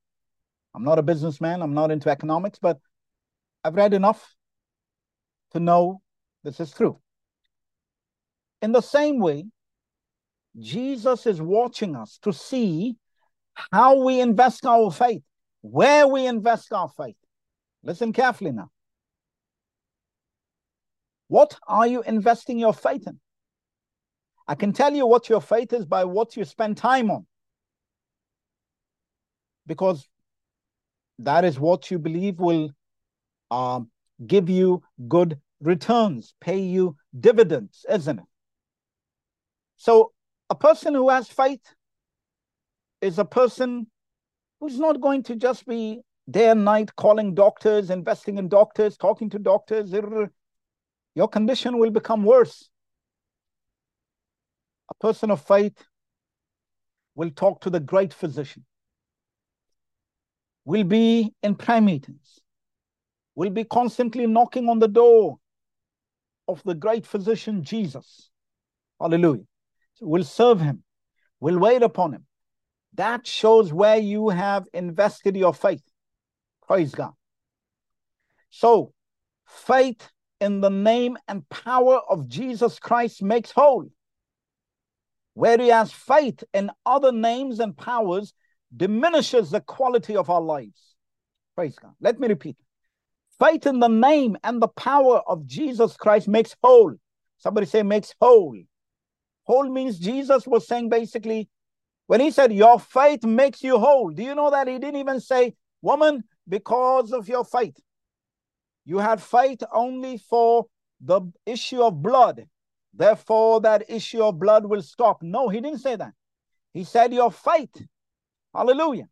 I'm 0.74 0.84
not 0.84 0.98
a 0.98 1.02
businessman, 1.02 1.62
I'm 1.62 1.74
not 1.74 1.90
into 1.90 2.10
economics, 2.10 2.58
but 2.60 2.78
I've 3.64 3.74
read 3.74 3.94
enough 3.94 4.34
to 5.52 5.60
know 5.60 6.00
this 6.44 6.60
is 6.60 6.70
true. 6.70 6.98
In 8.62 8.72
the 8.72 8.80
same 8.80 9.18
way, 9.18 9.46
Jesus 10.58 11.26
is 11.26 11.40
watching 11.40 11.94
us 11.96 12.18
to 12.22 12.32
see 12.32 12.96
how 13.72 14.02
we 14.04 14.20
invest 14.20 14.66
our 14.66 14.90
faith, 14.90 15.22
where 15.60 16.06
we 16.06 16.26
invest 16.26 16.72
our 16.72 16.88
faith. 16.88 17.16
Listen 17.82 18.12
carefully 18.12 18.52
now. 18.52 18.70
What 21.28 21.58
are 21.66 21.86
you 21.86 22.02
investing 22.02 22.58
your 22.58 22.72
faith 22.72 23.06
in? 23.06 23.20
I 24.46 24.54
can 24.54 24.72
tell 24.72 24.94
you 24.94 25.06
what 25.06 25.28
your 25.28 25.42
faith 25.42 25.72
is 25.72 25.84
by 25.84 26.04
what 26.04 26.36
you 26.36 26.44
spend 26.44 26.78
time 26.78 27.10
on. 27.10 27.26
Because 29.66 30.08
that 31.18 31.44
is 31.44 31.60
what 31.60 31.90
you 31.90 31.98
believe 31.98 32.40
will 32.40 32.70
um, 33.50 33.90
give 34.26 34.48
you 34.48 34.82
good 35.08 35.38
returns, 35.60 36.34
pay 36.40 36.58
you 36.58 36.96
dividends, 37.18 37.84
isn't 37.90 38.18
it? 38.18 38.24
So 39.76 40.12
a 40.50 40.54
person 40.54 40.94
who 40.94 41.08
has 41.08 41.28
faith 41.28 41.62
is 43.00 43.18
a 43.18 43.24
person 43.24 43.86
who's 44.60 44.78
not 44.78 45.00
going 45.00 45.22
to 45.24 45.36
just 45.36 45.66
be 45.66 46.00
day 46.30 46.50
and 46.50 46.64
night 46.64 46.94
calling 46.96 47.34
doctors, 47.34 47.90
investing 47.90 48.38
in 48.38 48.48
doctors, 48.48 48.96
talking 48.96 49.30
to 49.30 49.38
doctors. 49.38 49.94
Your 51.14 51.28
condition 51.28 51.78
will 51.78 51.90
become 51.90 52.24
worse. 52.24 52.68
A 54.90 54.94
person 54.94 55.30
of 55.30 55.40
faith 55.40 55.84
will 57.14 57.30
talk 57.30 57.60
to 57.62 57.70
the 57.70 57.80
great 57.80 58.12
physician, 58.14 58.64
will 60.64 60.84
be 60.84 61.34
in 61.42 61.54
prayer 61.54 61.80
meetings, 61.80 62.40
will 63.38 63.50
be 63.50 63.62
constantly 63.62 64.26
knocking 64.26 64.68
on 64.68 64.80
the 64.80 64.88
door 64.88 65.38
of 66.48 66.60
the 66.64 66.74
great 66.74 67.06
physician 67.06 67.62
Jesus. 67.62 68.30
Hallelujah. 69.00 69.44
So 69.94 70.08
we'll 70.08 70.24
serve 70.24 70.60
him, 70.60 70.82
we'll 71.38 71.60
wait 71.60 71.84
upon 71.84 72.14
him. 72.14 72.26
That 72.94 73.28
shows 73.28 73.72
where 73.72 73.96
you 73.96 74.28
have 74.30 74.66
invested 74.74 75.36
your 75.36 75.54
faith. 75.54 75.84
Praise 76.66 76.92
God. 76.92 77.12
So, 78.50 78.92
faith 79.46 80.10
in 80.40 80.60
the 80.60 80.70
name 80.70 81.16
and 81.28 81.48
power 81.48 82.00
of 82.10 82.26
Jesus 82.26 82.80
Christ 82.80 83.22
makes 83.22 83.52
whole. 83.52 83.88
Where 85.34 85.58
he 85.58 85.68
has 85.68 85.92
faith 85.92 86.42
in 86.52 86.72
other 86.84 87.12
names 87.12 87.60
and 87.60 87.76
powers 87.76 88.34
diminishes 88.76 89.52
the 89.52 89.60
quality 89.60 90.16
of 90.16 90.28
our 90.28 90.42
lives. 90.42 90.96
Praise 91.54 91.78
God. 91.78 91.92
Let 92.00 92.18
me 92.18 92.26
repeat. 92.26 92.56
Faith 93.38 93.66
in 93.66 93.78
the 93.78 93.88
name 93.88 94.36
and 94.42 94.60
the 94.60 94.68
power 94.68 95.18
of 95.28 95.46
Jesus 95.46 95.96
Christ 95.96 96.26
makes 96.28 96.56
whole. 96.62 96.94
Somebody 97.38 97.66
say, 97.66 97.82
makes 97.82 98.14
whole. 98.20 98.56
Whole 99.44 99.68
means 99.70 99.98
Jesus 99.98 100.46
was 100.46 100.66
saying 100.66 100.88
basically, 100.88 101.48
when 102.06 102.20
he 102.20 102.30
said, 102.30 102.52
Your 102.52 102.80
faith 102.80 103.24
makes 103.24 103.62
you 103.62 103.78
whole, 103.78 104.10
do 104.10 104.22
you 104.22 104.34
know 104.34 104.50
that 104.50 104.66
he 104.66 104.78
didn't 104.78 105.00
even 105.00 105.20
say, 105.20 105.54
Woman, 105.82 106.24
because 106.48 107.12
of 107.12 107.28
your 107.28 107.44
faith? 107.44 107.76
You 108.84 108.98
had 108.98 109.22
faith 109.22 109.62
only 109.72 110.18
for 110.18 110.66
the 111.00 111.20
issue 111.46 111.82
of 111.82 112.02
blood. 112.02 112.46
Therefore, 112.94 113.60
that 113.60 113.88
issue 113.88 114.22
of 114.22 114.38
blood 114.38 114.64
will 114.64 114.82
stop. 114.82 115.22
No, 115.22 115.48
he 115.48 115.60
didn't 115.60 115.80
say 115.80 115.94
that. 115.94 116.12
He 116.72 116.84
said, 116.84 117.12
Your 117.14 117.30
faith, 117.30 117.86
hallelujah, 118.54 119.08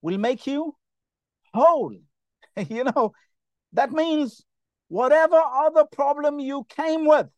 will 0.00 0.18
make 0.18 0.46
you 0.46 0.74
whole. 1.52 1.94
you 2.68 2.84
know, 2.84 3.12
that 3.72 3.92
means 3.92 4.44
whatever 4.88 5.36
other 5.36 5.84
problem 5.84 6.38
you 6.38 6.66
came 6.68 7.06
with. 7.06 7.28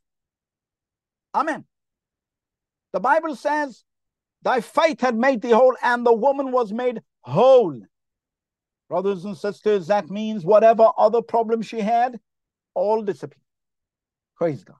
Amen. 1.34 1.64
The 2.92 3.00
Bible 3.00 3.36
says, 3.36 3.84
Thy 4.42 4.60
faith 4.60 5.00
had 5.00 5.16
made 5.16 5.40
thee 5.40 5.50
whole, 5.50 5.76
and 5.82 6.04
the 6.04 6.12
woman 6.12 6.52
was 6.52 6.72
made 6.72 7.00
whole. 7.22 7.80
Brothers 8.88 9.24
and 9.24 9.36
sisters, 9.36 9.86
that 9.86 10.10
means 10.10 10.44
whatever 10.44 10.90
other 10.98 11.22
problem 11.22 11.62
she 11.62 11.80
had, 11.80 12.20
all 12.74 13.02
disappeared. 13.02 13.40
Praise 14.36 14.62
God. 14.62 14.76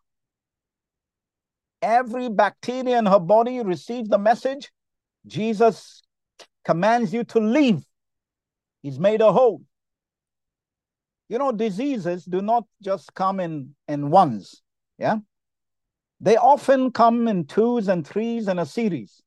Every 1.81 2.29
bacteria 2.29 2.99
in 2.99 3.07
her 3.07 3.19
body 3.19 3.63
received 3.63 4.11
the 4.11 4.19
message. 4.19 4.71
Jesus 5.27 6.03
commands 6.65 7.13
you 7.13 7.25
to 7.25 7.41
leave. 7.41 7.83
He's 8.83 8.99
made 8.99 9.21
her 9.21 9.33
whole. 9.33 9.63
You 11.29 11.39
know, 11.39 11.53
diseases 11.53 12.25
do 12.25 12.43
not 12.43 12.65
just 12.83 13.15
come 13.15 13.41
in, 13.41 13.75
in 13.89 14.11
ones. 14.11 14.63
Yeah. 14.99 15.17
They 16.21 16.37
often 16.37 16.91
come 16.91 17.29
in 17.29 17.47
twos 17.47 17.89
and 17.89 18.07
threes 18.07 18.49
in 18.49 18.59
a 18.59 18.67
series. 18.67 19.23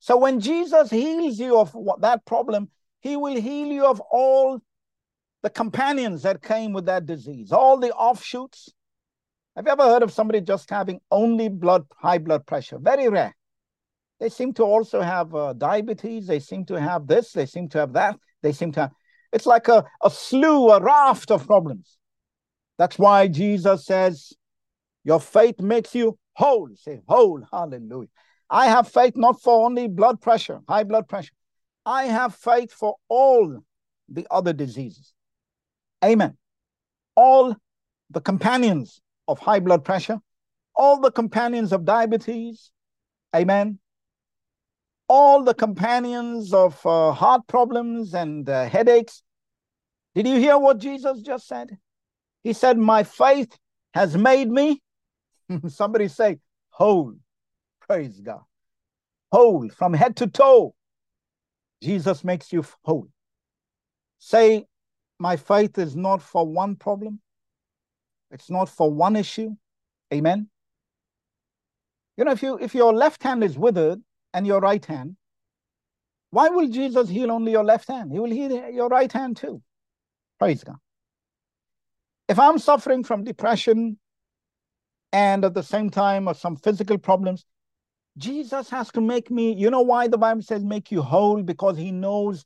So 0.00 0.16
when 0.16 0.40
Jesus 0.40 0.90
heals 0.90 1.38
you 1.38 1.58
of 1.58 1.74
that 2.00 2.24
problem, 2.26 2.68
he 3.00 3.16
will 3.16 3.40
heal 3.40 3.68
you 3.68 3.86
of 3.86 4.00
all 4.00 4.60
the 5.42 5.50
companions 5.50 6.22
that 6.22 6.42
came 6.42 6.72
with 6.72 6.86
that 6.86 7.06
disease, 7.06 7.52
all 7.52 7.78
the 7.78 7.92
offshoots. 7.92 8.70
Have 9.56 9.66
you 9.66 9.72
ever 9.72 9.84
heard 9.84 10.02
of 10.02 10.12
somebody 10.12 10.40
just 10.40 10.68
having 10.68 11.00
only 11.10 11.48
blood, 11.48 11.86
high 11.96 12.18
blood 12.18 12.46
pressure? 12.46 12.78
Very 12.78 13.08
rare. 13.08 13.34
They 14.20 14.28
seem 14.28 14.52
to 14.54 14.62
also 14.62 15.00
have 15.00 15.34
uh, 15.34 15.52
diabetes. 15.52 16.26
They 16.26 16.40
seem 16.40 16.64
to 16.66 16.80
have 16.80 17.06
this. 17.06 17.32
They 17.32 17.46
seem 17.46 17.68
to 17.70 17.78
have 17.78 17.92
that. 17.92 18.16
They 18.42 18.52
seem 18.52 18.72
to 18.72 18.80
have. 18.80 18.92
It's 19.34 19.46
like 19.46 19.66
a, 19.66 19.84
a 20.02 20.10
slew, 20.10 20.70
a 20.70 20.80
raft 20.80 21.32
of 21.32 21.46
problems. 21.46 21.98
That's 22.78 22.98
why 22.98 23.26
Jesus 23.28 23.84
says, 23.84 24.32
your 25.02 25.20
faith 25.20 25.60
makes 25.60 25.94
you 25.94 26.16
whole. 26.34 26.70
Say 26.76 27.02
whole. 27.08 27.42
Hallelujah. 27.52 28.08
I 28.48 28.66
have 28.68 28.88
faith 28.88 29.16
not 29.16 29.42
for 29.42 29.66
only 29.66 29.88
blood 29.88 30.20
pressure, 30.20 30.60
high 30.68 30.84
blood 30.84 31.08
pressure. 31.08 31.34
I 31.84 32.04
have 32.04 32.34
faith 32.34 32.72
for 32.72 32.94
all 33.08 33.64
the 34.08 34.26
other 34.30 34.52
diseases. 34.52 35.12
Amen. 36.04 36.36
All 37.16 37.56
the 38.10 38.20
companions 38.20 39.00
of 39.26 39.40
high 39.40 39.60
blood 39.60 39.84
pressure, 39.84 40.20
all 40.76 41.00
the 41.00 41.10
companions 41.10 41.72
of 41.72 41.84
diabetes. 41.84 42.70
Amen. 43.34 43.80
All 45.08 45.42
the 45.42 45.54
companions 45.54 46.52
of 46.52 46.84
uh, 46.86 47.12
heart 47.12 47.46
problems 47.46 48.14
and 48.14 48.48
uh, 48.48 48.68
headaches. 48.68 49.22
Did 50.14 50.26
you 50.26 50.36
hear 50.36 50.58
what 50.58 50.78
Jesus 50.78 51.20
just 51.20 51.46
said? 51.46 51.76
He 52.42 52.52
said, 52.52 52.78
My 52.78 53.02
faith 53.02 53.58
has 53.92 54.16
made 54.16 54.50
me 54.50 54.80
Somebody 55.68 56.08
say 56.08 56.38
whole. 56.70 57.14
Praise 57.80 58.20
God. 58.20 58.42
Whole 59.32 59.68
from 59.68 59.94
head 59.94 60.16
to 60.16 60.26
toe. 60.26 60.74
Jesus 61.82 62.24
makes 62.24 62.52
you 62.52 62.64
whole. 62.82 63.08
Say, 64.18 64.66
my 65.18 65.36
faith 65.36 65.78
is 65.78 65.94
not 65.94 66.22
for 66.22 66.46
one 66.46 66.76
problem. 66.76 67.20
It's 68.30 68.50
not 68.50 68.68
for 68.68 68.90
one 68.90 69.16
issue. 69.16 69.50
Amen. 70.12 70.48
You 72.16 72.24
know, 72.24 72.32
if 72.32 72.42
you 72.42 72.58
if 72.58 72.74
your 72.74 72.92
left 72.92 73.22
hand 73.22 73.44
is 73.44 73.58
withered 73.58 74.00
and 74.34 74.46
your 74.46 74.60
right 74.60 74.84
hand, 74.84 75.16
why 76.30 76.50
will 76.50 76.68
Jesus 76.68 77.08
heal 77.08 77.30
only 77.30 77.52
your 77.52 77.64
left 77.64 77.88
hand? 77.88 78.12
He 78.12 78.18
will 78.18 78.30
heal 78.30 78.68
your 78.70 78.88
right 78.88 79.10
hand 79.10 79.38
too. 79.38 79.62
Praise 80.38 80.62
God. 80.62 80.76
If 82.28 82.38
I'm 82.38 82.58
suffering 82.58 83.04
from 83.04 83.24
depression, 83.24 83.98
and 85.14 85.44
at 85.44 85.54
the 85.54 85.62
same 85.62 85.90
time 85.90 86.26
or 86.26 86.34
some 86.34 86.56
physical 86.56 86.98
problems. 86.98 87.46
Jesus 88.18 88.68
has 88.70 88.90
to 88.90 89.00
make 89.00 89.30
me, 89.30 89.54
you 89.54 89.70
know 89.70 89.80
why 89.80 90.08
the 90.08 90.18
Bible 90.18 90.42
says 90.42 90.64
make 90.64 90.90
you 90.90 91.02
whole? 91.02 91.40
Because 91.40 91.76
he 91.78 91.92
knows 91.92 92.44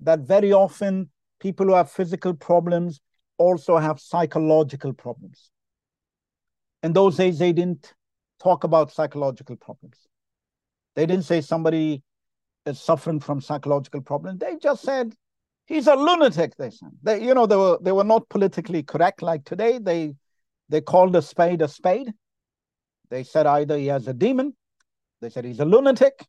that 0.00 0.20
very 0.20 0.52
often 0.52 1.10
people 1.38 1.66
who 1.66 1.74
have 1.74 1.92
physical 1.92 2.34
problems 2.34 3.00
also 3.36 3.78
have 3.78 4.00
psychological 4.00 4.92
problems. 4.92 5.50
In 6.82 6.92
those 6.92 7.16
days, 7.16 7.38
they 7.38 7.52
didn't 7.52 7.94
talk 8.42 8.64
about 8.64 8.90
psychological 8.92 9.54
problems. 9.54 10.07
They 10.94 11.06
didn't 11.06 11.24
say 11.24 11.40
somebody 11.40 12.02
is 12.66 12.80
suffering 12.80 13.20
from 13.20 13.40
psychological 13.40 14.00
problems. 14.00 14.40
They 14.40 14.56
just 14.56 14.82
said 14.82 15.14
he's 15.66 15.86
a 15.86 15.94
lunatic. 15.94 16.56
They 16.56 16.70
said, 16.70 16.90
they, 17.02 17.22
you 17.24 17.34
know, 17.34 17.46
they 17.46 17.56
were 17.56 17.78
they 17.80 17.92
were 17.92 18.04
not 18.04 18.28
politically 18.28 18.82
correct 18.82 19.22
like 19.22 19.44
today. 19.44 19.78
They 19.78 20.14
they 20.68 20.80
called 20.80 21.16
a 21.16 21.22
spade 21.22 21.62
a 21.62 21.68
spade. 21.68 22.12
They 23.10 23.24
said 23.24 23.46
either 23.46 23.78
he 23.78 23.86
has 23.86 24.06
a 24.06 24.12
demon, 24.12 24.54
they 25.20 25.30
said 25.30 25.44
he's 25.44 25.60
a 25.60 25.64
lunatic. 25.64 26.26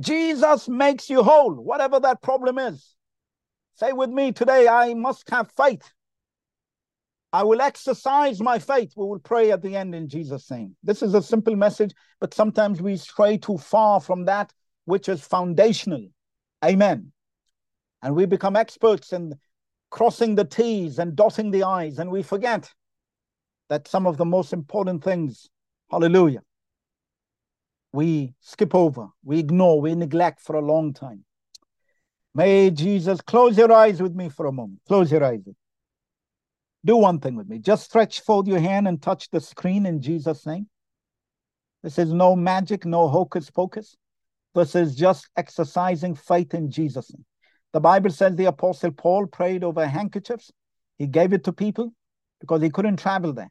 Jesus 0.00 0.68
makes 0.68 1.08
you 1.08 1.22
whole, 1.22 1.54
whatever 1.54 2.00
that 2.00 2.20
problem 2.20 2.58
is. 2.58 2.96
Say 3.76 3.92
with 3.92 4.10
me 4.10 4.32
today, 4.32 4.66
I 4.66 4.94
must 4.94 5.30
have 5.30 5.50
faith. 5.52 5.93
I 7.34 7.42
will 7.42 7.60
exercise 7.60 8.40
my 8.40 8.60
faith. 8.60 8.92
We 8.94 9.06
will 9.06 9.18
pray 9.18 9.50
at 9.50 9.60
the 9.60 9.74
end 9.74 9.92
in 9.92 10.06
Jesus' 10.06 10.48
name. 10.52 10.76
This 10.84 11.02
is 11.02 11.14
a 11.14 11.20
simple 11.20 11.56
message, 11.56 11.92
but 12.20 12.32
sometimes 12.32 12.80
we 12.80 12.96
stray 12.96 13.38
too 13.38 13.58
far 13.58 13.98
from 13.98 14.26
that 14.26 14.52
which 14.84 15.08
is 15.08 15.20
foundational. 15.20 16.06
Amen. 16.64 17.10
And 18.04 18.14
we 18.14 18.26
become 18.26 18.54
experts 18.54 19.12
in 19.12 19.34
crossing 19.90 20.36
the 20.36 20.44
T's 20.44 21.00
and 21.00 21.16
dotting 21.16 21.50
the 21.50 21.64
I's, 21.64 21.98
and 21.98 22.08
we 22.08 22.22
forget 22.22 22.72
that 23.68 23.88
some 23.88 24.06
of 24.06 24.16
the 24.16 24.24
most 24.24 24.52
important 24.52 25.02
things, 25.02 25.48
hallelujah, 25.90 26.42
we 27.92 28.34
skip 28.42 28.76
over, 28.76 29.08
we 29.24 29.40
ignore, 29.40 29.80
we 29.80 29.96
neglect 29.96 30.40
for 30.40 30.54
a 30.54 30.64
long 30.64 30.94
time. 30.94 31.24
May 32.32 32.70
Jesus 32.70 33.20
close 33.20 33.58
your 33.58 33.72
eyes 33.72 34.00
with 34.00 34.14
me 34.14 34.28
for 34.28 34.46
a 34.46 34.52
moment. 34.52 34.82
Close 34.86 35.10
your 35.10 35.24
eyes. 35.24 35.40
Do 36.84 36.96
one 36.96 37.18
thing 37.18 37.34
with 37.34 37.48
me. 37.48 37.58
Just 37.58 37.84
stretch 37.84 38.20
forth 38.20 38.46
your 38.46 38.60
hand 38.60 38.86
and 38.86 39.00
touch 39.00 39.30
the 39.30 39.40
screen 39.40 39.86
in 39.86 40.02
Jesus' 40.02 40.44
name. 40.46 40.68
This 41.82 41.98
is 41.98 42.12
no 42.12 42.36
magic, 42.36 42.84
no 42.84 43.08
hocus 43.08 43.50
pocus. 43.50 43.96
This 44.54 44.74
is 44.74 44.94
just 44.94 45.28
exercising 45.36 46.14
faith 46.14 46.54
in 46.54 46.70
Jesus' 46.70 47.12
name. 47.12 47.24
The 47.72 47.80
Bible 47.80 48.10
says 48.10 48.36
the 48.36 48.44
Apostle 48.44 48.92
Paul 48.92 49.26
prayed 49.26 49.64
over 49.64 49.86
handkerchiefs. 49.86 50.50
He 50.96 51.06
gave 51.06 51.32
it 51.32 51.44
to 51.44 51.52
people 51.52 51.92
because 52.40 52.62
he 52.62 52.70
couldn't 52.70 52.98
travel 52.98 53.32
there. 53.32 53.50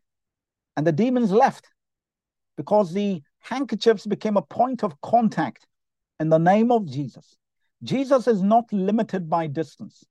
And 0.78 0.88
the 0.88 0.92
demons 0.92 1.32
left 1.32 1.68
because 2.56 2.94
the 2.94 3.22
handkerchiefs 3.40 4.06
became 4.06 4.38
a 4.38 4.42
point 4.42 4.84
of 4.84 5.00
contact 5.02 5.68
in 6.20 6.30
the 6.30 6.38
name 6.38 6.72
of 6.72 6.86
Jesus. 6.86 7.36
Jesus 7.84 8.28
is 8.28 8.42
not 8.42 8.72
limited 8.72 9.30
by 9.30 9.48
distance. 9.48 10.06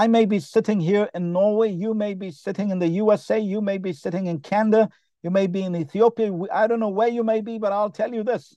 I 0.00 0.06
may 0.06 0.24
be 0.24 0.40
sitting 0.40 0.80
here 0.80 1.10
in 1.14 1.30
Norway, 1.30 1.68
you 1.68 1.92
may 1.92 2.14
be 2.14 2.30
sitting 2.30 2.70
in 2.70 2.78
the 2.78 2.88
USA, 2.88 3.38
you 3.38 3.60
may 3.60 3.76
be 3.76 3.92
sitting 3.92 4.28
in 4.28 4.40
Canada, 4.40 4.88
you 5.22 5.28
may 5.28 5.46
be 5.46 5.60
in 5.60 5.76
Ethiopia. 5.76 6.32
I 6.50 6.66
don't 6.66 6.80
know 6.80 6.88
where 6.88 7.08
you 7.08 7.22
may 7.22 7.42
be, 7.42 7.58
but 7.58 7.70
I'll 7.70 7.90
tell 7.90 8.14
you 8.14 8.24
this 8.24 8.56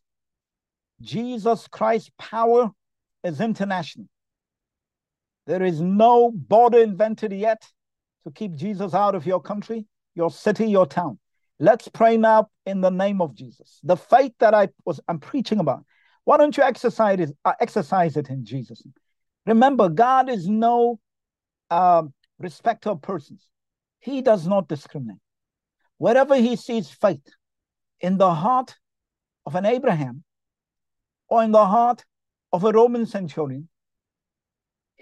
Jesus 1.01 1.67
Christ's 1.67 2.11
power 2.17 2.71
is 3.25 3.41
international. 3.41 4.05
There 5.45 5.61
is 5.63 5.81
no 5.81 6.31
border 6.31 6.79
invented 6.79 7.33
yet 7.33 7.61
to 8.23 8.31
keep 8.31 8.55
Jesus 8.55 8.93
out 8.93 9.13
of 9.13 9.25
your 9.25 9.41
country, 9.41 9.85
your 10.15 10.31
city, 10.31 10.67
your 10.67 10.85
town. 10.85 11.19
Let's 11.59 11.89
pray 11.89 12.15
now 12.15 12.51
in 12.65 12.79
the 12.79 12.89
name 12.89 13.19
of 13.21 13.35
Jesus. 13.35 13.81
The 13.83 13.97
faith 13.97 14.31
that 14.39 14.53
I 14.53 14.69
was 14.85 15.01
I'm 15.09 15.19
preaching 15.19 15.59
about. 15.59 15.83
Why 16.23 16.37
don't 16.37 16.55
you 16.55 16.63
exercise 16.63 17.19
it, 17.19 17.35
uh, 17.43 17.51
exercise 17.59 18.15
it 18.15 18.29
in 18.29 18.45
Jesus? 18.45 18.81
Remember, 19.45 19.89
God 19.89 20.29
is 20.29 20.47
no 20.47 21.01
uh, 21.73 22.03
respecter 22.37 22.91
of 22.91 23.01
persons. 23.01 23.47
He 23.99 24.21
does 24.21 24.45
not 24.45 24.67
discriminate. 24.67 25.17
Wherever 25.97 26.35
he 26.35 26.55
sees 26.55 26.89
faith 26.89 27.27
in 27.99 28.17
the 28.17 28.33
heart 28.33 28.75
of 29.45 29.55
an 29.55 29.65
Abraham 29.65 30.23
or 31.29 31.43
in 31.43 31.51
the 31.51 31.65
heart 31.65 32.05
of 32.51 32.63
a 32.63 32.71
Roman 32.71 33.05
centurion, 33.05 33.69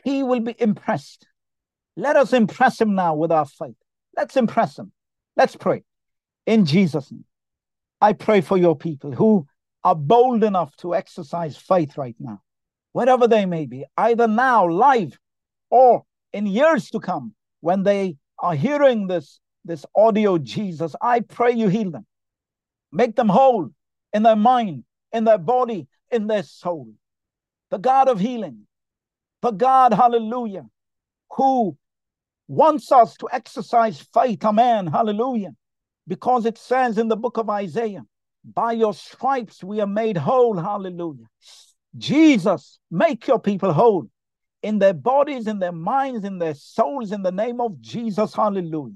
he 0.06 0.24
will 0.24 0.40
be 0.40 0.56
impressed. 0.60 1.28
Let 1.98 2.16
us 2.16 2.32
impress 2.32 2.80
him 2.80 2.96
now 2.96 3.16
with 3.16 3.32
our 3.32 3.46
faith. 3.46 3.76
Let's 4.16 4.38
impress 4.38 4.80
him. 4.80 4.94
Let's 5.36 5.56
pray 5.56 5.84
in 6.46 6.66
Jesus' 6.66 7.12
name. 7.12 7.26
I 8.00 8.14
pray 8.14 8.40
for 8.40 8.58
your 8.58 8.78
people 8.78 9.12
who 9.12 9.46
are 9.84 9.96
bold 9.96 10.44
enough 10.44 10.76
to 10.78 10.96
exercise 10.96 11.58
faith 11.58 11.98
right 11.98 12.16
now, 12.20 12.42
wherever 12.94 13.28
they 13.28 13.46
may 13.46 13.66
be, 13.66 13.86
either 13.98 14.28
now, 14.28 14.68
live, 14.68 15.18
or 15.70 16.06
in 16.34 16.46
years 16.46 16.90
to 16.92 17.00
come, 17.00 17.34
when 17.60 17.84
they 17.84 18.18
are 18.40 18.56
hearing 18.56 19.08
this, 19.08 19.40
this 19.66 19.86
audio, 19.96 20.38
Jesus, 20.38 20.96
I 21.02 21.22
pray 21.22 21.52
you 21.52 21.68
heal 21.68 21.92
them. 21.92 22.06
Make 22.92 23.16
them 23.16 23.30
whole 23.30 23.70
in 24.14 24.24
their 24.24 24.36
mind, 24.36 24.84
in 25.12 25.24
their 25.24 25.38
body, 25.38 25.88
in 26.10 26.28
their 26.28 26.44
soul. 26.44 26.90
The 27.70 27.78
God 27.78 28.10
of 28.10 28.20
healing, 28.20 28.68
the 29.42 29.52
God, 29.52 29.94
hallelujah, 29.94 30.66
who 31.32 31.78
wants 32.48 32.92
us 32.92 33.16
to 33.18 33.30
exercise 33.32 34.06
faith, 34.14 34.44
amen, 34.44 34.88
hallelujah, 34.88 35.56
because 36.08 36.46
it 36.46 36.58
says 36.58 36.98
in 36.98 37.08
the 37.08 37.16
book 37.16 37.38
of 37.38 37.50
Isaiah, 37.50 38.04
by 38.44 38.74
your 38.74 38.94
stripes 38.94 39.64
we 39.64 39.80
are 39.80 39.88
made 39.88 40.18
whole, 40.18 40.58
hallelujah. 40.58 41.28
Jesus, 41.98 42.80
make 42.90 43.28
your 43.28 43.40
people 43.40 43.72
whole 43.72 44.10
in 44.64 44.80
their 44.80 44.94
bodies, 44.94 45.48
in 45.48 45.60
their 45.60 45.72
minds, 45.72 46.24
in 46.24 46.38
their 46.38 46.54
souls, 46.54 47.12
in 47.12 47.24
the 47.24 47.32
name 47.32 47.60
of 47.60 47.80
Jesus, 47.82 48.36
hallelujah. 48.36 48.96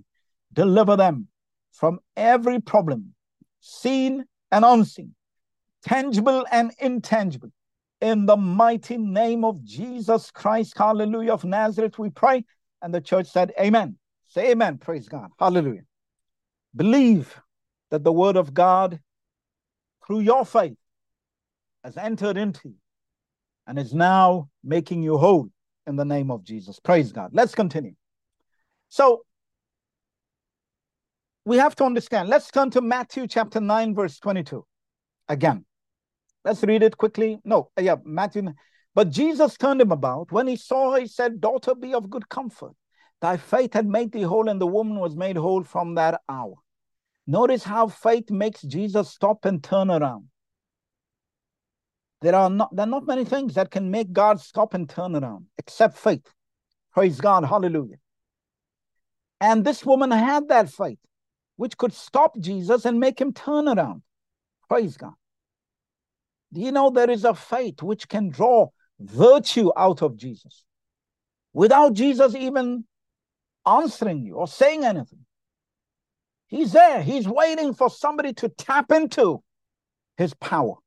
Deliver 0.53 0.95
them 0.95 1.27
from 1.71 1.99
every 2.15 2.61
problem, 2.61 3.13
seen 3.59 4.25
and 4.51 4.63
unseen, 4.63 5.15
tangible 5.83 6.45
and 6.51 6.71
intangible. 6.79 7.51
In 8.01 8.25
the 8.25 8.37
mighty 8.37 8.97
name 8.97 9.43
of 9.43 9.63
Jesus 9.63 10.29
Christ, 10.29 10.77
hallelujah, 10.77 11.33
of 11.33 11.43
Nazareth, 11.43 11.97
we 11.97 12.09
pray. 12.09 12.45
And 12.81 12.93
the 12.93 13.01
church 13.01 13.27
said, 13.27 13.51
Amen. 13.59 13.97
Say 14.27 14.51
amen. 14.51 14.77
Praise 14.77 15.07
God. 15.07 15.29
Hallelujah. 15.39 15.83
Believe 16.75 17.39
that 17.89 18.03
the 18.03 18.11
word 18.11 18.35
of 18.35 18.53
God, 18.53 18.99
through 20.05 20.19
your 20.19 20.45
faith, 20.45 20.77
has 21.83 21.97
entered 21.97 22.37
into 22.37 22.69
you 22.69 22.75
and 23.65 23.79
is 23.79 23.93
now 23.93 24.49
making 24.63 25.03
you 25.03 25.17
whole 25.17 25.49
in 25.87 25.95
the 25.95 26.05
name 26.05 26.31
of 26.31 26.43
Jesus. 26.43 26.79
Praise 26.79 27.11
God. 27.11 27.31
Let's 27.33 27.55
continue. 27.55 27.93
So, 28.89 29.23
we 31.45 31.57
have 31.57 31.75
to 31.75 31.83
understand. 31.83 32.29
Let's 32.29 32.49
turn 32.49 32.71
to 32.71 32.81
Matthew 32.81 33.27
chapter 33.27 33.59
9, 33.59 33.93
verse 33.93 34.19
22. 34.19 34.65
Again, 35.27 35.65
let's 36.43 36.63
read 36.63 36.83
it 36.83 36.97
quickly. 36.97 37.39
No, 37.43 37.69
yeah, 37.79 37.95
Matthew 38.03 38.53
but 38.95 39.09
Jesus 39.09 39.57
turned 39.57 39.81
him 39.81 39.91
about. 39.91 40.31
When 40.31 40.47
he 40.47 40.55
saw 40.55 40.93
her, 40.93 41.01
he 41.01 41.07
said, 41.07 41.41
Daughter, 41.41 41.75
be 41.75 41.93
of 41.93 42.09
good 42.09 42.29
comfort. 42.29 42.71
Thy 43.21 43.35
faith 43.35 43.73
had 43.73 43.85
made 43.85 44.13
thee 44.13 44.21
whole, 44.21 44.47
and 44.47 44.59
the 44.59 44.65
woman 44.65 44.99
was 44.99 45.15
made 45.15 45.35
whole 45.35 45.63
from 45.63 45.95
that 45.95 46.21
hour. 46.29 46.55
Notice 47.27 47.63
how 47.63 47.89
faith 47.89 48.31
makes 48.31 48.61
Jesus 48.61 49.09
stop 49.09 49.43
and 49.43 49.61
turn 49.61 49.91
around. 49.91 50.29
There 52.25 52.33
are 52.33 52.49
not 52.49 52.75
there 52.75 52.87
are 52.87 52.89
not 52.89 53.05
many 53.05 53.23
things 53.23 53.53
that 53.53 53.69
can 53.69 53.91
make 53.91 54.11
God 54.11 54.41
stop 54.41 54.73
and 54.73 54.89
turn 54.89 55.15
around 55.15 55.45
except 55.59 55.95
faith. 55.95 56.27
Praise 56.91 57.21
God, 57.21 57.45
hallelujah. 57.45 57.97
And 59.39 59.63
this 59.63 59.85
woman 59.85 60.09
had 60.09 60.47
that 60.47 60.71
faith, 60.71 60.97
which 61.55 61.77
could 61.77 61.93
stop 61.93 62.35
Jesus 62.39 62.83
and 62.85 62.99
make 62.99 63.21
him 63.21 63.31
turn 63.31 63.67
around. 63.67 64.01
Praise 64.67 64.97
God. 64.97 65.13
Do 66.51 66.61
you 66.61 66.71
know 66.71 66.89
there 66.89 67.11
is 67.11 67.25
a 67.25 67.35
faith 67.35 67.83
which 67.83 68.09
can 68.09 68.29
draw 68.29 68.69
virtue 68.99 69.69
out 69.77 70.01
of 70.01 70.17
Jesus 70.17 70.63
without 71.53 71.93
Jesus 71.93 72.33
even 72.33 72.85
answering 73.67 74.25
you 74.25 74.33
or 74.33 74.47
saying 74.47 74.83
anything. 74.83 75.27
He's 76.47 76.71
there. 76.71 77.03
He's 77.03 77.27
waiting 77.27 77.75
for 77.75 77.87
somebody 77.87 78.33
to 78.33 78.49
tap 78.49 78.91
into 78.91 79.43
his 80.17 80.33
power. 80.33 80.77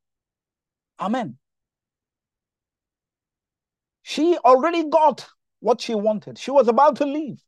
Amen. 1.01 1.39
She 4.03 4.39
already 4.39 4.89
got 4.89 5.27
what 5.61 5.81
she 5.81 5.95
wanted. 5.95 6.39
She 6.39 6.51
was 6.51 6.69
about 6.69 6.97
to 6.97 7.05
leave. 7.05 7.43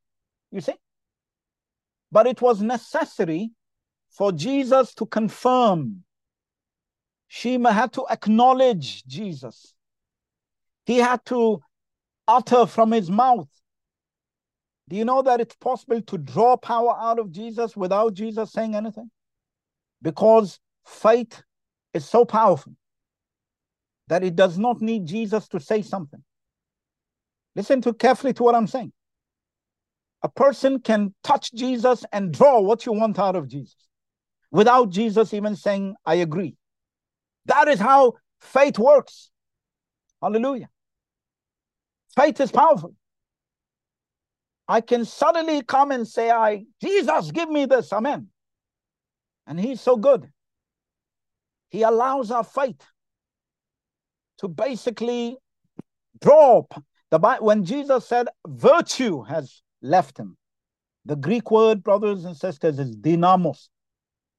You 0.51 0.61
see? 0.61 0.75
But 2.13 2.27
it 2.27 2.43
was 2.43 2.61
necessary 2.61 3.51
for 4.11 4.33
Jesus 4.33 4.95
to 4.95 5.07
confirm. 5.07 6.05
She 7.29 7.59
had 7.63 7.93
to 7.95 8.05
acknowledge 8.11 9.05
Jesus. 9.07 9.75
He 10.85 10.99
had 10.99 11.25
to 11.27 11.61
utter 12.27 12.67
from 12.67 12.93
his 12.93 13.11
mouth. 13.11 13.49
Do 14.89 14.97
you 14.97 15.05
know 15.05 15.23
that 15.23 15.41
it's 15.41 15.55
possible 15.55 16.03
to 16.03 16.19
draw 16.19 16.57
power 16.57 16.97
out 16.99 17.21
of 17.21 17.31
Jesus 17.31 17.77
without 17.77 18.15
Jesus 18.15 18.53
saying 18.53 18.75
anything? 18.75 19.11
Because 20.03 20.59
faith 20.85 21.43
is 21.95 22.05
so 22.05 22.25
powerful 22.25 22.75
that 24.11 24.25
it 24.25 24.35
does 24.35 24.59
not 24.59 24.83
need 24.83 25.07
Jesus 25.07 25.47
to 25.49 25.61
say 25.61 25.83
something. 25.83 26.23
Listen 27.55 27.81
to 27.83 27.95
carefully 27.95 28.33
to 28.35 28.43
what 28.43 28.57
I'm 28.57 28.67
saying. 28.67 28.93
A 30.23 30.29
person 30.29 30.81
can 30.81 31.15
touch 31.23 31.53
Jesus 31.53 32.05
and 32.13 32.33
draw 32.33 32.61
what 32.61 32.85
you 32.85 32.93
want 32.93 33.21
out 33.21 33.37
of 33.37 33.47
Jesus 33.47 33.77
without 34.51 34.91
Jesus 34.91 35.33
even 35.33 35.55
saying, 35.55 35.95
I 36.05 36.17
agree. 36.17 36.57
That 37.47 37.69
is 37.69 37.79
how 37.79 38.15
faith 38.41 38.81
works. 38.81 39.31
Hallelujah. 40.21 40.69
Faith 42.17 42.41
is 42.41 42.51
powerful. 42.51 42.95
I 44.67 44.81
can 44.81 45.05
suddenly 45.05 45.63
come 45.63 45.93
and 45.93 46.07
say, 46.07 46.31
I 46.31 46.65
Jesus, 46.81 47.31
give 47.31 47.49
me 47.49 47.67
this. 47.67 47.93
Amen. 47.93 48.27
And 49.47 49.59
he's 49.59 49.81
so 49.81 49.97
good. 49.97 50.29
He 51.71 51.83
allows 51.83 52.33
our 52.33 52.45
faith 52.45 52.85
to 54.41 54.49
basically 54.49 55.37
drop. 56.21 56.83
the 57.11 57.19
when 57.41 57.65
Jesus 57.65 58.07
said 58.07 58.29
virtue 58.47 59.23
has 59.23 59.63
left 59.83 60.19
him. 60.19 60.37
The 61.07 61.17
Greek 61.17 61.51
word, 61.51 61.83
brothers 61.83 62.25
and 62.25 62.37
sisters, 62.37 62.79
is 62.79 62.95
dunamis. 62.97 63.69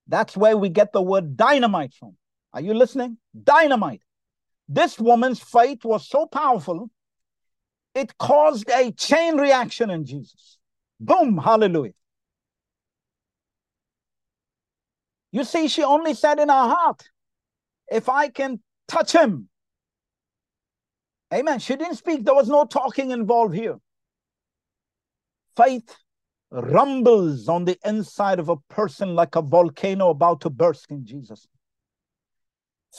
That's 0.08 0.38
where 0.38 0.58
we 0.58 0.70
get 0.70 0.94
the 0.94 1.02
word 1.02 1.36
dynamite 1.36 1.94
from. 1.94 2.16
Are 2.54 2.62
you 2.62 2.74
listening? 2.74 3.18
Dynamite. 3.44 4.02
This 4.68 5.00
woman's 5.00 5.40
faith 5.40 5.84
was 5.84 6.08
so 6.08 6.26
powerful 6.28 6.90
it 7.94 8.18
caused 8.18 8.70
a 8.70 8.92
chain 8.92 9.38
reaction 9.38 9.90
in 9.90 10.06
Jesus. 10.06 10.58
Boom, 11.00 11.38
hallelujah. 11.38 11.94
You 15.32 15.44
see, 15.44 15.68
she 15.68 15.84
only 15.84 16.14
said 16.14 16.40
in 16.40 16.50
her 16.50 16.54
heart, 16.54 17.04
if 17.90 18.10
I 18.10 18.30
can 18.30 18.62
touch 18.88 19.12
him. 19.14 19.50
Amen. 21.34 21.60
She 21.60 21.76
didn't 21.76 21.96
speak, 21.96 22.26
there 22.26 22.36
was 22.36 22.50
no 22.50 22.66
talking 22.66 23.12
involved 23.12 23.56
here. 23.56 23.78
Faith 25.56 25.96
rumbles 26.52 27.48
on 27.48 27.66
the 27.66 27.78
inside 27.86 28.40
of 28.40 28.50
a 28.50 28.58
person 28.70 29.16
like 29.16 29.36
a 29.36 29.42
volcano 29.42 30.10
about 30.10 30.42
to 30.42 30.50
burst 30.50 30.92
in 30.92 31.06
Jesus. 31.06 31.48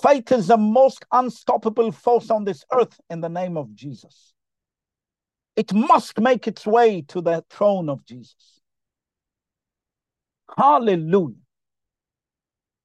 Faith 0.02 0.32
is 0.32 0.46
the 0.46 0.56
most 0.56 1.04
unstoppable 1.12 1.92
force 1.92 2.30
on 2.30 2.44
this 2.44 2.64
earth 2.72 2.98
in 3.10 3.20
the 3.20 3.28
name 3.28 3.58
of 3.58 3.74
Jesus. 3.74 4.32
It 5.54 5.72
must 5.74 6.18
make 6.18 6.48
its 6.48 6.66
way 6.66 7.02
to 7.08 7.20
the 7.20 7.44
throne 7.50 7.90
of 7.90 8.04
Jesus. 8.06 8.60
Hallelujah. 10.56 11.41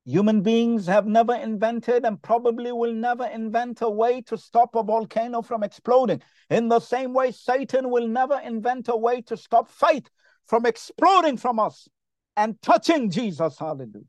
Human 0.08 0.42
beings 0.42 0.88
have 0.88 1.06
never 1.06 1.36
invented 1.36 2.06
and 2.06 2.22
probably 2.22 2.72
will 2.72 2.94
never 2.94 3.26
invent 3.26 3.82
a 3.82 3.90
way 3.90 4.22
to 4.22 4.38
stop 4.38 4.74
a 4.74 4.82
volcano 4.82 5.42
from 5.42 5.64
exploding. 5.64 6.22
In 6.50 6.70
the 6.70 6.80
same 6.80 7.14
way, 7.14 7.34
Satan 7.34 7.90
will 7.90 8.08
never 8.08 8.40
invent 8.40 8.88
a 8.88 8.96
way 8.96 9.22
to 9.24 9.36
stop 9.36 9.70
faith 9.70 10.10
from 10.46 10.66
exploding 10.66 11.36
from 11.36 11.60
us 11.60 11.90
and 12.38 12.56
touching 12.62 13.10
Jesus. 13.10 13.60
Hallelujah. 13.60 14.06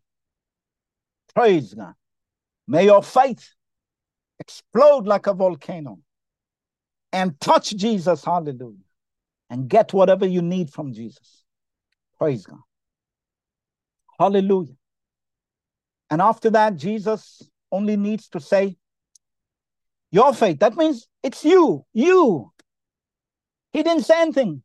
Praise 1.35 1.75
God. 1.75 1.95
May 2.69 2.85
your 2.85 3.03
faith 3.03 3.55
explode 4.39 5.09
like 5.09 5.27
a 5.27 5.35
volcano 5.35 5.99
and 7.13 7.41
touch 7.41 7.75
Jesus, 7.75 8.25
hallelujah, 8.25 8.87
and 9.51 9.69
get 9.69 9.93
whatever 9.93 10.27
you 10.27 10.43
need 10.43 10.71
from 10.71 10.93
Jesus. 10.93 11.43
Praise 12.21 12.47
God. 12.47 12.61
Hallelujah. 14.17 14.78
And 16.11 16.23
after 16.23 16.51
that, 16.51 16.77
Jesus 16.77 17.43
only 17.71 17.97
needs 17.97 18.29
to 18.31 18.41
say, 18.41 18.77
Your 20.11 20.33
faith. 20.33 20.61
That 20.61 20.77
means 20.77 21.07
it's 21.23 21.45
you, 21.45 21.85
you. 21.93 22.53
He 23.73 23.83
didn't 23.83 24.05
say 24.05 24.23
anything. 24.23 24.63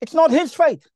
It's 0.00 0.14
not 0.14 0.30
his 0.30 0.54
faith. 0.54 0.86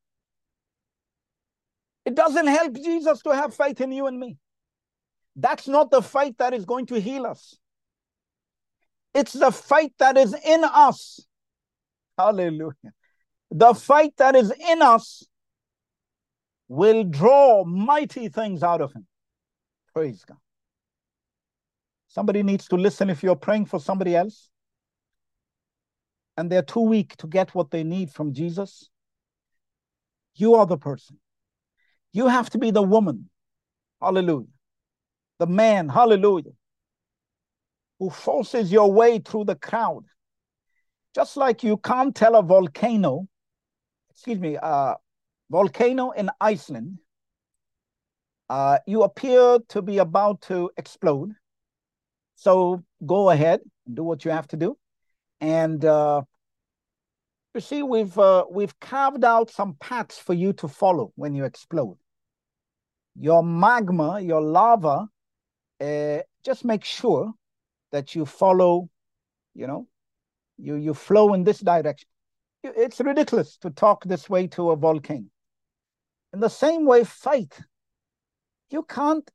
It 2.05 2.14
doesn't 2.14 2.47
help 2.47 2.74
Jesus 2.74 3.22
to 3.22 3.34
have 3.34 3.55
faith 3.55 3.80
in 3.80 3.93
you 3.93 4.07
and 4.07 4.18
me. 4.18 4.38
That's 5.36 5.68
not 5.68 5.91
the 5.91 6.03
faith 6.03 6.36
that 6.38 6.55
is 6.55 6.64
going 6.64 6.86
to 6.86 7.01
heal 7.01 7.26
us. 7.26 7.57
It's 9.14 9.32
the 9.32 9.51
faith 9.51 9.93
that 9.99 10.16
is 10.16 10.34
in 10.45 10.64
us. 10.64 11.20
Hallelujah. 12.18 12.74
The 13.51 13.74
faith 13.74 14.12
that 14.18 14.36
is 14.36 14.53
in 14.68 14.82
us 14.82 15.24
will 16.70 17.02
draw 17.02 17.64
mighty 17.64 18.28
things 18.28 18.62
out 18.62 18.80
of 18.80 18.92
him. 18.92 19.04
Praise 19.92 20.24
God. 20.24 20.38
Somebody 22.06 22.44
needs 22.44 22.68
to 22.68 22.76
listen 22.76 23.10
if 23.10 23.24
you're 23.24 23.34
praying 23.34 23.66
for 23.66 23.80
somebody 23.80 24.14
else 24.14 24.50
and 26.36 26.48
they're 26.48 26.62
too 26.62 26.80
weak 26.80 27.16
to 27.16 27.26
get 27.26 27.56
what 27.56 27.72
they 27.72 27.82
need 27.82 28.12
from 28.12 28.32
Jesus. 28.32 28.88
You 30.36 30.54
are 30.54 30.64
the 30.64 30.78
person. 30.78 31.18
You 32.12 32.28
have 32.28 32.50
to 32.50 32.58
be 32.58 32.70
the 32.70 32.82
woman. 32.82 33.28
Hallelujah. 34.00 34.46
The 35.40 35.48
man. 35.48 35.88
Hallelujah. 35.88 36.52
Who 37.98 38.10
forces 38.10 38.70
your 38.70 38.92
way 38.92 39.18
through 39.18 39.46
the 39.46 39.56
crowd. 39.56 40.04
Just 41.16 41.36
like 41.36 41.64
you 41.64 41.78
can't 41.78 42.14
tell 42.14 42.36
a 42.36 42.42
volcano, 42.42 43.26
excuse 44.12 44.38
me, 44.38 44.54
a 44.54 44.94
volcano 45.51 46.12
in 46.12 46.30
Iceland, 46.40 46.98
uh, 48.48 48.78
you 48.86 49.03
appear 49.03 49.59
to 49.68 49.82
be 49.82 49.98
about 49.98 50.40
to 50.42 50.70
explode. 50.76 51.32
So 52.36 52.82
go 53.05 53.30
ahead 53.30 53.61
and 53.86 53.96
do 53.96 54.03
what 54.03 54.24
you 54.24 54.30
have 54.30 54.48
to 54.48 54.57
do. 54.57 54.78
And 55.40 55.84
uh, 55.84 56.22
you 57.55 57.61
see, 57.61 57.82
we've 57.82 58.16
uh, 58.18 58.44
we've 58.51 58.78
carved 58.80 59.24
out 59.24 59.51
some 59.51 59.74
paths 59.80 60.18
for 60.18 60.34
you 60.34 60.53
to 60.55 60.68
follow 60.68 61.12
when 61.16 61.34
you 61.34 61.44
explode. 61.44 61.98
Your 63.16 63.42
magma, 63.42 64.20
your 64.20 64.40
lava, 64.40 65.09
uh, 65.80 66.18
just 66.44 66.64
make 66.64 66.84
sure 66.84 67.32
that 67.92 68.14
you 68.14 68.24
follow. 68.24 68.88
You 69.55 69.66
know, 69.66 69.88
you 70.59 70.76
you 70.76 70.94
flow 70.94 71.34
in 71.34 71.44
this 71.44 71.59
direction. 71.61 72.09
It's 72.62 73.01
ridiculous 73.01 73.57
to 73.59 73.70
talk 73.70 74.05
this 74.05 74.28
way 74.28 74.46
to 74.48 74.70
a 74.70 74.76
volcano. 74.76 75.26
In 76.32 76.40
the 76.40 76.48
same 76.48 76.84
way, 76.84 77.04
faith. 77.04 77.60
You 78.70 78.84
can't 78.84 79.28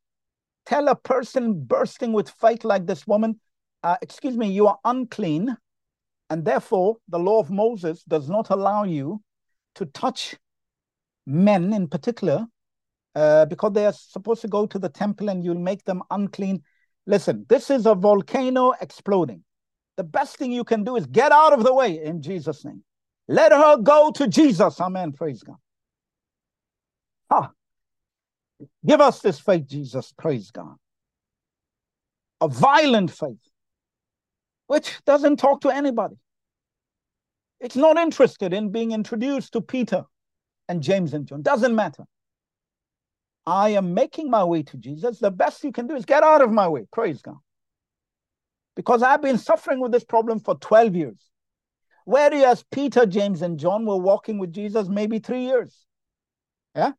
tell 0.66 0.88
a 0.88 0.96
person 0.96 1.64
bursting 1.66 2.14
with 2.14 2.30
faith 2.30 2.64
like 2.64 2.86
this 2.86 3.06
woman, 3.06 3.40
uh, 3.84 3.98
excuse 4.02 4.36
me, 4.38 4.50
you 4.50 4.68
are 4.68 4.80
unclean 4.86 5.58
and 6.30 6.44
therefore, 6.44 6.98
the 7.08 7.20
law 7.20 7.40
of 7.40 7.52
Moses 7.52 8.04
does 8.04 8.30
not 8.30 8.50
allow 8.50 8.84
you 8.84 9.22
to 9.76 9.86
touch 9.86 10.36
men 11.28 11.74
in 11.74 11.88
particular 11.88 12.48
uh, 13.14 13.46
because 13.46 13.74
they 13.74 13.86
are 13.86 13.94
supposed 13.94 14.42
to 14.42 14.48
go 14.48 14.66
to 14.66 14.80
the 14.80 14.90
temple 14.90 15.30
and 15.30 15.44
you'll 15.44 15.56
make 15.56 15.84
them 15.86 16.02
unclean. 16.10 16.64
Listen, 17.06 17.46
this 17.48 17.70
is 17.70 17.86
a 17.86 17.94
volcano 17.94 18.74
exploding. 18.82 19.44
The 19.98 20.04
best 20.04 20.38
thing 20.38 20.52
you 20.52 20.64
can 20.64 20.84
do 20.84 20.96
is 20.96 21.06
get 21.06 21.32
out 21.32 21.54
of 21.54 21.64
the 21.64 21.74
way 21.74 22.04
in 22.04 22.22
Jesus' 22.22 22.66
name. 22.66 22.84
Let 23.28 23.52
her 23.52 23.78
go 23.78 24.12
to 24.16 24.28
Jesus. 24.28 24.82
Amen. 24.82 25.12
Praise 25.12 25.44
God. 25.44 25.58
Ah, 27.30 27.52
give 28.86 29.02
us 29.02 29.20
this 29.20 29.40
faith, 29.40 29.68
Jesus. 29.68 30.14
Praise 30.18 30.52
God. 30.52 30.76
A 32.42 32.48
violent 32.48 33.12
faith 33.12 33.40
which 34.68 35.00
doesn't 35.06 35.38
talk 35.38 35.62
to 35.62 35.70
anybody. 35.70 36.16
It's 37.60 37.76
not 37.76 37.98
interested 37.98 38.54
in 38.54 38.72
being 38.72 38.92
introduced 38.92 39.54
to 39.54 39.62
Peter 39.62 40.04
and 40.68 40.82
James 40.82 41.14
and 41.14 41.26
John. 41.26 41.42
Doesn't 41.42 41.76
matter. 41.76 42.06
I 43.46 43.70
am 43.70 43.94
making 43.94 44.30
my 44.30 44.44
way 44.44 44.64
to 44.64 44.78
Jesus. 44.78 45.20
The 45.20 45.32
best 45.32 45.64
you 45.64 45.72
can 45.72 45.88
do 45.88 45.96
is 45.96 46.06
get 46.06 46.24
out 46.24 46.42
of 46.42 46.52
my 46.52 46.68
way. 46.68 46.86
Praise 46.92 47.22
God. 47.22 47.38
Because 48.76 49.04
I've 49.04 49.22
been 49.22 49.38
suffering 49.38 49.80
with 49.80 49.92
this 49.92 50.04
problem 50.04 50.40
for 50.40 50.56
12 50.56 50.96
years. 50.96 51.30
Whereas 52.06 52.64
Peter, 52.72 53.06
James, 53.06 53.42
and 53.42 53.60
John 53.60 53.86
were 53.86 53.98
walking 53.98 54.38
with 54.38 54.52
Jesus 54.52 54.88
maybe 54.88 55.20
three 55.20 55.46
years. 55.46 55.86
Yeah? 56.76 56.92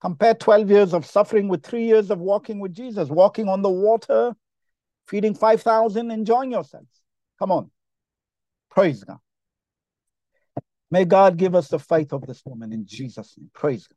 Compare 0.00 0.34
12 0.34 0.70
years 0.70 0.94
of 0.94 1.06
suffering 1.06 1.48
with 1.48 1.64
three 1.64 1.84
years 1.84 2.10
of 2.10 2.18
walking 2.18 2.60
with 2.60 2.74
Jesus, 2.74 3.08
walking 3.08 3.48
on 3.48 3.62
the 3.62 3.70
water, 3.70 4.34
feeding 5.06 5.34
5,000, 5.34 6.10
enjoying 6.10 6.52
yourselves. 6.52 7.02
Come 7.38 7.50
on. 7.50 7.70
Praise 8.70 9.02
God. 9.04 9.18
May 10.90 11.04
God 11.04 11.36
give 11.36 11.54
us 11.54 11.68
the 11.68 11.78
faith 11.78 12.12
of 12.12 12.26
this 12.26 12.42
woman 12.44 12.72
in 12.72 12.86
Jesus' 12.86 13.34
name. 13.36 13.50
Praise 13.52 13.86
God. 13.86 13.96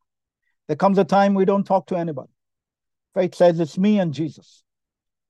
There 0.68 0.76
comes 0.76 0.97
a 0.97 1.04
time 1.04 1.34
we 1.34 1.45
don't 1.45 1.66
talk 1.66 1.88
to 1.88 1.97
anybody. 1.97 2.32
Faith 3.14 3.36
says 3.36 3.60
it's 3.60 3.78
me 3.78 4.00
and 4.00 4.14
Jesus. 4.14 4.64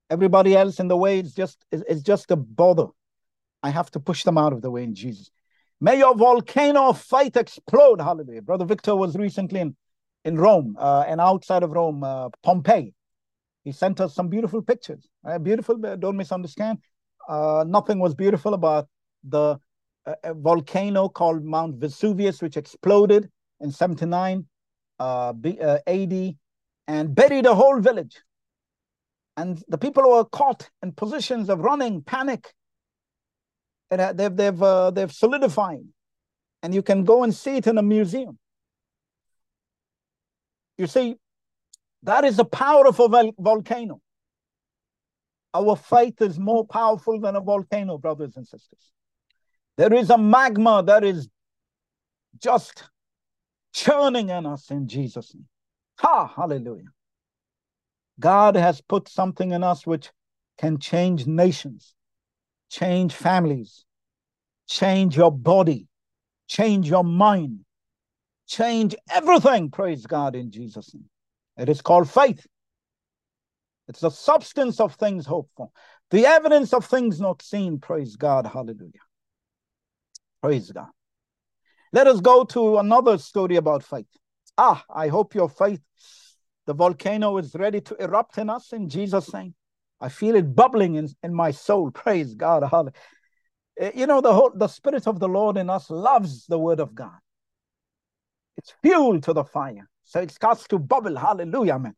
Everybody 0.09 0.55
else 0.55 0.79
in 0.79 0.87
the 0.87 0.97
way 0.97 1.19
is 1.19 1.33
just 1.33 1.63
is 1.71 2.01
just 2.01 2.31
a 2.31 2.35
bother. 2.35 2.87
I 3.61 3.69
have 3.69 3.91
to 3.91 3.99
push 3.99 4.23
them 4.23 4.37
out 4.37 4.53
of 4.53 4.61
the 4.61 4.71
way 4.71 4.83
in 4.83 4.95
Jesus. 4.95 5.29
May 5.81 5.99
your 5.99 6.15
volcano 6.15 6.89
of 6.89 7.01
faith 7.01 7.37
explode. 7.37 8.01
Hallelujah. 8.01 8.41
Brother 8.41 8.65
Victor 8.65 8.95
was 8.95 9.15
recently 9.15 9.59
in, 9.61 9.75
in 10.25 10.37
Rome 10.37 10.75
uh, 10.79 11.05
and 11.07 11.21
outside 11.21 11.63
of 11.63 11.71
Rome, 11.71 12.03
uh, 12.03 12.29
Pompeii. 12.43 12.93
He 13.63 13.71
sent 13.71 13.99
us 14.01 14.15
some 14.15 14.29
beautiful 14.29 14.61
pictures. 14.61 15.07
Uh, 15.25 15.37
beautiful, 15.37 15.77
don't 15.77 16.17
misunderstand. 16.17 16.79
Nothing 17.29 17.99
was 17.99 18.15
beautiful 18.15 18.53
about 18.53 18.87
the 19.23 19.59
volcano 20.25 21.09
called 21.09 21.43
Mount 21.43 21.75
Vesuvius, 21.75 22.41
which 22.41 22.57
exploded 22.57 23.29
in 23.59 23.71
79 23.71 24.45
uh, 24.99 25.33
B, 25.33 25.59
AD 25.59 26.35
and 26.87 27.13
buried 27.13 27.45
a 27.45 27.53
whole 27.53 27.79
village. 27.79 28.17
And 29.37 29.61
the 29.67 29.77
people 29.77 30.09
were 30.09 30.25
caught 30.25 30.69
in 30.81 30.91
positions 30.91 31.49
of 31.49 31.59
running, 31.59 32.01
panic. 32.01 32.51
Uh, 33.91 34.11
they've, 34.13 34.35
they've, 34.35 34.63
uh, 34.63 34.91
they've 34.91 35.11
solidified. 35.11 35.85
And 36.61 36.73
you 36.73 36.81
can 36.81 37.03
go 37.05 37.23
and 37.23 37.33
see 37.33 37.57
it 37.57 37.67
in 37.67 37.77
a 37.77 37.83
museum. 37.83 38.37
You 40.79 40.87
see, 40.87 41.17
that 42.03 42.23
is 42.23 42.39
a 42.39 42.45
vol- 42.45 43.33
volcano. 43.37 43.99
Our 45.53 45.75
faith 45.75 46.21
is 46.21 46.39
more 46.39 46.65
powerful 46.65 47.19
than 47.19 47.35
a 47.35 47.41
volcano, 47.41 47.97
brothers 47.97 48.37
and 48.37 48.47
sisters. 48.47 48.93
There 49.77 49.93
is 49.93 50.09
a 50.09 50.17
magma 50.17 50.81
that 50.87 51.03
is 51.03 51.27
just 52.41 52.83
churning 53.73 54.29
in 54.29 54.45
us 54.45 54.71
in 54.71 54.87
Jesus' 54.87 55.35
name. 55.35 55.47
Ha, 55.97 56.27
hallelujah. 56.33 56.93
God 58.17 58.55
has 58.55 58.79
put 58.79 59.09
something 59.09 59.51
in 59.51 59.65
us 59.65 59.85
which 59.85 60.11
can 60.57 60.79
change 60.79 61.27
nations, 61.27 61.93
change 62.69 63.13
families, 63.13 63.83
change 64.65 65.17
your 65.17 65.31
body, 65.31 65.89
change 66.47 66.89
your 66.89 67.03
mind, 67.03 67.65
change 68.49 68.95
everything. 69.09 69.69
Praise 69.69 70.05
God 70.05 70.35
in 70.35 70.51
Jesus' 70.51 70.93
name. 70.93 71.09
It 71.57 71.69
is 71.69 71.81
called 71.81 72.09
faith. 72.09 72.45
It's 73.87 74.01
the 74.01 74.09
substance 74.09 74.79
of 74.79 74.95
things 74.95 75.25
hoped 75.25 75.51
for, 75.55 75.69
the 76.11 76.25
evidence 76.25 76.73
of 76.73 76.85
things 76.85 77.21
not 77.21 77.41
seen. 77.41 77.79
Praise 77.79 78.15
God. 78.15 78.45
Hallelujah. 78.45 79.05
Praise 80.41 80.71
God. 80.71 80.89
Let 81.91 82.07
us 82.07 82.19
go 82.21 82.43
to 82.43 82.77
another 82.77 83.17
story 83.17 83.55
about 83.55 83.83
faith. 83.83 84.05
Ah, 84.57 84.83
I 84.93 85.07
hope 85.07 85.33
your 85.33 85.49
faith, 85.49 85.81
the 86.67 86.73
volcano 86.73 87.37
is 87.37 87.55
ready 87.55 87.81
to 87.81 87.95
erupt 87.95 88.37
in 88.37 88.49
us 88.49 88.73
in 88.73 88.89
Jesus' 88.89 89.33
name. 89.33 89.55
I 90.01 90.09
feel 90.09 90.35
it 90.35 90.55
bubbling 90.55 90.95
in, 90.95 91.09
in 91.23 91.33
my 91.33 91.51
soul. 91.51 91.91
Praise 91.91 92.35
God. 92.35 92.63
Hallelujah. 92.63 92.93
You 93.95 94.07
know, 94.07 94.21
the 94.21 94.33
whole 94.33 94.51
the 94.53 94.67
spirit 94.67 95.07
of 95.07 95.19
the 95.19 95.27
Lord 95.27 95.57
in 95.57 95.69
us 95.69 95.89
loves 95.89 96.45
the 96.45 96.59
word 96.59 96.79
of 96.79 96.93
God. 96.93 97.17
It's 98.59 98.73
fuel 98.81 99.21
to 99.21 99.31
the 99.31 99.45
fire. 99.45 99.89
So 100.03 100.19
it 100.19 100.31
starts 100.31 100.67
to 100.67 100.77
bubble. 100.77 101.15
Hallelujah, 101.15 101.79
man. 101.79 101.95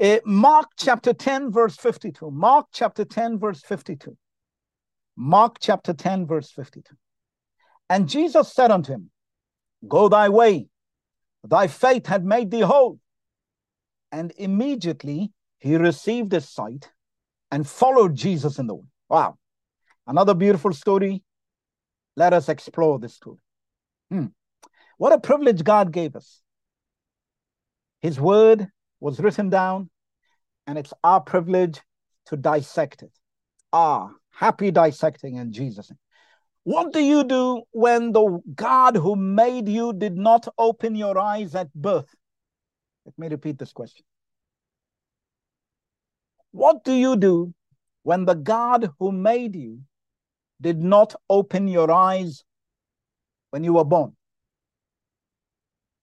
Uh, 0.00 0.18
Mark 0.24 0.68
chapter 0.78 1.12
10, 1.12 1.50
verse 1.50 1.76
52. 1.76 2.30
Mark 2.30 2.66
chapter 2.72 3.04
10, 3.04 3.40
verse 3.40 3.60
52. 3.60 4.16
Mark 5.16 5.56
chapter 5.60 5.92
10, 5.92 6.28
verse 6.28 6.52
52. 6.52 6.94
And 7.90 8.08
Jesus 8.08 8.52
said 8.52 8.70
unto 8.70 8.92
him, 8.92 9.10
Go 9.88 10.08
thy 10.08 10.28
way, 10.28 10.68
thy 11.42 11.66
faith 11.66 12.06
had 12.06 12.24
made 12.24 12.52
thee 12.52 12.60
whole. 12.60 13.00
And 14.12 14.32
immediately 14.36 15.32
he 15.58 15.74
received 15.74 16.30
his 16.30 16.48
sight 16.48 16.88
and 17.50 17.68
followed 17.68 18.14
Jesus 18.14 18.60
in 18.60 18.68
the 18.68 18.76
way. 18.76 18.86
Wow. 19.08 19.38
Another 20.06 20.34
beautiful 20.34 20.72
story. 20.72 21.24
Let 22.16 22.32
us 22.32 22.48
explore 22.48 23.00
this 23.00 23.14
story. 23.14 23.40
Hmm. 24.12 24.26
What 24.98 25.12
a 25.12 25.20
privilege 25.20 25.64
God 25.64 25.92
gave 25.92 26.16
us 26.16 26.42
his 28.04 28.20
word 28.20 28.68
was 29.00 29.18
written 29.18 29.48
down, 29.48 29.88
and 30.66 30.76
it's 30.76 30.92
our 31.02 31.22
privilege 31.22 31.80
to 32.26 32.36
dissect 32.36 33.02
it. 33.02 33.10
Ah, 33.72 34.10
happy 34.30 34.70
dissecting 34.70 35.36
in 35.36 35.54
Jesus'. 35.54 35.90
What 36.64 36.92
do 36.92 37.00
you 37.00 37.24
do 37.24 37.62
when 37.70 38.12
the 38.12 38.42
God 38.54 38.96
who 38.96 39.16
made 39.16 39.70
you 39.70 39.94
did 39.94 40.18
not 40.18 40.46
open 40.58 40.94
your 40.94 41.16
eyes 41.16 41.54
at 41.54 41.72
birth? 41.72 42.14
Let 43.06 43.18
me 43.18 43.28
repeat 43.28 43.58
this 43.58 43.72
question. 43.72 44.04
What 46.50 46.84
do 46.84 46.92
you 46.92 47.16
do 47.16 47.54
when 48.02 48.26
the 48.26 48.34
God 48.34 48.90
who 48.98 49.12
made 49.12 49.56
you 49.56 49.80
did 50.60 50.78
not 50.78 51.14
open 51.30 51.68
your 51.68 51.90
eyes 51.90 52.44
when 53.48 53.64
you 53.64 53.72
were 53.72 53.84
born? 53.86 54.14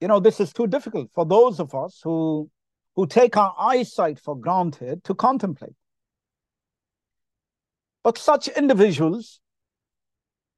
You 0.02 0.08
know, 0.08 0.20
this 0.20 0.40
is 0.40 0.52
too 0.52 0.66
difficult 0.66 1.12
for 1.14 1.26
those 1.26 1.60
of 1.60 1.76
us 1.76 2.02
who, 2.04 2.50
who 2.96 3.06
take 3.06 3.38
our 3.38 3.56
eyesight 3.58 4.20
for 4.20 4.36
granted 4.36 5.04
to 5.04 5.14
contemplate. 5.14 5.76
But 8.04 8.18
such 8.18 8.48
individuals 8.48 9.40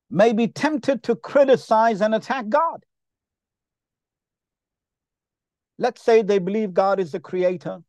may 0.09 0.31
be 0.31 0.47
tempted 0.47 1.03
to 1.03 1.15
criticize 1.15 1.99
and 1.99 2.15
attack 2.15 2.47
God. 2.47 2.85
Let's 5.77 6.01
say 6.01 6.21
they 6.21 6.39
believe 6.39 6.73
God 6.73 7.01
is 7.01 7.11
the 7.11 7.19
creator. 7.19 7.79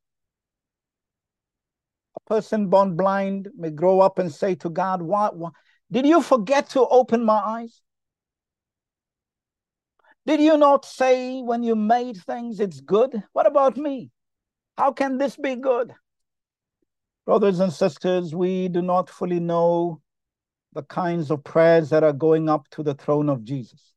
A 2.17 2.21
person 2.29 2.69
born 2.69 2.97
blind 2.97 3.49
may 3.57 3.71
grow 3.71 4.01
up 4.01 4.19
and 4.19 4.33
say 4.33 4.57
to 4.57 4.71
God, 4.71 5.03
why, 5.03 5.29
what 5.29 5.53
did 5.93 6.05
you 6.05 6.21
forget 6.21 6.71
to 6.71 6.85
open 6.89 7.25
my 7.25 7.37
eyes? 7.37 7.81
Did 10.27 10.41
you 10.41 10.57
not 10.57 10.85
say 10.85 11.43
when 11.43 11.63
you 11.63 11.77
made 11.77 12.17
things 12.17 12.61
it's 12.61 12.81
good? 12.81 13.23
What 13.33 13.47
about 13.47 13.77
me? 13.77 14.11
How 14.77 14.93
can 14.93 15.19
this 15.19 15.37
be 15.37 15.55
good? 15.57 15.95
Brothers 17.27 17.61
and 17.61 17.73
sisters, 17.73 18.35
we 18.35 18.69
do 18.69 18.83
not 18.83 19.11
fully 19.11 19.41
know 19.41 20.01
the 20.73 20.83
kinds 20.83 21.31
of 21.31 21.45
prayers 21.45 21.91
that 21.91 22.03
are 22.03 22.13
going 22.13 22.49
up 22.49 22.69
to 22.71 22.83
the 22.83 22.95
throne 22.95 23.29
of 23.29 23.45
Jesus. 23.45 23.93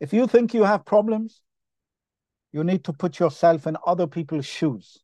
If 0.00 0.12
you 0.12 0.26
think 0.26 0.54
you 0.54 0.64
have 0.64 0.84
problems, 0.84 1.42
you 2.52 2.64
need 2.64 2.84
to 2.84 2.92
put 2.92 3.18
yourself 3.18 3.66
in 3.66 3.76
other 3.86 4.06
people's 4.06 4.46
shoes. 4.46 4.98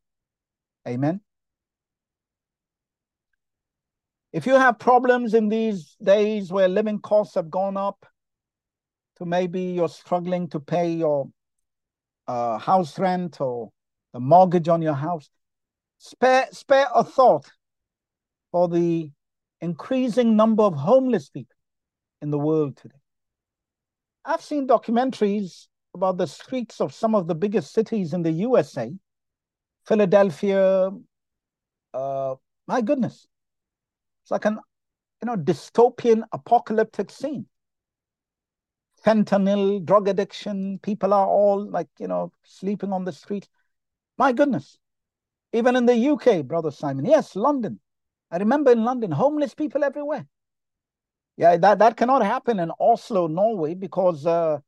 Amen. 0.89 1.21
If 4.33 4.47
you 4.47 4.55
have 4.55 4.79
problems 4.79 5.35
in 5.35 5.49
these 5.49 5.97
days 6.03 6.51
where 6.51 6.69
living 6.69 6.99
costs 6.99 7.35
have 7.35 7.51
gone 7.51 7.77
up, 7.77 8.07
to 9.19 9.25
maybe 9.25 9.61
you're 9.61 9.89
struggling 9.89 10.49
to 10.49 10.61
pay 10.61 10.93
your 10.93 11.29
uh, 12.27 12.59
house 12.59 12.99
rent 12.99 13.41
or 13.41 13.71
the 14.13 14.21
mortgage 14.21 14.69
on 14.69 14.83
your 14.83 14.95
house, 14.95 15.29
spare, 15.99 16.47
spare 16.53 16.87
a 16.95 17.05
thought 17.05 17.51
for 18.51 18.69
the 18.69 19.11
increasing 19.61 20.37
number 20.37 20.63
of 20.63 20.75
homeless 20.75 21.29
people 21.29 21.57
in 22.23 22.31
the 22.31 22.39
world 22.39 22.77
today. 22.77 22.95
I've 24.25 24.43
seen 24.43 24.67
documentaries 24.67 25.67
about 25.95 26.19
the 26.19 26.27
streets 26.27 26.81
of 26.81 26.93
some 26.93 27.15
of 27.15 27.27
the 27.27 27.35
biggest 27.35 27.73
cities 27.73 28.13
in 28.13 28.23
the 28.23 28.33
USA, 28.33 28.93
Philadelphia. 29.87 30.91
Uh, 31.95 32.35
my 32.67 32.81
goodness, 32.81 33.27
it's 34.23 34.31
like 34.31 34.45
an 34.45 34.59
you 35.23 35.27
know 35.27 35.37
dystopian 35.37 36.23
apocalyptic 36.33 37.11
scene 37.11 37.47
fentanyl, 39.07 39.85
drug 39.85 40.09
addiction. 40.09 40.79
People 40.83 41.15
are 41.15 41.27
all 41.27 41.65
like, 41.65 41.89
you 41.99 42.09
know, 42.09 42.33
sleeping 42.45 42.93
on 42.93 43.05
the 43.05 43.13
street. 43.13 43.49
My 44.19 44.33
goodness. 44.33 44.79
Even 45.53 45.77
in 45.77 45.87
the 45.87 45.97
UK, 45.97 46.45
Brother 46.45 46.71
Simon. 46.71 47.05
Yes, 47.05 47.37
London. 47.37 47.79
I 48.31 48.39
remember 48.39 48.73
in 48.73 48.85
London, 48.85 49.13
homeless 49.13 49.55
people 49.55 49.85
everywhere. 49.85 50.27
Yeah, 51.37 51.57
that, 51.59 51.79
that 51.79 51.97
cannot 51.97 52.25
happen 52.25 52.59
in 52.59 52.73
Oslo, 52.81 53.29
Norway, 53.29 53.75
because, 53.75 54.27
uh, 54.27 54.59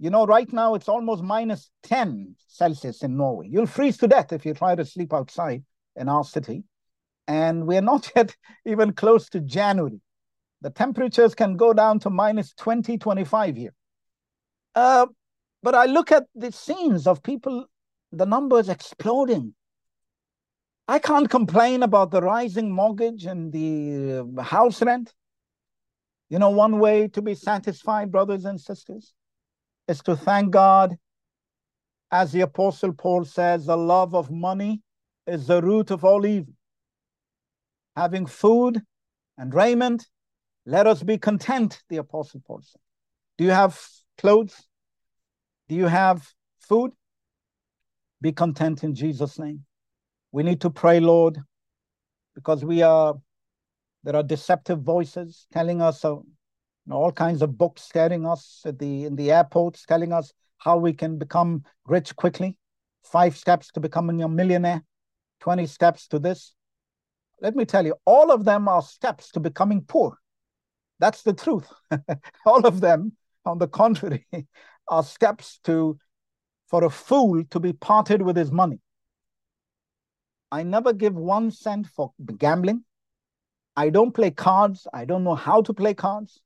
you 0.00 0.10
know, 0.10 0.26
right 0.26 0.50
now 0.52 0.74
it's 0.74 0.88
almost 0.88 1.22
minus 1.22 1.70
10 1.84 2.34
Celsius 2.48 3.02
in 3.02 3.16
Norway. 3.16 3.46
You'll 3.48 3.66
freeze 3.66 3.98
to 3.98 4.08
death 4.08 4.32
if 4.32 4.44
you 4.44 4.54
try 4.54 4.74
to 4.74 4.84
sleep 4.84 5.12
outside 5.12 5.62
in 5.94 6.08
our 6.08 6.24
city. 6.24 6.64
And 7.28 7.66
we're 7.66 7.82
not 7.82 8.10
yet 8.16 8.34
even 8.66 8.94
close 8.94 9.28
to 9.30 9.40
January. 9.40 10.00
The 10.62 10.70
temperatures 10.70 11.34
can 11.34 11.56
go 11.56 11.72
down 11.72 12.00
to 12.00 12.10
minus 12.10 12.54
20, 12.54 12.98
25 12.98 13.56
here. 13.56 13.74
Uh, 14.74 15.06
but 15.62 15.74
I 15.74 15.86
look 15.86 16.12
at 16.12 16.24
the 16.34 16.52
scenes 16.52 17.06
of 17.06 17.22
people, 17.22 17.66
the 18.12 18.26
numbers 18.26 18.68
exploding. 18.68 19.54
I 20.86 20.98
can't 20.98 21.30
complain 21.30 21.82
about 21.82 22.10
the 22.10 22.20
rising 22.20 22.70
mortgage 22.70 23.24
and 23.24 23.52
the 23.52 24.26
uh, 24.38 24.42
house 24.42 24.82
rent. 24.82 25.14
You 26.28 26.38
know, 26.38 26.50
one 26.50 26.78
way 26.78 27.08
to 27.08 27.22
be 27.22 27.34
satisfied, 27.34 28.12
brothers 28.12 28.44
and 28.44 28.60
sisters, 28.60 29.14
is 29.88 30.00
to 30.02 30.16
thank 30.16 30.50
God. 30.50 30.96
As 32.10 32.32
the 32.32 32.42
Apostle 32.42 32.92
Paul 32.92 33.24
says, 33.24 33.66
the 33.66 33.76
love 33.76 34.14
of 34.14 34.30
money 34.30 34.82
is 35.26 35.46
the 35.46 35.62
root 35.62 35.90
of 35.90 36.04
all 36.04 36.26
evil. 36.26 36.52
Having 37.96 38.26
food 38.26 38.82
and 39.38 39.54
raiment, 39.54 40.06
let 40.66 40.86
us 40.86 41.02
be 41.02 41.18
content, 41.18 41.82
the 41.88 41.96
Apostle 41.98 42.42
Paul 42.46 42.60
said. 42.62 42.80
Do 43.38 43.44
you 43.44 43.50
have 43.50 43.80
clothes? 44.18 44.66
Do 45.68 45.74
you 45.74 45.86
have 45.86 46.32
food? 46.58 46.92
Be 48.20 48.32
content 48.32 48.84
in 48.84 48.94
Jesus' 48.94 49.38
name. 49.38 49.64
We 50.32 50.42
need 50.42 50.60
to 50.62 50.70
pray, 50.70 51.00
Lord, 51.00 51.38
because 52.34 52.64
we 52.64 52.82
are 52.82 53.14
there 54.02 54.16
are 54.16 54.22
deceptive 54.22 54.80
voices 54.80 55.46
telling 55.52 55.80
us 55.80 56.04
uh, 56.04 56.16
all 56.90 57.10
kinds 57.10 57.40
of 57.40 57.56
books 57.56 57.88
telling 57.88 58.26
us 58.26 58.62
at 58.66 58.78
the 58.78 59.04
in 59.04 59.16
the 59.16 59.32
airports 59.32 59.84
telling 59.86 60.12
us 60.12 60.32
how 60.58 60.76
we 60.76 60.92
can 60.92 61.18
become 61.18 61.64
rich 61.86 62.14
quickly. 62.16 62.56
Five 63.02 63.36
steps 63.36 63.70
to 63.72 63.80
becoming 63.80 64.22
a 64.22 64.28
millionaire, 64.28 64.82
20 65.40 65.66
steps 65.66 66.08
to 66.08 66.18
this. 66.18 66.54
Let 67.40 67.54
me 67.54 67.64
tell 67.64 67.84
you, 67.84 67.94
all 68.06 68.30
of 68.30 68.44
them 68.44 68.68
are 68.68 68.80
steps 68.80 69.30
to 69.32 69.40
becoming 69.40 69.82
poor. 69.82 70.18
That's 71.00 71.22
the 71.22 71.34
truth. 71.34 71.70
all 72.46 72.66
of 72.66 72.80
them 72.80 73.12
on 73.46 73.58
the 73.58 73.68
contrary, 73.68 74.26
are 74.88 75.02
steps 75.02 75.60
to 75.64 75.98
for 76.68 76.84
a 76.84 76.90
fool 76.90 77.44
to 77.50 77.60
be 77.60 77.72
parted 77.72 78.22
with 78.22 78.36
his 78.36 78.50
money. 78.50 78.80
I 80.50 80.62
never 80.62 80.92
give 80.92 81.14
one 81.14 81.50
cent 81.50 81.86
for 81.86 82.12
gambling. 82.38 82.84
I 83.76 83.90
don't 83.90 84.12
play 84.12 84.30
cards. 84.30 84.86
I 84.92 85.04
don't 85.04 85.24
know 85.24 85.34
how 85.34 85.62
to 85.62 85.74
play 85.74 85.94
cards. 85.94 86.40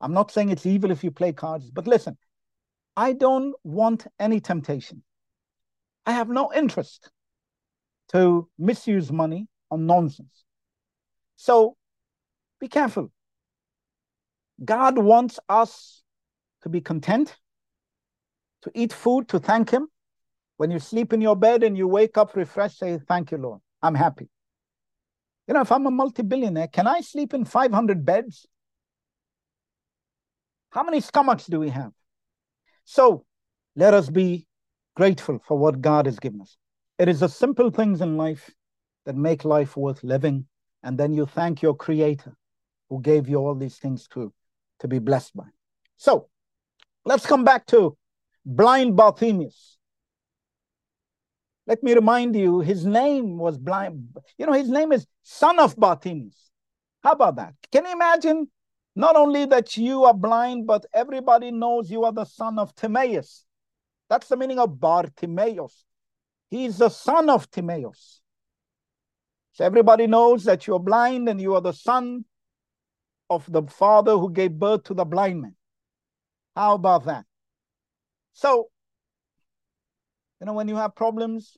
I'm 0.00 0.12
not 0.12 0.30
saying 0.30 0.50
it's 0.50 0.66
evil 0.66 0.90
if 0.90 1.02
you 1.02 1.10
play 1.10 1.32
cards, 1.32 1.70
but 1.70 1.86
listen, 1.86 2.16
I 2.96 3.12
don't 3.12 3.54
want 3.64 4.06
any 4.18 4.40
temptation. 4.40 5.02
I 6.06 6.12
have 6.12 6.28
no 6.28 6.52
interest 6.54 7.10
to 8.08 8.48
misuse 8.58 9.12
money 9.12 9.46
on 9.70 9.86
nonsense. 9.86 10.44
So 11.36 11.76
be 12.60 12.68
careful. 12.68 13.12
God 14.64 14.98
wants 14.98 15.38
us 15.48 16.02
to 16.68 16.70
be 16.70 16.80
content, 16.80 17.36
to 18.62 18.70
eat 18.74 18.92
food, 18.92 19.28
to 19.28 19.38
thank 19.38 19.70
Him. 19.70 19.88
When 20.58 20.70
you 20.70 20.78
sleep 20.78 21.12
in 21.12 21.20
your 21.20 21.36
bed 21.36 21.62
and 21.62 21.76
you 21.76 21.88
wake 21.88 22.18
up 22.18 22.36
refreshed, 22.36 22.78
say, 22.78 22.98
Thank 23.08 23.30
you, 23.30 23.38
Lord. 23.38 23.60
I'm 23.82 23.94
happy. 23.94 24.28
You 25.46 25.54
know, 25.54 25.62
if 25.62 25.72
I'm 25.72 25.86
a 25.86 25.90
multi 25.90 26.22
billionaire, 26.22 26.68
can 26.68 26.86
I 26.86 27.00
sleep 27.00 27.32
in 27.32 27.44
500 27.44 28.04
beds? 28.04 28.46
How 30.70 30.82
many 30.82 31.00
stomachs 31.00 31.46
do 31.46 31.58
we 31.60 31.70
have? 31.70 31.92
So 32.84 33.24
let 33.74 33.94
us 33.94 34.10
be 34.10 34.46
grateful 34.94 35.38
for 35.46 35.56
what 35.56 35.80
God 35.80 36.04
has 36.06 36.18
given 36.18 36.42
us. 36.42 36.56
It 36.98 37.08
is 37.08 37.20
the 37.20 37.28
simple 37.28 37.70
things 37.70 38.02
in 38.02 38.16
life 38.18 38.50
that 39.06 39.16
make 39.16 39.44
life 39.44 39.76
worth 39.76 40.02
living. 40.04 40.46
And 40.82 40.98
then 40.98 41.14
you 41.14 41.24
thank 41.24 41.62
your 41.62 41.74
Creator 41.74 42.36
who 42.90 43.00
gave 43.00 43.28
you 43.28 43.36
all 43.36 43.54
these 43.54 43.76
things 43.76 44.06
to, 44.08 44.32
to 44.80 44.88
be 44.88 44.98
blessed 44.98 45.34
by. 45.34 45.44
So 45.96 46.28
Let's 47.08 47.24
come 47.24 47.42
back 47.42 47.64
to 47.68 47.96
blind 48.44 48.94
Bartimaeus. 48.94 49.78
Let 51.66 51.82
me 51.82 51.94
remind 51.94 52.36
you, 52.36 52.60
his 52.60 52.84
name 52.84 53.38
was 53.38 53.56
blind. 53.56 54.14
You 54.36 54.44
know, 54.44 54.52
his 54.52 54.68
name 54.68 54.92
is 54.92 55.06
son 55.22 55.58
of 55.58 55.74
Bartimaeus. 55.74 56.50
How 57.02 57.12
about 57.12 57.36
that? 57.36 57.54
Can 57.72 57.86
you 57.86 57.92
imagine 57.92 58.48
not 58.94 59.16
only 59.16 59.46
that 59.46 59.74
you 59.78 60.04
are 60.04 60.12
blind, 60.12 60.66
but 60.66 60.84
everybody 60.92 61.50
knows 61.50 61.90
you 61.90 62.04
are 62.04 62.12
the 62.12 62.26
son 62.26 62.58
of 62.58 62.74
Timaeus. 62.74 63.46
That's 64.10 64.28
the 64.28 64.36
meaning 64.36 64.58
of 64.58 64.78
Bartimaeus. 64.78 65.84
He's 66.50 66.76
the 66.76 66.90
son 66.90 67.30
of 67.30 67.50
Timaeus. 67.50 68.20
So 69.52 69.64
everybody 69.64 70.06
knows 70.06 70.44
that 70.44 70.66
you're 70.66 70.78
blind 70.78 71.26
and 71.30 71.40
you 71.40 71.54
are 71.54 71.62
the 71.62 71.72
son 71.72 72.26
of 73.30 73.50
the 73.50 73.62
father 73.62 74.18
who 74.18 74.30
gave 74.30 74.52
birth 74.52 74.82
to 74.84 74.94
the 74.94 75.06
blind 75.06 75.40
man. 75.40 75.54
How 76.58 76.74
about 76.74 77.04
that? 77.04 77.24
So, 78.32 78.68
you 80.40 80.46
know, 80.46 80.54
when 80.54 80.66
you 80.66 80.74
have 80.74 80.96
problems, 80.96 81.56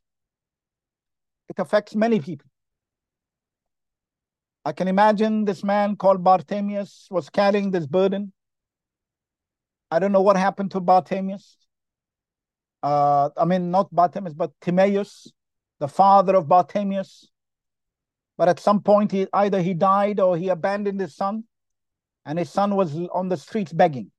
it 1.49 1.59
affects 1.59 1.95
many 1.95 2.21
people. 2.21 2.47
I 4.63 4.73
can 4.73 4.89
imagine 4.89 5.47
this 5.47 5.65
man 5.65 5.97
called 5.97 6.23
Bartimaeus 6.23 7.09
was 7.11 7.31
carrying 7.31 7.71
this 7.71 7.87
burden. 7.87 8.35
I 9.91 10.01
don't 10.01 10.13
know 10.13 10.21
what 10.21 10.37
happened 10.37 10.71
to 10.73 10.81
Bartimaeus. 10.81 11.57
Uh, 12.83 13.31
I 13.39 13.47
mean, 13.47 13.71
not 13.71 13.89
Bartimaeus, 13.95 14.35
but 14.35 14.53
Timaeus, 14.61 15.33
the 15.79 15.89
father 15.89 16.37
of 16.37 16.47
Bartimaeus. 16.47 17.27
But 18.37 18.51
at 18.51 18.61
some 18.61 18.83
point, 18.83 19.13
he, 19.13 19.27
either 19.33 19.63
he 19.63 19.73
died 19.73 20.21
or 20.21 20.37
he 20.37 20.51
abandoned 20.51 21.01
his 21.01 21.17
son, 21.17 21.45
and 22.27 22.39
his 22.39 22.51
son 22.51 22.77
was 22.77 22.95
on 23.15 23.31
the 23.31 23.39
streets 23.39 23.73
begging. 23.73 24.11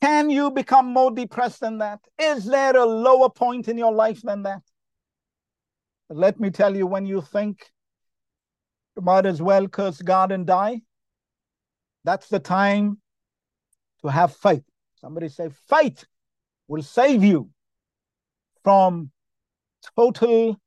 Can 0.00 0.30
you 0.30 0.50
become 0.50 0.92
more 0.92 1.10
depressed 1.10 1.60
than 1.60 1.78
that? 1.78 2.00
Is 2.20 2.44
there 2.44 2.76
a 2.76 2.84
lower 2.84 3.28
point 3.28 3.68
in 3.68 3.76
your 3.76 3.92
life 3.92 4.22
than 4.22 4.42
that? 4.44 4.62
Let 6.08 6.38
me 6.38 6.50
tell 6.50 6.76
you, 6.76 6.86
when 6.86 7.04
you 7.04 7.20
think 7.20 7.70
you 8.96 9.02
might 9.02 9.26
as 9.26 9.42
well 9.42 9.68
curse 9.68 10.00
God 10.00 10.32
and 10.32 10.46
die, 10.46 10.82
that's 12.04 12.28
the 12.28 12.38
time 12.38 12.98
to 14.02 14.08
have 14.08 14.34
faith. 14.34 14.62
Somebody 15.00 15.28
say, 15.28 15.50
faith 15.68 16.04
will 16.68 16.82
save 16.82 17.22
you 17.24 17.50
from 18.62 19.10
total, 19.96 20.60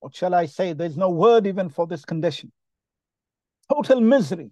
what 0.00 0.14
shall 0.14 0.34
I 0.34 0.46
say? 0.46 0.72
There's 0.72 0.96
no 0.96 1.10
word 1.10 1.46
even 1.46 1.68
for 1.68 1.86
this 1.86 2.04
condition. 2.04 2.52
Total 3.72 4.00
misery, 4.00 4.50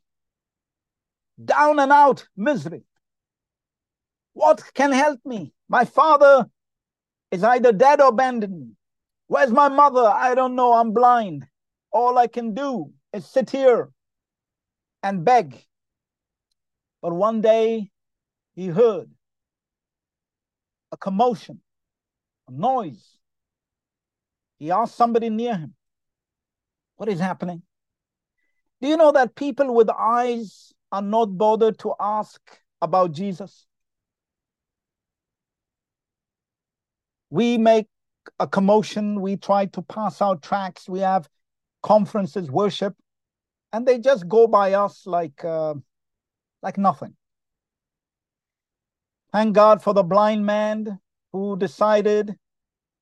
down 1.43 1.79
and 1.79 1.93
out 1.93 2.27
misery. 2.37 2.85
What 4.35 4.63
can 4.75 4.93
help 4.93 5.21
me? 5.25 5.53
My 5.69 5.85
father 5.85 6.51
is 7.31 7.43
either 7.43 7.73
dead 7.73 8.01
or 8.01 8.09
abandoned. 8.09 8.77
Where's 9.29 9.51
my 9.51 9.69
mother? 9.69 10.07
I 10.07 10.35
don't 10.35 10.55
know. 10.55 10.75
I'm 10.75 10.93
blind. 10.93 11.47
All 11.91 12.19
I 12.19 12.27
can 12.27 12.53
do 12.53 12.93
is 13.13 13.25
sit 13.25 13.51
here 13.51 13.91
and 15.03 15.25
beg. 15.25 15.57
But 17.01 17.15
one 17.15 17.41
day 17.41 17.91
he 18.55 18.67
heard 18.67 19.11
a 20.91 20.97
commotion, 20.97 21.61
a 22.49 22.53
noise. 22.53 23.19
He 24.59 24.71
asked 24.71 24.97
somebody 24.97 25.31
near 25.31 25.57
him, 25.57 25.75
What 26.97 27.09
is 27.09 27.21
happening? 27.21 27.63
Do 28.81 28.89
you 28.89 28.97
know 28.97 29.13
that 29.13 29.35
people 29.35 29.75
with 29.75 29.91
eyes 29.91 30.73
are 30.93 31.03
not 31.03 31.37
bothered 31.39 31.79
to 31.81 31.95
ask 32.01 32.41
about 32.81 33.13
Jesus? 33.13 33.67
We 37.35 37.59
make 37.59 37.89
a 38.39 38.47
commotion, 38.47 39.21
we 39.21 39.37
try 39.37 39.67
to 39.67 39.83
pass 39.83 40.23
out 40.23 40.41
tracts, 40.41 40.89
we 40.89 41.01
have 41.01 41.29
conferences, 41.83 42.49
worship, 42.49 42.95
and 43.73 43.85
they 43.85 43.99
just 43.99 44.29
go 44.29 44.47
by 44.47 44.75
us 44.75 45.05
like, 45.05 45.45
uh, 45.45 45.75
like 46.63 46.79
nothing. 46.79 47.17
Thank 49.33 49.53
God 49.53 49.83
for 49.83 49.93
the 49.93 50.05
blind 50.05 50.47
man 50.47 51.01
who 51.33 51.57
decided 51.57 52.37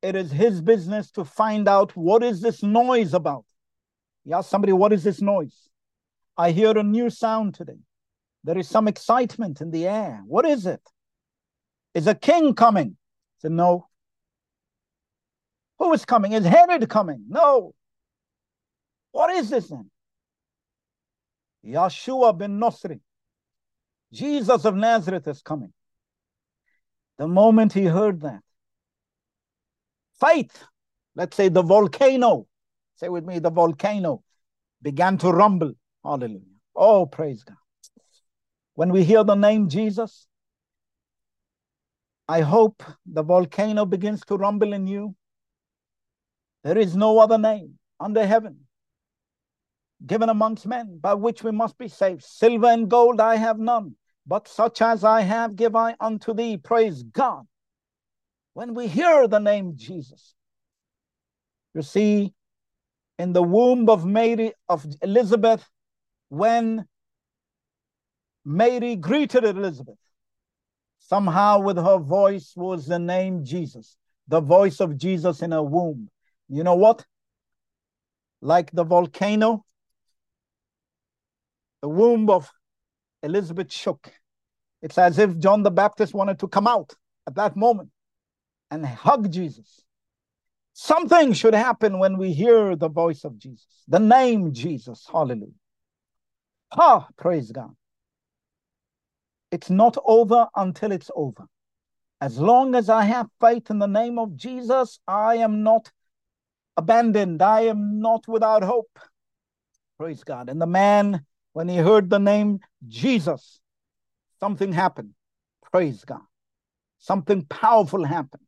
it 0.01 0.17
is 0.17 0.33
his 0.33 0.63
business 0.63 1.11
to 1.11 1.27
find 1.27 1.69
out 1.69 1.95
what 1.95 2.23
is 2.23 2.41
this 2.41 2.63
noise 2.63 3.13
about. 3.13 3.45
He 4.25 4.33
asked 4.33 4.49
somebody, 4.49 4.73
What 4.73 4.95
is 4.95 5.05
this 5.05 5.21
noise? 5.21 5.69
I 6.39 6.53
hear 6.53 6.79
a 6.79 6.83
new 6.83 7.11
sound 7.11 7.53
today. 7.55 7.81
There 8.45 8.57
is 8.57 8.67
some 8.67 8.89
excitement 8.89 9.61
in 9.61 9.73
the 9.73 9.87
air. 9.87 10.23
What 10.25 10.47
is 10.47 10.65
it? 10.65 10.81
Is 11.93 12.07
a 12.07 12.15
king 12.15 12.55
coming? 12.55 12.97
Said, 13.37 13.53
No. 13.53 13.89
Who 15.83 15.93
is 15.95 16.05
coming? 16.05 16.31
Is 16.31 16.45
Herod 16.45 16.89
coming? 16.89 17.25
No. 17.29 17.75
What 19.11 19.31
is 19.31 19.51
this 19.51 19.67
then? 19.67 19.91
Yeshua 21.67 22.39
bin 22.39 22.61
Nasri. 22.61 23.01
Jesus 24.13 24.65
of 24.65 24.77
Nazareth 24.77 25.27
is 25.27 25.43
coming. 25.43 25.73
The 27.19 27.27
moment 27.27 27.73
he 27.73 27.85
heard 27.85 28.21
that, 28.21 28.43
faith, 30.21 30.63
let's 31.17 31.37
say 31.37 31.49
the 31.49 31.63
volcano, 31.63 32.47
say 32.95 33.09
with 33.09 33.25
me, 33.25 33.41
the 33.41 33.51
volcano 33.51 34.23
began 34.83 35.19
to 35.19 35.33
rumble. 35.33 35.73
Hallelujah. 36.05 36.61
Oh, 36.77 37.07
praise 37.07 37.43
God. 37.43 37.57
When 38.75 38.93
we 38.93 39.03
hear 39.03 39.25
the 39.25 39.35
name 39.35 39.69
Jesus, 39.69 40.29
I 42.29 42.43
hope 42.43 42.85
the 43.05 43.25
volcano 43.25 43.85
begins 43.85 44.21
to 44.27 44.37
rumble 44.37 44.75
in 44.75 44.87
you. 44.87 45.17
There 46.65 46.79
is 46.79 46.95
no 46.95 47.19
other 47.19 47.39
name 47.39 47.79
under 47.99 48.25
heaven 48.27 48.61
given 50.05 50.29
amongst 50.29 50.67
men 50.67 50.99
by 50.99 51.15
which 51.15 51.43
we 51.43 51.51
must 51.51 51.79
be 51.79 51.89
saved. 51.89 52.25
Silver 52.25 52.67
and 52.67 52.89
gold 52.89 53.21
I 53.21 53.37
have 53.37 53.59
none, 53.59 53.95
but 54.27 54.49
such 54.49 54.83
as 54.83 55.05
I 55.05 55.21
have 55.23 55.57
give 55.57 55.77
I 55.77 55.97
unto 56.01 56.35
thee. 56.35 56.57
Praise 56.57 57.03
God. 57.03 57.47
When 58.55 58.75
we 58.75 58.87
hear 58.87 59.29
the 59.29 59.39
name 59.39 59.75
Jesus, 59.77 60.35
you 61.75 61.83
see, 61.83 62.35
in 63.19 63.33
the 63.33 63.43
womb 63.43 63.89
of 63.89 64.05
Mary, 64.05 64.53
of 64.69 64.85
Elizabeth, 65.01 65.69
when 66.29 66.87
Mary 68.45 68.97
greeted 68.97 69.45
Elizabeth, 69.45 69.99
somehow 70.99 71.61
with 71.61 71.77
her 71.77 71.99
voice 71.99 72.53
was 72.57 72.87
the 72.87 72.99
name 72.99 73.45
Jesus, 73.45 73.97
the 74.29 74.41
voice 74.41 74.81
of 74.81 74.97
Jesus 74.97 75.43
in 75.43 75.53
her 75.53 75.63
womb. 75.63 76.11
You 76.49 76.65
know 76.65 76.75
what? 76.75 77.05
Like 78.41 78.71
the 78.73 78.85
volcano, 78.85 79.65
the 81.81 81.89
womb 81.89 82.29
of 82.29 82.51
Elizabeth 83.23 83.73
shook. 83.73 84.13
It's 84.83 84.99
as 84.99 85.19
if 85.19 85.39
John 85.39 85.63
the 85.63 85.71
Baptist 85.71 86.13
wanted 86.13 86.41
to 86.41 86.49
come 86.49 86.67
out 86.67 86.95
at 87.27 87.37
that 87.37 87.57
moment 87.57 87.91
and 88.71 88.85
hug 88.85 89.31
Jesus. 89.31 89.85
Something 90.73 91.35
should 91.35 91.55
happen 91.55 91.99
when 91.99 92.17
we 92.17 92.33
hear 92.33 92.75
the 92.75 92.89
voice 92.89 93.25
of 93.25 93.39
Jesus, 93.39 93.85
the 93.87 94.01
name 94.01 94.53
Jesus. 94.53 95.07
Hallelujah. 95.11 95.53
Ah, 96.73 97.07
praise 97.17 97.53
God. 97.53 97.75
It's 99.51 99.69
not 99.69 99.99
over 100.05 100.49
until 100.57 100.93
it's 100.93 101.11
over. 101.15 101.47
As 102.23 102.39
long 102.39 102.75
as 102.75 102.89
I 102.89 103.05
have 103.05 103.29
faith 103.41 103.69
in 103.69 103.79
the 103.79 103.87
name 103.87 104.19
of 104.19 104.35
Jesus, 104.35 104.99
I 105.07 105.37
am 105.37 105.63
not 105.63 105.93
abandoned. 106.77 107.43
I 107.43 107.63
am 107.63 108.01
not 108.01 108.27
without 108.29 108.63
hope. 108.63 108.99
Praise 109.99 110.25
God. 110.25 110.49
And 110.49 110.61
the 110.61 110.67
man, 110.67 111.25
when 111.53 111.69
he 111.69 111.77
heard 111.77 112.11
the 112.11 112.19
name 112.19 112.61
Jesus, 112.89 113.61
something 114.41 114.73
happened. 114.73 115.15
Praise 115.71 116.05
God. 116.05 116.21
Something 116.99 117.45
powerful 117.45 118.05
happened. 118.05 118.43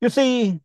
You 0.00 0.08
see, 0.08 0.60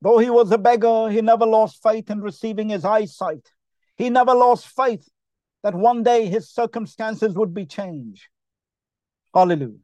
though 0.00 0.18
he 0.18 0.30
was 0.30 0.50
a 0.52 0.58
beggar, 0.58 1.10
he 1.10 1.20
never 1.20 1.46
lost 1.46 1.82
faith 1.82 2.10
in 2.10 2.20
receiving 2.20 2.68
his 2.68 2.84
eyesight. 2.84 3.50
He 3.96 4.10
never 4.10 4.34
lost 4.34 4.68
faith 4.68 5.08
that 5.62 5.74
one 5.74 6.02
day 6.02 6.26
his 6.26 6.50
circumstances 6.50 7.34
would 7.34 7.52
be 7.52 7.66
changed. 7.66 8.28
Hallelujah. 9.34 9.78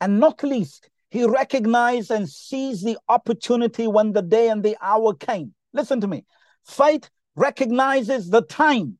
And 0.00 0.20
not 0.20 0.42
least, 0.42 0.90
he 1.10 1.24
recognized 1.24 2.10
and 2.10 2.28
seized 2.28 2.84
the 2.84 2.98
opportunity 3.08 3.86
when 3.86 4.12
the 4.12 4.22
day 4.22 4.48
and 4.48 4.62
the 4.62 4.76
hour 4.80 5.14
came. 5.14 5.54
Listen 5.72 6.00
to 6.00 6.08
me. 6.08 6.24
Faith 6.64 7.08
recognizes 7.36 8.28
the 8.28 8.42
time. 8.42 8.98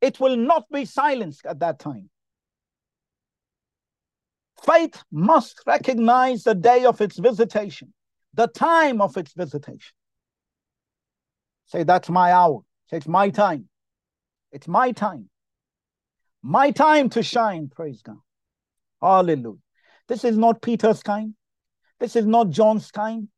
It 0.00 0.18
will 0.18 0.36
not 0.36 0.64
be 0.72 0.84
silenced 0.84 1.46
at 1.46 1.60
that 1.60 1.78
time. 1.78 2.08
Faith 4.64 5.02
must 5.10 5.60
recognize 5.66 6.44
the 6.44 6.54
day 6.54 6.84
of 6.84 7.00
its 7.00 7.18
visitation, 7.18 7.92
the 8.34 8.46
time 8.46 9.00
of 9.00 9.16
its 9.16 9.32
visitation. 9.32 9.92
Say, 11.66 11.82
that's 11.82 12.08
my 12.08 12.32
hour. 12.32 12.60
Say, 12.88 12.98
it's 12.98 13.08
my 13.08 13.30
time. 13.30 13.68
It's 14.52 14.68
my 14.68 14.92
time. 14.92 15.28
My 16.42 16.70
time 16.70 17.08
to 17.10 17.22
shine. 17.22 17.68
Praise 17.68 18.02
God. 18.02 18.18
Hallelujah. 19.00 19.61
This 20.08 20.24
is 20.24 20.36
not 20.36 20.62
Peter's 20.62 21.02
time. 21.02 21.34
This 22.00 22.16
is 22.16 22.26
not 22.26 22.50
John's 22.50 22.90
time. 22.90 23.28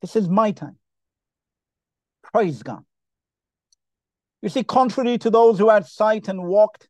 This 0.00 0.16
is 0.16 0.28
my 0.28 0.52
time. 0.52 0.78
Praise 2.22 2.62
God. 2.62 2.84
You 4.42 4.48
see, 4.48 4.64
contrary 4.64 5.18
to 5.18 5.30
those 5.30 5.58
who 5.58 5.70
had 5.70 5.86
sight 5.86 6.28
and 6.28 6.44
walked 6.44 6.88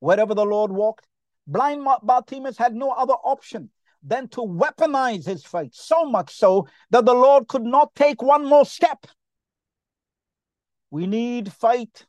wherever 0.00 0.34
the 0.34 0.44
Lord 0.44 0.72
walked, 0.72 1.06
blind 1.46 1.86
Bartimaeus 2.02 2.56
had 2.56 2.74
no 2.74 2.90
other 2.90 3.14
option 3.14 3.70
than 4.02 4.28
to 4.28 4.40
weaponize 4.40 5.26
his 5.26 5.44
faith, 5.44 5.74
so 5.74 6.04
much 6.04 6.34
so 6.34 6.66
that 6.90 7.04
the 7.04 7.14
Lord 7.14 7.48
could 7.48 7.64
not 7.64 7.94
take 7.94 8.22
one 8.22 8.46
more 8.46 8.64
step. 8.64 9.06
We 10.90 11.06
need 11.06 11.52
faith 11.52 12.06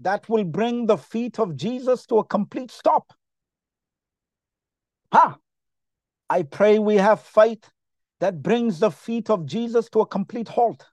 that 0.00 0.28
will 0.28 0.44
bring 0.44 0.86
the 0.86 0.96
feet 0.96 1.38
of 1.38 1.56
Jesus 1.56 2.06
to 2.06 2.18
a 2.18 2.24
complete 2.24 2.70
stop. 2.70 3.12
Ha! 5.12 5.38
I 6.30 6.42
pray 6.42 6.78
we 6.78 6.96
have 6.96 7.20
faith 7.20 7.70
that 8.20 8.42
brings 8.42 8.80
the 8.80 8.90
feet 8.90 9.30
of 9.30 9.46
Jesus 9.46 9.88
to 9.90 10.00
a 10.00 10.06
complete 10.06 10.48
halt 10.48 10.84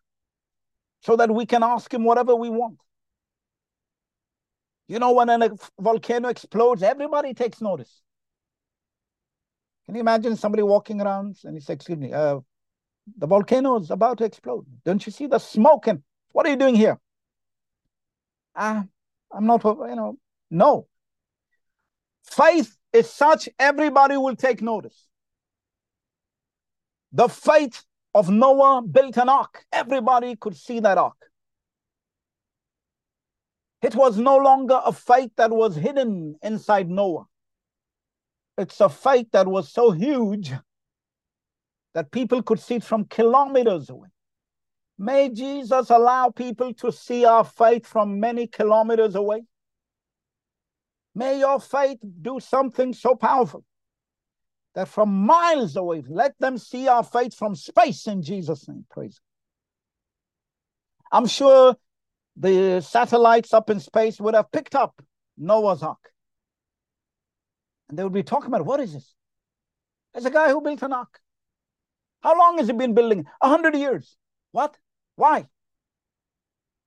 so 1.02 1.16
that 1.16 1.30
we 1.30 1.46
can 1.46 1.64
ask 1.64 1.94
him 1.94 2.04
whatever 2.04 2.36
we 2.36 2.50
want. 2.50 2.80
You 4.88 5.00
know, 5.00 5.14
when 5.14 5.30
a 5.30 5.50
volcano 5.80 6.30
explodes, 6.30 6.84
everybody 6.84 7.34
takes 7.34 7.62
notice. 7.62 8.02
Can 9.86 9.96
you 9.96 10.02
imagine 10.02 10.36
somebody 10.36 10.64
walking 10.64 11.02
around 11.02 11.38
and 11.44 11.56
he 11.56 11.60
says, 11.60 11.76
Excuse 11.76 11.98
me, 11.98 12.14
uh, 12.14 12.40
the 13.18 13.28
volcano 13.28 13.80
is 13.80 13.92
about 13.92 14.18
to 14.20 14.26
explode. 14.26 14.66
Don't 14.84 15.06
you 15.06 15.12
see 15.12 15.28
the 15.28 15.40
smoke? 15.40 15.88
And 15.88 16.02
what 16.32 16.46
are 16.46 16.50
you 16.50 16.56
doing 16.56 16.76
here? 16.76 17.00
Ah, 18.56 18.86
I'm 19.32 19.46
not, 19.46 19.64
you 19.64 19.96
know, 19.96 20.18
no. 20.50 20.88
Faith 22.24 22.76
is 22.94 23.12
such 23.12 23.50
everybody 23.60 24.18
will 24.18 24.36
take 24.36 24.62
notice. 24.62 25.08
The 27.12 27.28
faith 27.28 27.84
of 28.14 28.30
Noah 28.30 28.82
built 28.82 29.18
an 29.18 29.30
ark. 29.30 29.66
Everybody 29.72 30.36
could 30.36 30.56
see 30.56 30.80
that 30.80 30.98
ark. 30.98 31.18
It 33.82 33.94
was 33.96 34.18
no 34.18 34.38
longer 34.38 34.82
a 34.84 34.92
faith 34.92 35.32
that 35.38 35.52
was 35.52 35.76
hidden 35.76 36.36
inside 36.42 36.90
Noah. 36.90 37.26
It's 38.58 38.80
a 38.82 38.90
faith 38.90 39.28
that 39.34 39.48
was 39.48 39.72
so 39.72 39.92
huge 39.92 40.54
that 41.94 42.12
people 42.12 42.42
could 42.42 42.60
see 42.60 42.76
it 42.76 42.84
from 42.84 43.06
kilometers 43.06 43.90
away. 43.90 44.10
May 44.98 45.30
Jesus 45.30 45.90
allow 45.90 46.30
people 46.30 46.74
to 46.76 46.92
see 46.92 47.26
our 47.26 47.44
faith 47.44 47.86
from 47.86 48.20
many 48.20 48.48
kilometers 48.48 49.16
away. 49.16 49.44
May 51.14 51.40
your 51.40 51.60
faith 51.60 52.00
do 52.22 52.40
something 52.40 52.94
so 52.94 53.16
powerful 53.16 53.64
that 54.76 54.88
from 54.88 55.10
miles 55.10 55.76
away, 55.76 56.04
let 56.08 56.38
them 56.40 56.58
see 56.58 56.88
our 56.88 57.04
faith 57.04 57.34
from 57.34 57.56
space 57.56 58.08
in 58.08 58.22
Jesus' 58.22 58.68
name. 58.68 58.86
Praise. 58.90 59.20
God. 61.12 61.18
I'm 61.18 61.28
sure 61.28 61.76
the 62.36 62.82
satellites 62.82 63.54
up 63.54 63.70
in 63.70 63.80
space 63.80 64.20
would 64.20 64.36
have 64.36 64.52
picked 64.52 64.76
up 64.76 65.02
Noah's 65.38 65.82
Ark. 65.82 66.12
And 67.88 67.98
they 67.98 68.04
would 68.04 68.14
be 68.14 68.24
talking 68.24 68.48
about 68.48 68.66
what 68.66 68.80
is 68.80 68.94
this? 68.94 69.14
There's 70.14 70.26
a 70.26 70.32
guy 70.32 70.50
who 70.50 70.62
built 70.62 70.82
an 70.82 70.94
ark. 70.94 71.20
How 72.22 72.38
long 72.38 72.58
has 72.58 72.68
he 72.68 72.74
been 72.74 72.94
building? 72.94 73.26
A 73.42 73.50
hundred 73.50 73.76
years. 73.76 74.18
What? 74.52 74.78
Why? 75.16 75.46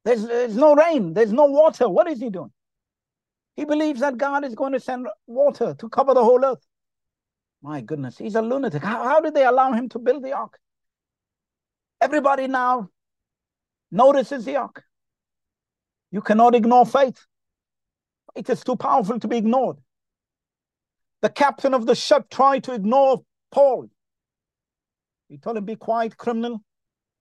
There's, 0.05 0.27
there's 0.27 0.57
no 0.57 0.75
rain, 0.75 1.13
there's 1.13 1.33
no 1.33 1.45
water. 1.45 1.89
What 1.89 2.09
is 2.09 2.21
he 2.21 2.31
doing? 2.31 2.51
He 3.57 3.65
believes 3.65 4.01
that 4.01 4.17
God 4.17 4.45
is 4.45 4.55
going 4.55 4.73
to 4.73 4.81
send 4.81 5.07
water 5.27 5.75
to 5.79 5.89
cover 5.89 6.15
the 6.15 6.25
whole 6.25 6.45
earth. 6.45 6.67
My 7.63 7.81
goodness, 7.81 8.19
he's 8.19 8.37
a 8.37 8.43
lunatic. 8.43 8.83
How, 8.83 9.03
how 9.05 9.21
did 9.21 9.35
they 9.35 9.45
allow 9.45 9.73
him 9.73 9.89
to 9.91 9.99
build 9.99 10.23
the 10.23 10.33
ark? 10.33 10.59
Everybody 12.01 12.47
now 12.47 12.91
notices 13.91 14.45
the 14.45 14.57
ark. 14.57 14.85
You 16.11 16.21
cannot 16.21 16.55
ignore 16.55 16.87
faith. 16.87 17.27
It 18.37 18.49
is 18.49 18.63
too 18.63 18.77
powerful 18.77 19.19
to 19.19 19.29
be 19.29 19.37
ignored. 19.37 19.79
The 21.23 21.29
captain 21.29 21.75
of 21.75 21.87
the 21.87 21.97
ship 21.97 22.31
tried 22.31 22.65
to 22.65 22.75
ignore 22.75 23.25
Paul. 23.51 23.89
He 25.29 25.39
told 25.39 25.57
him, 25.57 25.65
Be 25.65 25.75
quiet, 25.75 26.17
criminal. 26.17 26.63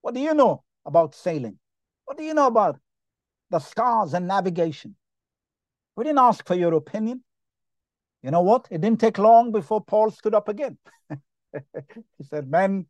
What 0.00 0.14
do 0.14 0.20
you 0.20 0.34
know 0.34 0.62
about 0.86 1.14
sailing? 1.14 1.58
What 2.04 2.16
do 2.16 2.22
you 2.22 2.34
know 2.34 2.46
about 2.46 2.78
the 3.50 3.58
stars 3.58 4.14
and 4.14 4.28
navigation? 4.28 4.94
We 5.96 6.04
didn't 6.04 6.20
ask 6.20 6.46
for 6.46 6.54
your 6.54 6.74
opinion. 6.74 7.24
You 8.22 8.30
know 8.30 8.42
what? 8.42 8.66
It 8.70 8.80
didn't 8.80 9.00
take 9.00 9.18
long 9.18 9.52
before 9.52 9.80
Paul 9.80 10.10
stood 10.10 10.34
up 10.34 10.48
again. 10.48 10.76
he 11.10 12.24
said, 12.24 12.50
Men, 12.50 12.86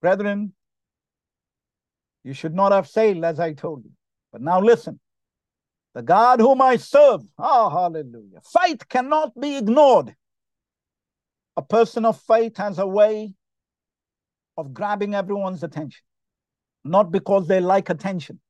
brethren, 0.00 0.52
you 2.24 2.34
should 2.34 2.54
not 2.54 2.72
have 2.72 2.88
sailed 2.88 3.24
as 3.24 3.38
I 3.38 3.52
told 3.52 3.84
you. 3.84 3.92
But 4.32 4.42
now 4.42 4.60
listen, 4.60 5.00
the 5.94 6.02
God 6.02 6.40
whom 6.40 6.60
I 6.60 6.76
serve, 6.76 7.22
ah, 7.38 7.66
oh, 7.66 7.70
hallelujah. 7.70 8.40
Faith 8.60 8.88
cannot 8.88 9.38
be 9.38 9.56
ignored. 9.56 10.14
A 11.56 11.62
person 11.62 12.04
of 12.04 12.20
faith 12.20 12.56
has 12.58 12.78
a 12.78 12.86
way 12.86 13.34
of 14.56 14.72
grabbing 14.74 15.14
everyone's 15.14 15.62
attention, 15.62 16.02
not 16.84 17.10
because 17.10 17.48
they 17.48 17.60
like 17.60 17.90
attention, 17.90 18.40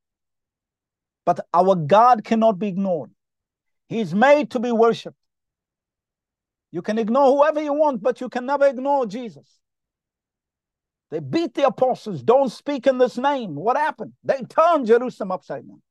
but 1.25 1.41
our 1.55 1.75
God 1.75 2.25
cannot 2.25 2.59
be 2.59 2.69
ignored. 2.69 3.11
He's 3.89 4.15
made 4.15 4.51
to 4.51 4.59
be 4.59 4.73
worshiped. 4.73 5.17
You 6.73 6.83
can 6.83 6.99
ignore 6.99 7.37
whoever 7.37 7.61
you 7.63 7.73
want, 7.73 8.03
but 8.03 8.21
you 8.21 8.29
can 8.29 8.47
never 8.47 8.67
ignore 8.67 9.07
Jesus. 9.07 9.61
They 11.11 11.19
beat 11.19 11.55
the 11.55 11.67
apostles. 11.67 12.23
Don't 12.23 12.51
speak 12.51 12.87
in 12.87 12.99
this 12.99 13.19
name. 13.19 13.57
What 13.57 13.77
happened? 13.77 14.13
They 14.23 14.43
turned 14.43 14.87
Jerusalem 14.87 15.33
upside 15.33 15.67
down. 15.67 15.83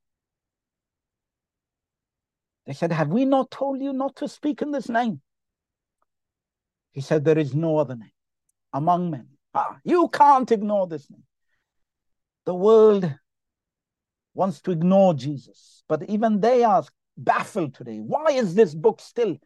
They 2.66 2.74
said, 2.74 2.92
Have 2.92 3.10
we 3.10 3.26
not 3.26 3.52
told 3.52 3.82
you 3.82 3.92
not 3.92 4.16
to 4.18 4.28
speak 4.30 4.62
in 4.62 4.72
this 4.72 4.88
name? 4.88 5.22
He 6.92 7.02
said, 7.02 7.26
There 7.26 7.38
is 7.38 7.54
no 7.54 7.78
other 7.78 7.96
name 7.96 8.12
among 8.72 9.12
men. 9.12 9.28
Ah, 9.54 9.78
you 9.84 10.08
can't 10.08 10.50
ignore 10.52 10.88
this 10.88 11.10
name. 11.10 11.24
The 12.46 12.56
world 12.56 13.14
wants 14.34 14.62
to 14.62 14.72
ignore 14.72 15.14
Jesus, 15.14 15.84
but 15.90 16.10
even 16.10 16.40
they 16.40 16.64
are 16.64 16.84
baffled 17.18 17.74
today. 17.74 17.98
Why 17.98 18.28
is 18.32 18.56
this 18.56 18.74
book 18.74 19.02
still 19.02 19.38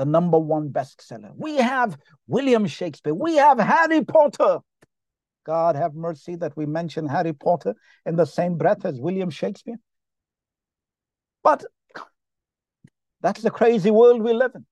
the 0.00 0.06
number 0.06 0.38
one 0.38 0.70
bestseller? 0.70 1.30
We 1.36 1.56
have 1.56 1.98
William 2.26 2.66
Shakespeare, 2.66 3.12
we 3.12 3.36
have 3.36 3.58
Harry 3.58 4.02
Potter. 4.02 4.60
God 5.44 5.76
have 5.76 5.94
mercy 5.94 6.36
that 6.36 6.56
we 6.56 6.64
mention 6.64 7.06
Harry 7.06 7.34
Potter 7.34 7.74
in 8.06 8.16
the 8.16 8.24
same 8.24 8.56
breath 8.56 8.86
as 8.86 8.98
William 8.98 9.28
Shakespeare. 9.28 9.76
But 11.42 11.66
that's 13.20 13.42
the 13.42 13.50
crazy 13.50 13.90
world 13.90 14.22
we 14.22 14.32
live 14.32 14.52
in. 14.54 14.64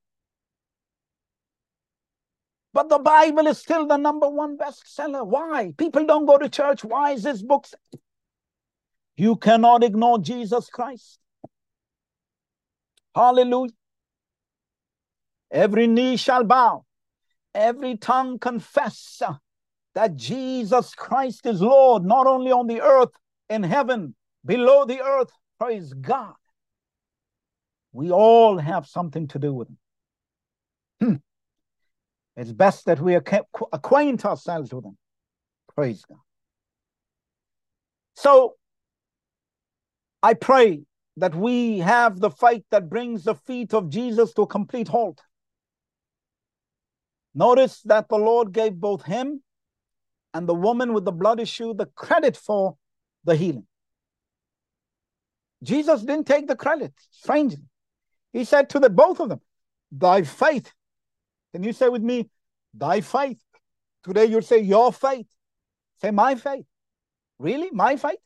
But 2.72 2.88
the 2.88 2.98
Bible 2.98 3.46
is 3.48 3.58
still 3.58 3.86
the 3.86 3.98
number 3.98 4.30
one 4.30 4.56
bestseller. 4.56 5.26
Why? 5.26 5.74
People 5.76 6.06
don't 6.06 6.24
go 6.24 6.38
to 6.38 6.48
church. 6.48 6.84
Why 6.84 7.12
is 7.12 7.22
this 7.22 7.42
book? 7.42 7.66
You 9.16 9.36
cannot 9.36 9.84
ignore 9.84 10.20
Jesus 10.20 10.70
Christ. 10.70 11.18
Hallelujah. 13.14 13.77
Every 15.51 15.86
knee 15.86 16.16
shall 16.16 16.44
bow, 16.44 16.84
every 17.55 17.96
tongue 17.96 18.38
confess 18.38 19.22
that 19.94 20.16
Jesus 20.16 20.94
Christ 20.94 21.46
is 21.46 21.61
Lord, 21.61 22.05
not 22.05 22.26
only 22.26 22.53
on 22.53 22.66
the 22.66 22.82
earth, 22.82 23.11
in 23.49 23.62
heaven, 23.62 24.14
below 24.44 24.84
the 24.84 25.01
earth. 25.01 25.30
Praise 25.59 25.92
God. 25.92 26.34
We 27.92 28.11
all 28.11 28.59
have 28.59 28.86
something 28.86 29.26
to 29.28 29.38
do 29.38 29.53
with 29.53 29.68
him. 29.68 29.78
Hmm. 31.01 31.14
It's 32.36 32.53
best 32.53 32.84
that 32.84 33.01
we 33.01 33.14
acquaint 33.14 34.24
ourselves 34.24 34.72
with 34.72 34.84
him. 34.84 34.96
Praise 35.74 36.05
God. 36.05 36.18
So 38.14 38.55
I 40.22 40.34
pray 40.34 40.82
that 41.16 41.34
we 41.34 41.78
have 41.78 42.20
the 42.20 42.30
faith 42.30 42.64
that 42.70 42.88
brings 42.88 43.24
the 43.24 43.34
feet 43.34 43.74
of 43.74 43.90
Jesus 43.90 44.32
to 44.34 44.42
a 44.42 44.46
complete 44.46 44.88
halt. 44.88 45.20
Notice 47.34 47.82
that 47.82 48.08
the 48.08 48.16
Lord 48.16 48.52
gave 48.52 48.74
both 48.74 49.04
him 49.04 49.42
and 50.34 50.48
the 50.48 50.54
woman 50.54 50.92
with 50.92 51.04
the 51.04 51.12
blood 51.12 51.40
issue 51.40 51.74
the 51.74 51.86
credit 51.86 52.36
for 52.36 52.76
the 53.24 53.34
healing. 53.34 53.66
Jesus 55.62 56.02
didn't 56.02 56.26
take 56.26 56.46
the 56.46 56.56
credit, 56.56 56.92
strangely. 57.10 57.64
He 58.32 58.44
said 58.44 58.70
to 58.70 58.78
the 58.78 58.90
both 58.90 59.20
of 59.20 59.28
them, 59.28 59.40
Thy 59.90 60.22
faith. 60.22 60.72
Can 61.52 61.62
you 61.62 61.72
say 61.72 61.88
with 61.88 62.02
me, 62.02 62.28
Thy 62.74 63.00
faith? 63.00 63.42
Today 64.04 64.26
you'll 64.26 64.42
say 64.42 64.60
your 64.60 64.92
faith. 64.92 65.26
Say 66.00 66.10
my 66.10 66.34
faith. 66.34 66.64
Really? 67.38 67.70
My 67.72 67.96
faith? 67.96 68.20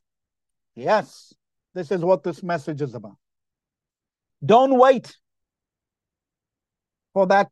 Yes. 0.75 1.33
This 1.75 1.91
is 1.91 2.03
what 2.03 2.23
this 2.23 2.43
message 2.43 2.83
is 2.83 2.95
about. 2.95 3.17
Don't 4.45 4.77
wait 4.79 5.17
for 7.15 7.27
that, 7.29 7.51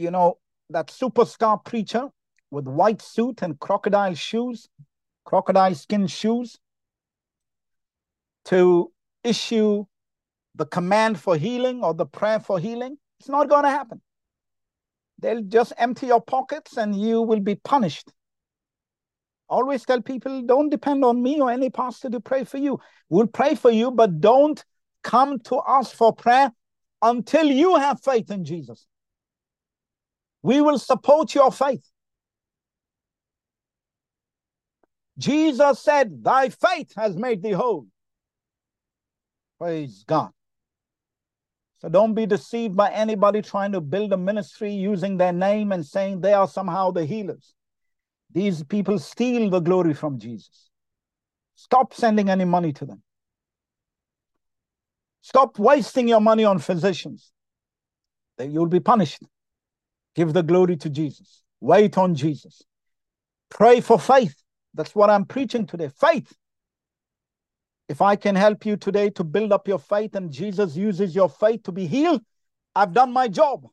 you 0.00 0.10
know, 0.10 0.38
that 0.70 0.88
superstar 0.88 1.62
preacher 1.64 2.08
with 2.50 2.64
white 2.66 3.02
suit 3.02 3.42
and 3.42 3.58
crocodile 3.60 4.14
shoes, 4.14 4.68
crocodile 5.24 5.74
skin 5.74 6.06
shoes, 6.06 6.58
to 8.46 8.90
issue 9.22 9.84
the 10.54 10.66
command 10.66 11.20
for 11.20 11.36
healing 11.36 11.84
or 11.84 11.94
the 11.94 12.06
prayer 12.06 12.40
for 12.40 12.58
healing. 12.58 12.96
It's 13.20 13.28
not 13.28 13.48
going 13.48 13.64
to 13.64 13.70
happen. 13.70 14.00
They'll 15.18 15.42
just 15.42 15.74
empty 15.76 16.06
your 16.06 16.22
pockets 16.22 16.78
and 16.78 16.98
you 16.98 17.20
will 17.20 17.40
be 17.40 17.56
punished. 17.56 18.10
Always 19.48 19.84
tell 19.84 20.00
people 20.00 20.42
don't 20.42 20.70
depend 20.70 21.04
on 21.04 21.22
me 21.22 21.40
or 21.40 21.50
any 21.50 21.68
pastor 21.68 22.08
to 22.10 22.20
pray 22.20 22.44
for 22.44 22.56
you. 22.56 22.80
We'll 23.10 23.26
pray 23.26 23.54
for 23.54 23.70
you, 23.70 23.90
but 23.90 24.20
don't 24.20 24.64
come 25.02 25.40
to 25.40 25.56
us 25.56 25.92
for 25.92 26.14
prayer 26.14 26.52
until 27.02 27.46
you 27.46 27.76
have 27.76 28.00
faith 28.00 28.30
in 28.30 28.44
Jesus. 28.44 28.86
We 30.42 30.60
will 30.60 30.78
support 30.78 31.34
your 31.34 31.52
faith. 31.52 31.84
Jesus 35.18 35.80
said, 35.80 36.24
Thy 36.24 36.48
faith 36.48 36.92
has 36.96 37.14
made 37.16 37.42
thee 37.42 37.50
whole. 37.52 37.86
Praise 39.58 40.04
God. 40.06 40.30
So 41.80 41.88
don't 41.88 42.14
be 42.14 42.26
deceived 42.26 42.76
by 42.76 42.90
anybody 42.90 43.42
trying 43.42 43.72
to 43.72 43.80
build 43.80 44.12
a 44.12 44.16
ministry 44.16 44.72
using 44.72 45.16
their 45.16 45.32
name 45.32 45.72
and 45.72 45.84
saying 45.84 46.20
they 46.20 46.34
are 46.34 46.48
somehow 46.48 46.90
the 46.90 47.04
healers. 47.04 47.54
These 48.32 48.62
people 48.64 48.98
steal 48.98 49.50
the 49.50 49.60
glory 49.60 49.94
from 49.94 50.18
Jesus. 50.18 50.70
Stop 51.54 51.92
sending 51.94 52.30
any 52.30 52.44
money 52.44 52.72
to 52.74 52.86
them. 52.86 53.02
Stop 55.22 55.58
wasting 55.58 56.08
your 56.08 56.20
money 56.20 56.44
on 56.44 56.58
physicians. 56.58 57.32
you'll 58.38 58.66
be 58.66 58.80
punished. 58.80 59.22
Give 60.14 60.32
the 60.32 60.42
glory 60.42 60.76
to 60.78 60.90
Jesus. 60.90 61.42
Wait 61.60 61.96
on 61.98 62.14
Jesus. 62.14 62.62
Pray 63.48 63.80
for 63.80 63.98
faith. 63.98 64.34
That's 64.74 64.94
what 64.94 65.10
I'm 65.10 65.24
preaching 65.24 65.66
today. 65.66 65.90
Faith. 66.00 66.32
If 67.88 68.00
I 68.00 68.14
can 68.16 68.36
help 68.36 68.64
you 68.64 68.76
today 68.76 69.10
to 69.10 69.24
build 69.24 69.52
up 69.52 69.66
your 69.66 69.78
faith 69.78 70.14
and 70.14 70.30
Jesus 70.30 70.76
uses 70.76 71.14
your 71.14 71.28
faith 71.28 71.64
to 71.64 71.72
be 71.72 71.86
healed, 71.86 72.22
I've 72.74 72.92
done 72.92 73.12
my 73.12 73.26
job. 73.26 73.66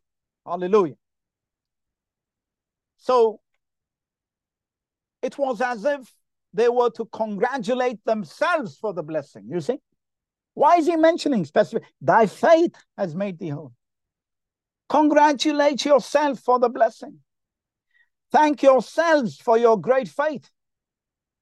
Hallelujah. 0.46 0.96
So 2.98 3.40
it 5.22 5.38
was 5.38 5.62
as 5.62 5.86
if 5.86 6.12
they 6.54 6.70
were 6.70 6.90
to 6.92 7.06
congratulate 7.06 8.04
themselves 8.06 8.78
for 8.78 8.94
the 8.94 9.04
blessing. 9.04 9.46
You 9.50 9.62
see? 9.62 9.78
Why 10.56 10.78
is 10.78 10.88
he 10.88 10.96
mentioning 10.96 11.46
specific? 11.46 11.88
Thy 12.02 12.26
faith 12.26 12.74
has 12.98 13.14
made 13.14 13.38
thee 13.38 13.50
whole. 13.50 13.74
Congratulate 14.90 15.84
yourself 15.86 16.40
for 16.40 16.60
the 16.60 16.70
blessing. 16.70 17.20
Thank 18.32 18.64
yourselves 18.64 19.38
for 19.38 19.58
your 19.58 19.80
great 19.80 20.08
faith, 20.08 20.50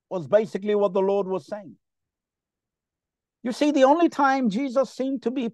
was 0.10 0.28
basically 0.28 0.76
what 0.76 0.94
the 0.94 1.02
Lord 1.02 1.28
was 1.28 1.48
saying. 1.48 1.76
You 3.44 3.52
see, 3.52 3.72
the 3.72 3.84
only 3.84 4.10
time 4.10 4.50
Jesus 4.50 4.90
seemed 4.92 5.24
to 5.24 5.32
be 5.32 5.52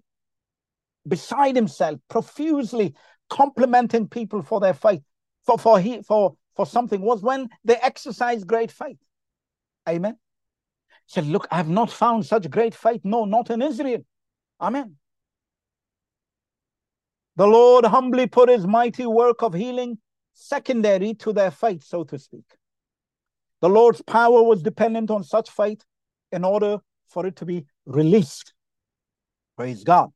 beside 1.06 1.56
himself, 1.56 2.00
profusely 2.08 2.94
complimenting 3.28 4.08
people 4.08 4.42
for 4.42 4.60
their 4.60 4.74
faith, 4.74 5.02
for, 5.44 5.58
for, 5.58 5.80
he, 5.80 6.02
for, 6.02 6.36
for 6.54 6.66
something, 6.66 7.00
was 7.00 7.22
when 7.22 7.48
they 7.64 7.76
exercised 7.76 8.46
great 8.46 8.70
faith. 8.70 8.98
Amen. 9.88 10.16
He 11.06 11.12
said, 11.12 11.26
Look, 11.26 11.48
I 11.50 11.56
have 11.56 11.68
not 11.68 11.90
found 11.90 12.24
such 12.24 12.48
great 12.50 12.74
faith. 12.74 13.00
No, 13.04 13.24
not 13.24 13.50
in 13.50 13.62
Israel. 13.62 14.04
Amen. 14.60 14.96
The 17.36 17.46
Lord 17.46 17.84
humbly 17.84 18.26
put 18.26 18.48
his 18.48 18.66
mighty 18.66 19.06
work 19.06 19.42
of 19.42 19.54
healing 19.54 19.98
secondary 20.34 21.14
to 21.14 21.32
their 21.32 21.50
faith, 21.50 21.82
so 21.82 22.04
to 22.04 22.18
speak. 22.18 22.44
The 23.60 23.68
Lord's 23.68 24.02
power 24.02 24.42
was 24.42 24.62
dependent 24.62 25.10
on 25.10 25.24
such 25.24 25.50
faith 25.50 25.82
in 26.30 26.44
order 26.44 26.78
for 27.08 27.26
it 27.26 27.36
to 27.36 27.46
be 27.46 27.66
released. 27.86 28.52
Praise 29.56 29.84
God. 29.84 30.10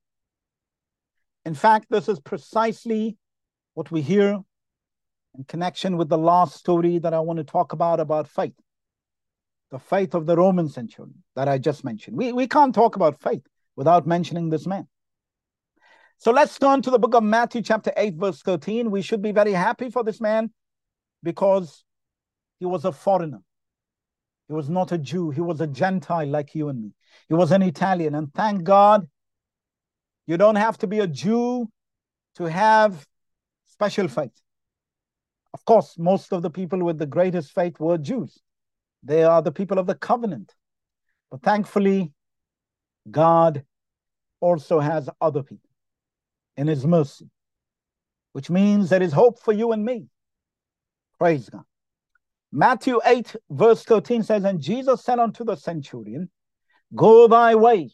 In 1.45 1.55
fact, 1.55 1.87
this 1.91 2.09
is 2.09 2.19
precisely 2.19 3.17
what 3.75 3.91
we 3.91 4.03
hear 4.03 4.43
in 5.37 5.45
connection 5.45 5.97
with 5.97 6.09
the 6.09 6.19
last 6.19 6.57
story 6.57 6.99
that 6.99 7.14
I 7.14 7.21
want 7.21 7.39
to 7.39 7.45
talk 7.45 7.73
about 7.73 8.01
about 8.01 8.29
faith. 8.29 8.55
The 9.71 9.79
faith 9.79 10.14
of 10.14 10.27
the 10.27 10.37
Roman 10.37 10.69
centurion 10.69 11.23
that 11.35 11.49
I 11.49 11.59
just 11.59 11.85
mentioned. 11.85 12.17
We, 12.17 12.33
we 12.33 12.47
can't 12.47 12.75
talk 12.75 12.97
about 12.97 13.21
faith 13.21 13.43
without 13.77 14.07
mentioning 14.07 14.49
this 14.49 14.67
man. 14.67 14.89
So 16.19 16.31
let's 16.33 16.59
turn 16.59 16.83
to 16.83 16.91
the 16.91 16.99
book 16.99 17.14
of 17.14 17.23
Matthew, 17.23 17.62
chapter 17.62 17.93
8, 17.97 18.14
verse 18.14 18.41
13. 18.41 18.91
We 18.91 19.03
should 19.03 19.21
be 19.21 19.33
very 19.33 19.53
happy 19.53 19.91
for 19.91 20.03
this 20.03 20.21
man 20.21 20.51
because 21.23 21.85
he 22.59 22.64
was 22.64 22.85
a 22.85 22.93
foreigner. 22.93 23.43
He 24.49 24.55
was 24.55 24.71
not 24.71 24.93
a 24.93 24.99
Jew. 24.99 25.31
He 25.31 25.41
was 25.41 25.61
a 25.61 25.67
Gentile 25.67 26.27
like 26.27 26.55
you 26.55 26.69
and 26.69 26.83
me. 26.83 26.93
He 27.29 27.35
was 27.35 27.53
an 27.53 27.62
Italian. 27.62 28.14
And 28.14 28.33
thank 28.33 28.64
God 28.64 29.07
you 30.27 30.37
don't 30.37 30.57
have 30.57 30.79
to 30.79 30.87
be 30.87 31.01
a 31.01 31.07
Jew 31.07 31.69
to 32.37 32.45
have 32.45 33.07
special 33.67 34.09
faith. 34.09 34.41
Of 35.53 35.64
course, 35.64 35.99
most 35.99 36.33
of 36.33 36.43
the 36.43 36.51
people 36.51 36.83
with 36.83 36.99
the 36.99 37.07
greatest 37.07 37.53
faith 37.53 37.79
were 37.79 37.99
Jews. 37.99 38.41
They 39.03 39.23
are 39.23 39.43
the 39.43 39.53
people 39.53 39.79
of 39.79 39.87
the 39.87 39.95
covenant. 39.95 40.55
But 41.31 41.43
thankfully, 41.43 42.12
God 43.11 43.64
also 44.41 44.81
has 44.81 45.11
other 45.21 45.43
people 45.43 45.66
in 46.57 46.67
his 46.67 46.87
mercy, 46.87 47.29
which 48.33 48.51
means 48.51 48.89
there 48.89 49.03
is 49.03 49.13
hope 49.13 49.41
for 49.41 49.53
you 49.53 49.73
and 49.73 49.85
me. 49.85 50.07
Praise 51.19 51.49
God. 51.49 51.65
Matthew 52.53 53.01
8, 53.05 53.37
verse 53.51 53.85
13 53.85 54.23
says, 54.23 54.45
And 54.45 54.61
Jesus 54.61 55.05
said 55.05 55.19
unto 55.19 55.45
the 55.45 55.57
centurion, 55.57 56.31
Go 56.95 57.29
thy 57.29 57.55
way, 57.55 57.91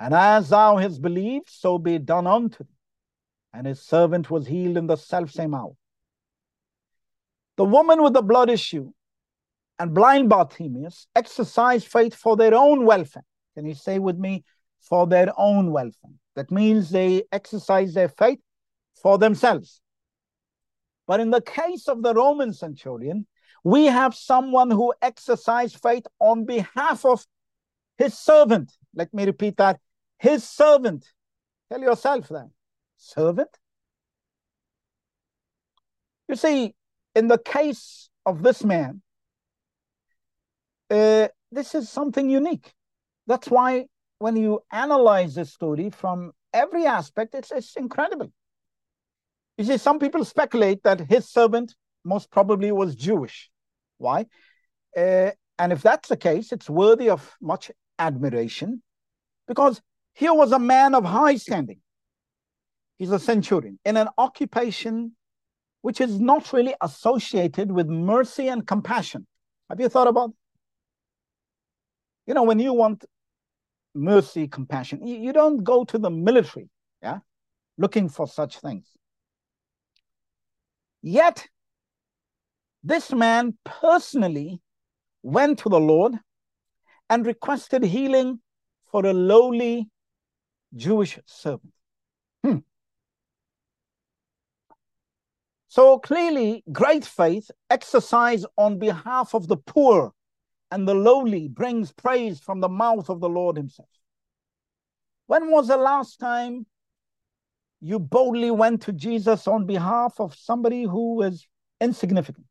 and 0.00 0.14
as 0.14 0.48
thou 0.50 0.76
hast 0.76 1.02
believed, 1.02 1.48
so 1.50 1.78
be 1.78 1.98
done 1.98 2.26
unto 2.26 2.64
thee. 2.64 2.70
And 3.52 3.66
his 3.66 3.82
servant 3.82 4.30
was 4.30 4.46
healed 4.46 4.76
in 4.76 4.86
the 4.86 4.96
selfsame 4.96 5.54
hour. 5.54 5.72
The 7.56 7.64
woman 7.64 8.02
with 8.02 8.12
the 8.12 8.22
blood 8.22 8.50
issue 8.50 8.92
and 9.78 9.94
blind 9.94 10.28
Bartimaeus 10.28 11.06
exercised 11.16 11.88
faith 11.88 12.14
for 12.14 12.36
their 12.36 12.54
own 12.54 12.84
welfare. 12.84 13.24
Can 13.54 13.66
you 13.66 13.74
say 13.74 13.98
with 13.98 14.16
me, 14.16 14.44
for 14.88 15.06
their 15.06 15.32
own 15.36 15.72
welfare? 15.72 16.12
That 16.34 16.50
means 16.50 16.90
they 16.90 17.24
exercise 17.32 17.94
their 17.94 18.08
faith 18.08 18.40
for 19.02 19.18
themselves. 19.18 19.80
But 21.06 21.20
in 21.20 21.30
the 21.30 21.40
case 21.40 21.88
of 21.88 22.02
the 22.02 22.14
Roman 22.14 22.52
centurion, 22.52 23.26
we 23.64 23.86
have 23.86 24.14
someone 24.14 24.70
who 24.70 24.94
exercised 25.02 25.80
faith 25.82 26.06
on 26.20 26.44
behalf 26.44 27.04
of 27.04 27.26
his 27.96 28.16
servant. 28.16 28.72
Let 28.94 29.12
me 29.12 29.24
repeat 29.24 29.56
that. 29.56 29.80
His 30.18 30.44
servant. 30.44 31.06
Tell 31.70 31.80
yourself 31.80 32.28
that. 32.28 32.48
Servant? 32.96 33.50
You 36.28 36.36
see, 36.36 36.74
in 37.14 37.28
the 37.28 37.38
case 37.38 38.10
of 38.26 38.42
this 38.42 38.62
man, 38.62 39.02
uh, 40.90 41.28
this 41.50 41.74
is 41.74 41.88
something 41.88 42.28
unique. 42.28 42.72
That's 43.26 43.48
why 43.48 43.86
when 44.18 44.36
you 44.36 44.60
analyze 44.72 45.34
the 45.34 45.44
story 45.44 45.90
from 45.90 46.32
every 46.52 46.86
aspect, 46.86 47.34
it's, 47.34 47.50
it's 47.52 47.76
incredible. 47.76 48.32
You 49.56 49.64
see, 49.64 49.76
some 49.76 49.98
people 49.98 50.24
speculate 50.24 50.82
that 50.84 51.00
his 51.00 51.28
servant 51.28 51.74
most 52.04 52.30
probably 52.30 52.72
was 52.72 52.94
Jewish. 52.94 53.50
Why? 53.98 54.26
Uh, 54.96 55.30
and 55.58 55.72
if 55.72 55.82
that's 55.82 56.08
the 56.08 56.16
case, 56.16 56.52
it's 56.52 56.70
worthy 56.70 57.10
of 57.10 57.34
much 57.40 57.70
admiration 57.98 58.82
because 59.46 59.80
here 60.14 60.34
was 60.34 60.52
a 60.52 60.58
man 60.58 60.94
of 60.94 61.04
high 61.04 61.36
standing. 61.36 61.80
He's 62.98 63.10
a 63.10 63.18
centurion 63.18 63.78
in 63.84 63.96
an 63.96 64.08
occupation 64.18 65.12
which 65.82 66.00
is 66.00 66.20
not 66.20 66.52
really 66.52 66.74
associated 66.80 67.70
with 67.70 67.88
mercy 67.88 68.48
and 68.48 68.66
compassion. 68.66 69.26
Have 69.68 69.80
you 69.80 69.88
thought 69.88 70.08
about? 70.08 70.32
You 72.26 72.34
know, 72.34 72.42
when 72.42 72.58
you 72.58 72.72
want 72.72 73.04
mercy, 73.98 74.48
compassion. 74.48 75.06
You, 75.06 75.16
you 75.16 75.32
don't 75.32 75.62
go 75.62 75.84
to 75.84 75.98
the 75.98 76.10
military, 76.10 76.68
yeah, 77.02 77.18
looking 77.76 78.08
for 78.08 78.26
such 78.26 78.60
things. 78.60 78.88
Yet, 81.02 81.46
this 82.82 83.12
man 83.12 83.56
personally 83.64 84.60
went 85.22 85.58
to 85.60 85.68
the 85.68 85.80
Lord 85.80 86.14
and 87.10 87.26
requested 87.26 87.84
healing 87.84 88.40
for 88.90 89.04
a 89.04 89.12
lowly 89.12 89.88
Jewish 90.74 91.18
servant. 91.26 91.72
Hmm. 92.44 92.58
So 95.68 95.98
clearly, 95.98 96.64
great 96.72 97.04
faith 97.04 97.50
exercised 97.70 98.46
on 98.56 98.78
behalf 98.78 99.34
of 99.34 99.48
the 99.48 99.56
poor 99.56 100.12
and 100.70 100.86
the 100.86 100.94
lowly 100.94 101.48
brings 101.48 101.92
praise 101.92 102.40
from 102.40 102.60
the 102.60 102.68
mouth 102.68 103.08
of 103.08 103.20
the 103.20 103.28
Lord 103.28 103.56
Himself. 103.56 103.88
When 105.26 105.50
was 105.50 105.68
the 105.68 105.76
last 105.76 106.18
time 106.18 106.66
you 107.80 107.98
boldly 107.98 108.50
went 108.50 108.82
to 108.82 108.92
Jesus 108.92 109.46
on 109.46 109.66
behalf 109.66 110.14
of 110.18 110.34
somebody 110.34 110.82
who 110.82 111.16
was 111.16 111.46
insignificant, 111.80 112.46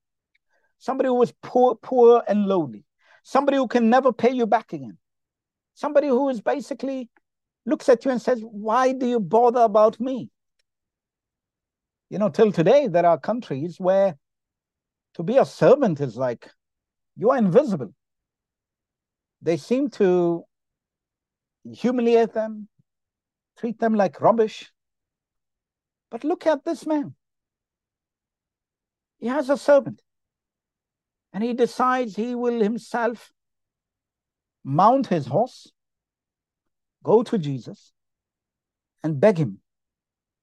somebody 0.77 1.07
who 1.07 1.15
was 1.15 1.33
poor, 1.41 1.75
poor 1.75 2.23
and 2.27 2.45
lowly, 2.45 2.85
somebody 3.23 3.57
who 3.57 3.67
can 3.67 3.89
never 3.89 4.13
pay 4.13 4.31
you 4.31 4.45
back 4.45 4.73
again, 4.73 4.97
somebody 5.73 6.07
who 6.07 6.29
is 6.29 6.41
basically 6.41 7.09
looks 7.65 7.89
at 7.89 8.05
you 8.05 8.11
and 8.11 8.21
says, 8.21 8.41
Why 8.41 8.93
do 8.93 9.07
you 9.07 9.19
bother 9.19 9.61
about 9.61 9.99
me? 9.99 10.29
You 12.09 12.19
know, 12.19 12.29
till 12.29 12.51
today, 12.51 12.87
there 12.87 13.05
are 13.05 13.19
countries 13.19 13.79
where 13.79 14.17
to 15.15 15.23
be 15.23 15.37
a 15.37 15.45
servant 15.45 15.99
is 15.99 16.15
like 16.15 16.49
you 17.17 17.31
are 17.31 17.37
invisible. 17.37 17.93
They 19.41 19.57
seem 19.57 19.89
to 19.91 20.45
humiliate 21.71 22.33
them, 22.33 22.67
treat 23.57 23.79
them 23.79 23.93
like 23.93 24.21
rubbish. 24.21 24.71
But 26.09 26.23
look 26.23 26.47
at 26.47 26.63
this 26.63 26.85
man. 26.85 27.15
He 29.19 29.27
has 29.27 29.49
a 29.49 29.57
servant, 29.57 30.01
and 31.33 31.43
he 31.43 31.53
decides 31.53 32.15
he 32.15 32.35
will 32.35 32.61
himself 32.61 33.31
mount 34.63 35.07
his 35.07 35.25
horse, 35.25 35.71
go 37.03 37.23
to 37.23 37.37
Jesus, 37.37 37.93
and 39.03 39.19
beg 39.19 39.37
him 39.37 39.59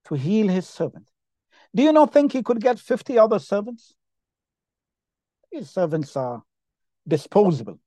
to 0.06 0.14
heal 0.14 0.48
his 0.48 0.68
servant. 0.68 1.08
Do 1.74 1.82
you 1.82 1.92
not 1.92 2.12
think 2.12 2.32
he 2.32 2.42
could 2.42 2.60
get 2.60 2.78
50 2.78 3.18
other 3.18 3.38
servants? 3.38 3.94
His 5.50 5.70
servants 5.70 6.16
are 6.16 6.42
disposable. 7.06 7.78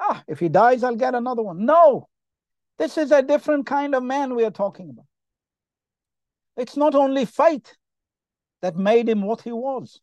Ah, 0.00 0.24
if 0.26 0.40
he 0.40 0.48
dies, 0.48 0.82
I'll 0.82 0.96
get 0.96 1.14
another 1.14 1.42
one. 1.42 1.64
No, 1.66 2.08
this 2.78 2.96
is 2.96 3.12
a 3.12 3.22
different 3.22 3.66
kind 3.66 3.94
of 3.94 4.02
man 4.02 4.34
we 4.34 4.44
are 4.44 4.50
talking 4.50 4.88
about. 4.88 5.06
It's 6.56 6.76
not 6.76 6.94
only 6.94 7.26
faith 7.26 7.76
that 8.62 8.76
made 8.76 9.08
him 9.08 9.22
what 9.22 9.42
he 9.42 9.52
was. 9.52 10.00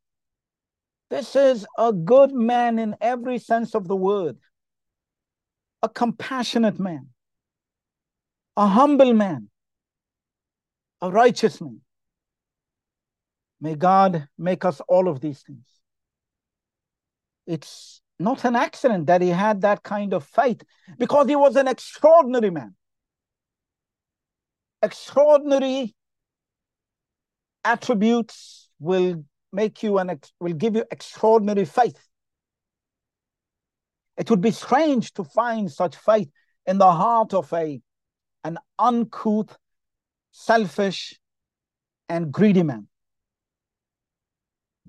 This 1.09 1.35
is 1.35 1.65
a 1.77 1.91
good 1.93 2.33
man 2.33 2.79
in 2.79 2.95
every 3.01 3.39
sense 3.39 3.73
of 3.75 3.87
the 3.87 3.95
word, 3.95 4.37
a 5.81 5.89
compassionate 5.89 6.79
man, 6.79 7.07
a 8.57 8.67
humble 8.67 9.13
man, 9.13 9.49
a 11.01 11.09
righteous 11.09 11.61
man. 11.61 11.81
May 13.59 13.75
God 13.75 14.27
make 14.37 14.65
us 14.65 14.81
all 14.87 15.07
of 15.07 15.21
these 15.21 15.41
things. 15.41 15.65
It's 17.47 18.01
not 18.19 18.45
an 18.45 18.55
accident 18.55 19.07
that 19.07 19.21
he 19.21 19.29
had 19.29 19.61
that 19.61 19.83
kind 19.83 20.13
of 20.13 20.23
faith 20.23 20.61
because 20.97 21.27
he 21.27 21.35
was 21.35 21.55
an 21.55 21.67
extraordinary 21.67 22.49
man. 22.49 22.75
Extraordinary 24.81 25.95
attributes 27.63 28.69
will 28.79 29.23
make 29.51 29.83
you 29.83 29.97
an 29.97 30.19
will 30.39 30.53
give 30.53 30.75
you 30.75 30.85
extraordinary 30.91 31.65
faith. 31.65 31.99
It 34.17 34.29
would 34.29 34.41
be 34.41 34.51
strange 34.51 35.13
to 35.13 35.23
find 35.23 35.71
such 35.71 35.95
faith 35.95 36.29
in 36.65 36.77
the 36.77 36.91
heart 36.91 37.33
of 37.33 37.51
a 37.53 37.81
an 38.43 38.57
uncouth, 38.79 39.57
selfish, 40.31 41.19
and 42.09 42.31
greedy 42.31 42.63
man. 42.63 42.87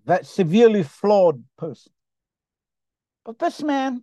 That 0.05 0.27
severely 0.27 0.83
flawed 0.83 1.45
person. 1.57 1.93
But 3.29 3.39
this 3.41 3.63
man, 3.63 4.03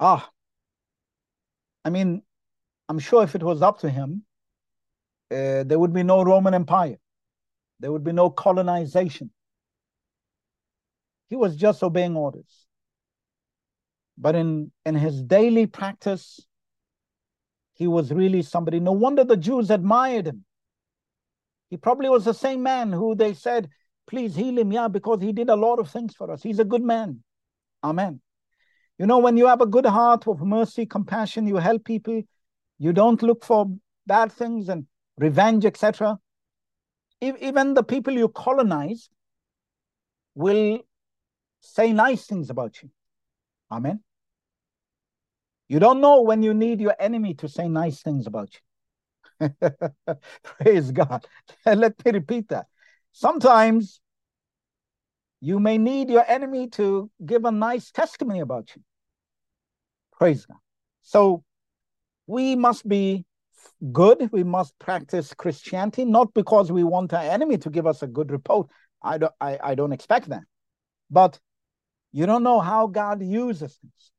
ah, 0.00 0.28
I 1.84 1.90
mean, 1.90 2.22
I'm 2.88 2.98
sure 2.98 3.22
if 3.22 3.36
it 3.36 3.44
was 3.44 3.62
up 3.62 3.78
to 3.82 3.88
him, 3.88 4.24
uh, 5.30 5.62
there 5.62 5.78
would 5.78 5.92
be 5.92 6.02
no 6.02 6.24
Roman 6.24 6.52
Empire. 6.52 6.96
There 7.78 7.92
would 7.92 8.02
be 8.02 8.10
no 8.10 8.28
colonization. 8.28 9.30
He 11.28 11.36
was 11.36 11.54
just 11.54 11.80
obeying 11.84 12.16
orders. 12.16 12.66
But 14.16 14.34
in, 14.34 14.72
in 14.84 14.96
his 14.96 15.22
daily 15.22 15.68
practice, 15.68 16.44
he 17.74 17.86
was 17.86 18.10
really 18.10 18.42
somebody. 18.42 18.80
No 18.80 18.90
wonder 18.90 19.22
the 19.22 19.36
Jews 19.36 19.70
admired 19.70 20.26
him. 20.26 20.44
He 21.70 21.76
probably 21.76 22.08
was 22.08 22.24
the 22.24 22.34
same 22.34 22.64
man 22.64 22.90
who 22.90 23.14
they 23.14 23.32
said, 23.32 23.68
please 24.08 24.34
heal 24.34 24.58
him. 24.58 24.72
Yeah, 24.72 24.88
because 24.88 25.22
he 25.22 25.32
did 25.32 25.50
a 25.50 25.54
lot 25.54 25.78
of 25.78 25.88
things 25.88 26.16
for 26.16 26.32
us. 26.32 26.42
He's 26.42 26.58
a 26.58 26.64
good 26.64 26.82
man. 26.82 27.22
Amen. 27.88 28.20
You 28.98 29.06
know, 29.06 29.18
when 29.18 29.36
you 29.36 29.46
have 29.46 29.60
a 29.60 29.66
good 29.66 29.86
heart 29.86 30.26
of 30.28 30.40
mercy, 30.40 30.84
compassion, 30.84 31.46
you 31.46 31.56
help 31.56 31.84
people, 31.84 32.22
you 32.78 32.92
don't 32.92 33.22
look 33.22 33.44
for 33.44 33.66
bad 34.06 34.30
things 34.30 34.68
and 34.68 34.86
revenge, 35.16 35.64
etc. 35.64 36.18
Even 37.20 37.74
the 37.74 37.82
people 37.82 38.12
you 38.12 38.28
colonize 38.28 39.08
will 40.34 40.80
say 41.60 41.92
nice 41.92 42.26
things 42.26 42.50
about 42.50 42.82
you. 42.82 42.90
Amen. 43.70 44.00
You 45.68 45.78
don't 45.78 46.00
know 46.00 46.22
when 46.22 46.42
you 46.42 46.54
need 46.54 46.80
your 46.80 46.94
enemy 46.98 47.34
to 47.34 47.48
say 47.48 47.68
nice 47.68 48.02
things 48.02 48.26
about 48.26 48.50
you. 48.54 49.50
Praise 50.42 50.90
God. 50.92 51.26
Let 51.66 52.04
me 52.04 52.12
repeat 52.12 52.48
that. 52.48 52.66
Sometimes 53.12 54.00
you 55.40 55.60
may 55.60 55.78
need 55.78 56.10
your 56.10 56.24
enemy 56.28 56.68
to 56.68 57.10
give 57.24 57.44
a 57.44 57.50
nice 57.50 57.90
testimony 57.90 58.40
about 58.40 58.70
you. 58.74 58.82
Praise 60.12 60.46
God. 60.46 60.58
So 61.02 61.44
we 62.26 62.56
must 62.56 62.88
be 62.88 63.24
good. 63.92 64.30
We 64.32 64.44
must 64.44 64.78
practice 64.78 65.32
Christianity, 65.34 66.04
not 66.04 66.34
because 66.34 66.72
we 66.72 66.84
want 66.84 67.12
our 67.12 67.22
enemy 67.22 67.58
to 67.58 67.70
give 67.70 67.86
us 67.86 68.02
a 68.02 68.06
good 68.06 68.30
report. 68.30 68.68
I 69.02 69.18
don't, 69.18 69.32
I, 69.40 69.58
I 69.62 69.74
don't 69.74 69.92
expect 69.92 70.28
that. 70.30 70.42
But 71.10 71.38
you 72.12 72.26
don't 72.26 72.42
know 72.42 72.60
how 72.60 72.86
God 72.86 73.22
uses 73.22 73.76
things. 73.76 74.12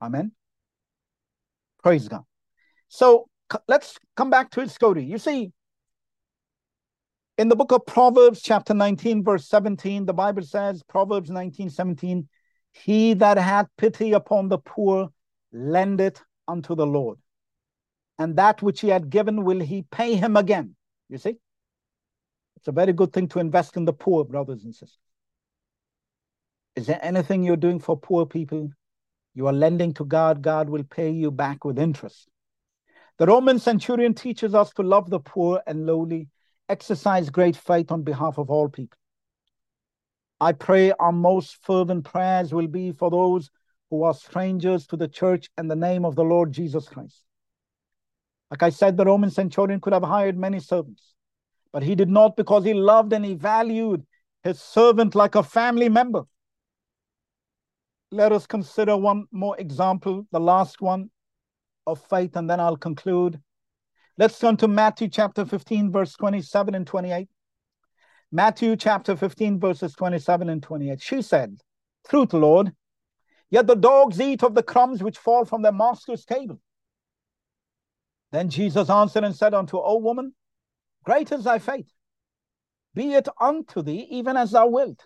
Amen. 0.00 0.32
Praise 1.82 2.08
God. 2.08 2.24
So 2.88 3.28
let's 3.68 3.98
come 4.16 4.30
back 4.30 4.50
to 4.52 4.68
story. 4.68 5.04
You 5.04 5.18
see, 5.18 5.52
in 7.38 7.48
the 7.48 7.56
book 7.56 7.72
of 7.72 7.84
Proverbs, 7.86 8.40
chapter 8.42 8.74
19, 8.74 9.22
verse 9.22 9.46
17, 9.46 10.06
the 10.06 10.14
Bible 10.14 10.42
says, 10.42 10.82
Proverbs 10.82 11.30
19, 11.30 11.70
17, 11.70 12.28
he 12.72 13.14
that 13.14 13.38
hath 13.38 13.68
pity 13.76 14.12
upon 14.12 14.48
the 14.48 14.58
poor 14.58 15.10
lendeth 15.52 16.22
unto 16.48 16.74
the 16.74 16.86
Lord 16.86 17.18
and 18.18 18.36
that 18.36 18.62
which 18.62 18.80
he 18.80 18.88
had 18.88 19.10
given 19.10 19.44
will 19.44 19.60
he 19.60 19.82
pay 19.90 20.14
him 20.14 20.36
again. 20.36 20.74
You 21.08 21.18
see? 21.18 21.36
It's 22.56 22.68
a 22.68 22.72
very 22.72 22.92
good 22.92 23.12
thing 23.12 23.28
to 23.28 23.38
invest 23.38 23.76
in 23.76 23.84
the 23.84 23.92
poor, 23.92 24.24
brothers 24.24 24.64
and 24.64 24.74
sisters. 24.74 24.98
Is 26.74 26.86
there 26.86 27.00
anything 27.02 27.42
you're 27.42 27.56
doing 27.56 27.78
for 27.78 27.96
poor 27.96 28.26
people? 28.26 28.70
You 29.34 29.46
are 29.46 29.52
lending 29.52 29.92
to 29.94 30.04
God, 30.04 30.42
God 30.42 30.68
will 30.68 30.84
pay 30.84 31.10
you 31.10 31.30
back 31.30 31.64
with 31.64 31.78
interest. 31.78 32.28
The 33.18 33.26
Roman 33.26 33.58
centurion 33.58 34.14
teaches 34.14 34.54
us 34.54 34.70
to 34.74 34.82
love 34.82 35.10
the 35.10 35.20
poor 35.20 35.62
and 35.66 35.86
lowly, 35.86 36.28
exercise 36.68 37.30
great 37.30 37.56
faith 37.56 37.90
on 37.92 38.02
behalf 38.02 38.38
of 38.38 38.50
all 38.50 38.68
people. 38.68 38.98
I 40.40 40.52
pray 40.52 40.92
our 40.92 41.12
most 41.12 41.64
fervent 41.64 42.04
prayers 42.04 42.52
will 42.52 42.66
be 42.66 42.92
for 42.92 43.10
those 43.10 43.50
who 43.90 44.02
are 44.02 44.14
strangers 44.14 44.86
to 44.88 44.96
the 44.96 45.08
church 45.08 45.48
and 45.56 45.70
the 45.70 45.76
name 45.76 46.04
of 46.04 46.14
the 46.14 46.24
Lord 46.24 46.52
Jesus 46.52 46.88
Christ. 46.88 47.22
Like 48.50 48.62
I 48.62 48.70
said, 48.70 48.96
the 48.96 49.04
Roman 49.04 49.30
centurion 49.30 49.80
could 49.80 49.92
have 49.92 50.02
hired 50.02 50.36
many 50.36 50.60
servants, 50.60 51.14
but 51.72 51.82
he 51.82 51.94
did 51.94 52.08
not 52.08 52.36
because 52.36 52.64
he 52.64 52.74
loved 52.74 53.12
and 53.12 53.24
he 53.24 53.34
valued 53.34 54.04
his 54.44 54.60
servant 54.60 55.14
like 55.14 55.34
a 55.34 55.42
family 55.42 55.88
member. 55.88 56.24
Let 58.12 58.32
us 58.32 58.46
consider 58.46 58.96
one 58.96 59.26
more 59.32 59.58
example, 59.58 60.26
the 60.30 60.40
last 60.40 60.80
one 60.80 61.10
of 61.86 62.00
faith, 62.08 62.36
and 62.36 62.48
then 62.48 62.60
I'll 62.60 62.76
conclude. 62.76 63.40
Let's 64.18 64.38
turn 64.38 64.56
to 64.58 64.68
Matthew 64.68 65.08
chapter 65.08 65.44
15, 65.44 65.92
verse 65.92 66.14
27 66.14 66.74
and 66.74 66.86
28. 66.86 67.28
Matthew 68.32 68.74
chapter 68.76 69.14
15, 69.14 69.60
verses 69.60 69.92
27 69.92 70.48
and 70.48 70.62
28. 70.62 71.00
She 71.02 71.20
said, 71.20 71.60
Truth, 72.08 72.32
Lord, 72.32 72.72
yet 73.50 73.66
the 73.66 73.76
dogs 73.76 74.18
eat 74.18 74.42
of 74.42 74.54
the 74.54 74.62
crumbs 74.62 75.02
which 75.02 75.18
fall 75.18 75.44
from 75.44 75.60
their 75.60 75.72
master's 75.72 76.24
table. 76.24 76.58
Then 78.32 78.48
Jesus 78.48 78.88
answered 78.88 79.24
and 79.24 79.36
said 79.36 79.52
unto, 79.52 79.78
O 79.78 79.98
woman, 79.98 80.34
great 81.04 81.30
is 81.30 81.44
thy 81.44 81.58
faith. 81.58 81.90
Be 82.94 83.12
it 83.12 83.28
unto 83.38 83.82
thee 83.82 84.08
even 84.10 84.38
as 84.38 84.52
thou 84.52 84.66
wilt. 84.66 85.04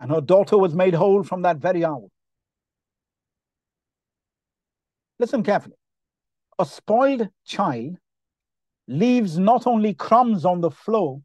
And 0.00 0.10
her 0.10 0.20
daughter 0.20 0.58
was 0.58 0.74
made 0.74 0.94
whole 0.94 1.22
from 1.22 1.42
that 1.42 1.58
very 1.58 1.84
hour. 1.84 2.08
Listen 5.20 5.44
carefully. 5.44 5.76
A 6.58 6.66
spoiled 6.66 7.28
child 7.44 7.96
leaves 8.88 9.38
not 9.38 9.66
only 9.66 9.94
crumbs 9.94 10.44
on 10.44 10.60
the 10.60 10.70
floor, 10.70 11.20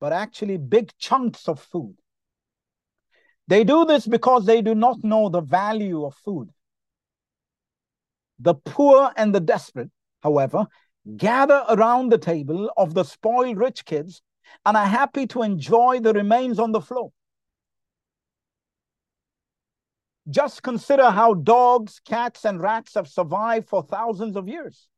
but 0.00 0.12
actually 0.12 0.56
big 0.56 0.90
chunks 0.98 1.48
of 1.48 1.60
food. 1.60 1.96
They 3.48 3.64
do 3.64 3.84
this 3.84 4.06
because 4.06 4.46
they 4.46 4.62
do 4.62 4.74
not 4.74 5.04
know 5.04 5.28
the 5.28 5.42
value 5.42 6.04
of 6.04 6.14
food. 6.14 6.50
The 8.38 8.54
poor 8.54 9.12
and 9.16 9.34
the 9.34 9.40
desperate 9.40 9.90
however, 10.24 10.66
gather 11.16 11.62
around 11.68 12.10
the 12.10 12.18
table 12.18 12.70
of 12.76 12.94
the 12.94 13.04
spoiled 13.04 13.58
rich 13.58 13.84
kids 13.84 14.22
and 14.64 14.76
are 14.76 14.86
happy 14.86 15.26
to 15.28 15.42
enjoy 15.42 16.00
the 16.00 16.14
remains 16.14 16.58
on 16.58 16.72
the 16.72 16.80
floor. 16.80 17.12
Just 20.30 20.62
consider 20.62 21.10
how 21.10 21.34
dogs, 21.34 22.00
cats, 22.06 22.46
and 22.46 22.58
rats 22.58 22.94
have 22.94 23.06
survived 23.06 23.68
for 23.68 23.82
thousands 23.82 24.36
of 24.36 24.48
years. 24.48 24.88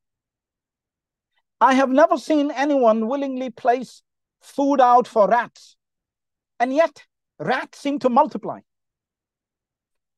I 1.60 1.74
have 1.74 1.90
never 1.90 2.18
seen 2.18 2.50
anyone 2.50 3.08
willingly 3.08 3.50
place 3.50 4.02
food 4.40 4.80
out 4.80 5.08
for 5.08 5.28
rats, 5.28 5.76
and 6.60 6.72
yet 6.72 7.04
rats 7.38 7.78
seem 7.78 7.98
to 8.00 8.08
multiply. 8.08 8.60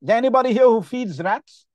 Is 0.03 0.11
anybody 0.11 0.53
here 0.53 0.65
who 0.65 0.83
feeds 0.83 1.21
rats? 1.21 1.67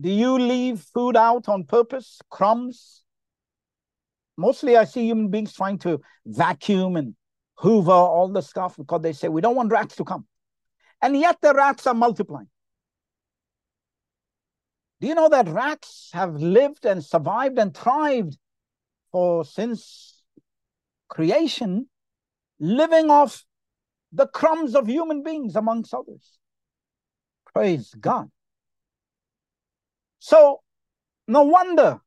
Do 0.00 0.10
you 0.10 0.38
leave 0.38 0.80
food 0.80 1.16
out 1.16 1.48
on 1.48 1.64
purpose? 1.64 2.20
Crumbs? 2.30 3.02
Mostly 4.36 4.76
I 4.76 4.84
see 4.84 5.06
human 5.06 5.28
beings 5.28 5.52
trying 5.52 5.78
to 5.80 6.00
vacuum 6.24 6.96
and 6.96 7.14
hoover 7.56 7.92
all 7.92 8.28
the 8.28 8.40
stuff 8.40 8.76
because 8.76 9.02
they 9.02 9.12
say 9.12 9.28
we 9.28 9.42
don't 9.42 9.56
want 9.56 9.70
rats 9.70 9.96
to 9.96 10.04
come. 10.04 10.26
And 11.02 11.16
yet 11.16 11.38
the 11.42 11.52
rats 11.52 11.86
are 11.86 11.94
multiplying. 11.94 12.48
Do 15.02 15.08
you 15.08 15.16
know 15.16 15.28
that 15.30 15.48
rats 15.48 16.10
have 16.12 16.36
lived 16.36 16.86
and 16.86 17.04
survived 17.04 17.58
and 17.58 17.76
thrived 17.76 18.38
for 19.10 19.44
since 19.44 20.22
creation, 21.08 21.88
living 22.60 23.10
off 23.10 23.44
the 24.12 24.28
crumbs 24.28 24.76
of 24.76 24.86
human 24.86 25.24
beings, 25.24 25.56
amongst 25.56 25.92
others? 25.92 26.38
Praise 27.52 27.92
God. 27.98 28.30
So, 30.20 30.60
no 31.26 31.42
wonder 31.42 32.00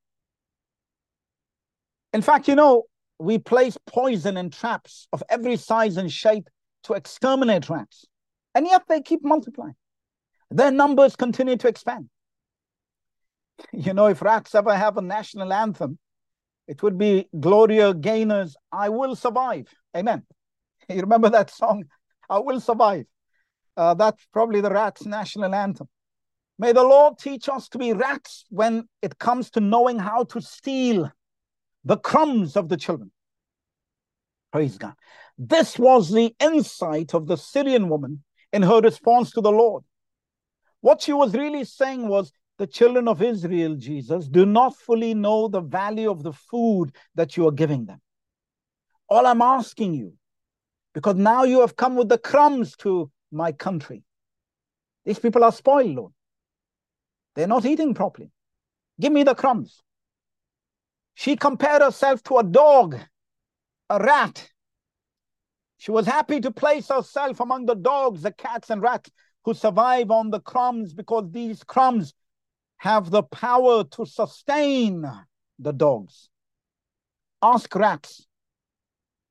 In 2.16 2.22
fact, 2.22 2.48
you 2.48 2.56
know, 2.56 2.84
we 3.20 3.40
place 3.40 3.78
poison 3.88 4.38
in 4.38 4.50
traps 4.50 5.10
of 5.12 5.22
every 5.28 5.58
size 5.58 5.98
and 5.98 6.10
shape 6.10 6.48
to 6.84 6.94
exterminate 6.94 7.70
rats, 7.70 8.06
and 8.54 8.66
yet 8.66 8.84
they 8.88 9.02
keep 9.02 9.22
multiplying. 9.22 9.76
Their 10.50 10.72
numbers 10.72 11.18
continue 11.18 11.58
to 11.58 11.68
expand. 11.68 12.08
You 13.72 13.94
know, 13.94 14.08
if 14.08 14.22
rats 14.22 14.56
ever 14.56 14.76
have 14.76 14.98
a 14.98 15.02
national 15.02 15.52
anthem, 15.54 15.98
it 16.68 16.82
would 16.82 16.98
be 16.98 17.28
Gloria 17.40 17.94
Gaynor's 17.94 18.56
I 18.72 18.90
Will 18.90 19.16
Survive. 19.16 19.68
Amen. 19.96 20.24
You 20.90 21.02
remember 21.02 21.30
that 21.30 21.50
song? 21.50 21.86
I 22.30 22.40
Will 22.40 22.60
Survive. 22.60 23.06
Uh, 23.76 23.94
that's 23.94 24.26
probably 24.32 24.62
the 24.62 24.70
rats' 24.70 25.06
national 25.06 25.54
anthem. 25.56 25.88
May 26.58 26.72
the 26.72 26.84
Lord 26.84 27.18
teach 27.18 27.50
us 27.50 27.68
to 27.70 27.78
be 27.78 27.92
rats 27.92 28.46
when 28.50 28.88
it 29.02 29.20
comes 29.20 29.50
to 29.52 29.60
knowing 29.60 30.00
how 30.00 30.24
to 30.26 30.42
steal 30.42 31.12
the 31.84 31.98
crumbs 31.98 32.56
of 32.56 32.70
the 32.70 32.78
children. 32.78 33.12
Praise 34.52 34.78
God. 34.78 34.94
This 35.38 35.78
was 35.78 36.12
the 36.12 36.34
insight 36.40 37.14
of 37.14 37.28
the 37.28 37.36
Syrian 37.36 37.90
woman 37.90 38.24
in 38.54 38.62
her 38.62 38.80
response 38.80 39.32
to 39.32 39.42
the 39.42 39.52
Lord. 39.52 39.84
What 40.80 41.02
she 41.02 41.12
was 41.12 41.34
really 41.34 41.66
saying 41.66 42.08
was, 42.08 42.32
the 42.58 42.68
children 42.68 43.08
of 43.08 43.22
Israel, 43.22 43.76
Jesus, 43.76 44.28
do 44.28 44.46
not 44.46 44.76
fully 44.76 45.14
know 45.14 45.48
the 45.48 45.62
value 45.62 46.10
of 46.10 46.24
the 46.24 46.34
food 46.34 46.92
that 47.16 47.36
you 47.36 47.48
are 47.48 47.52
giving 47.52 47.86
them. 47.86 48.02
All 49.10 49.26
I'm 49.26 49.42
asking 49.42 49.94
you, 49.94 50.14
because 50.94 51.16
now 51.16 51.44
you 51.44 51.62
have 51.62 51.76
come 51.76 51.96
with 51.96 52.10
the 52.10 52.18
crumbs 52.18 52.76
to 52.78 53.12
my 53.32 53.52
country. 53.52 54.04
These 55.06 55.20
people 55.20 55.44
are 55.44 55.52
spoiled, 55.52 55.96
Lord. 55.96 56.14
They're 57.36 57.48
not 57.48 57.66
eating 57.66 57.94
properly. 57.94 58.32
Give 59.00 59.12
me 59.12 59.24
the 59.24 59.36
crumbs. 59.36 59.84
She 61.14 61.36
compared 61.36 61.82
herself 61.82 62.24
to 62.24 62.38
a 62.38 62.44
dog, 62.44 62.98
a 63.90 64.00
rat. 64.00 64.50
She 65.78 65.92
was 65.92 66.06
happy 66.06 66.40
to 66.40 66.52
place 66.52 66.88
herself 66.88 67.42
among 67.42 67.66
the 67.66 67.76
dogs, 67.76 68.22
the 68.22 68.32
cats, 68.32 68.70
and 68.70 68.82
rats 68.82 69.10
who 69.44 69.54
survive 69.54 70.10
on 70.10 70.32
the 70.32 70.40
crumbs 70.40 70.94
because 70.94 71.30
these 71.30 71.64
crumbs 71.64 72.14
have 72.78 73.10
the 73.10 73.24
power 73.24 73.84
to 73.84 74.06
sustain 74.06 75.06
the 75.60 75.74
dogs. 75.74 76.30
Ask 77.42 77.74
rats, 77.76 78.28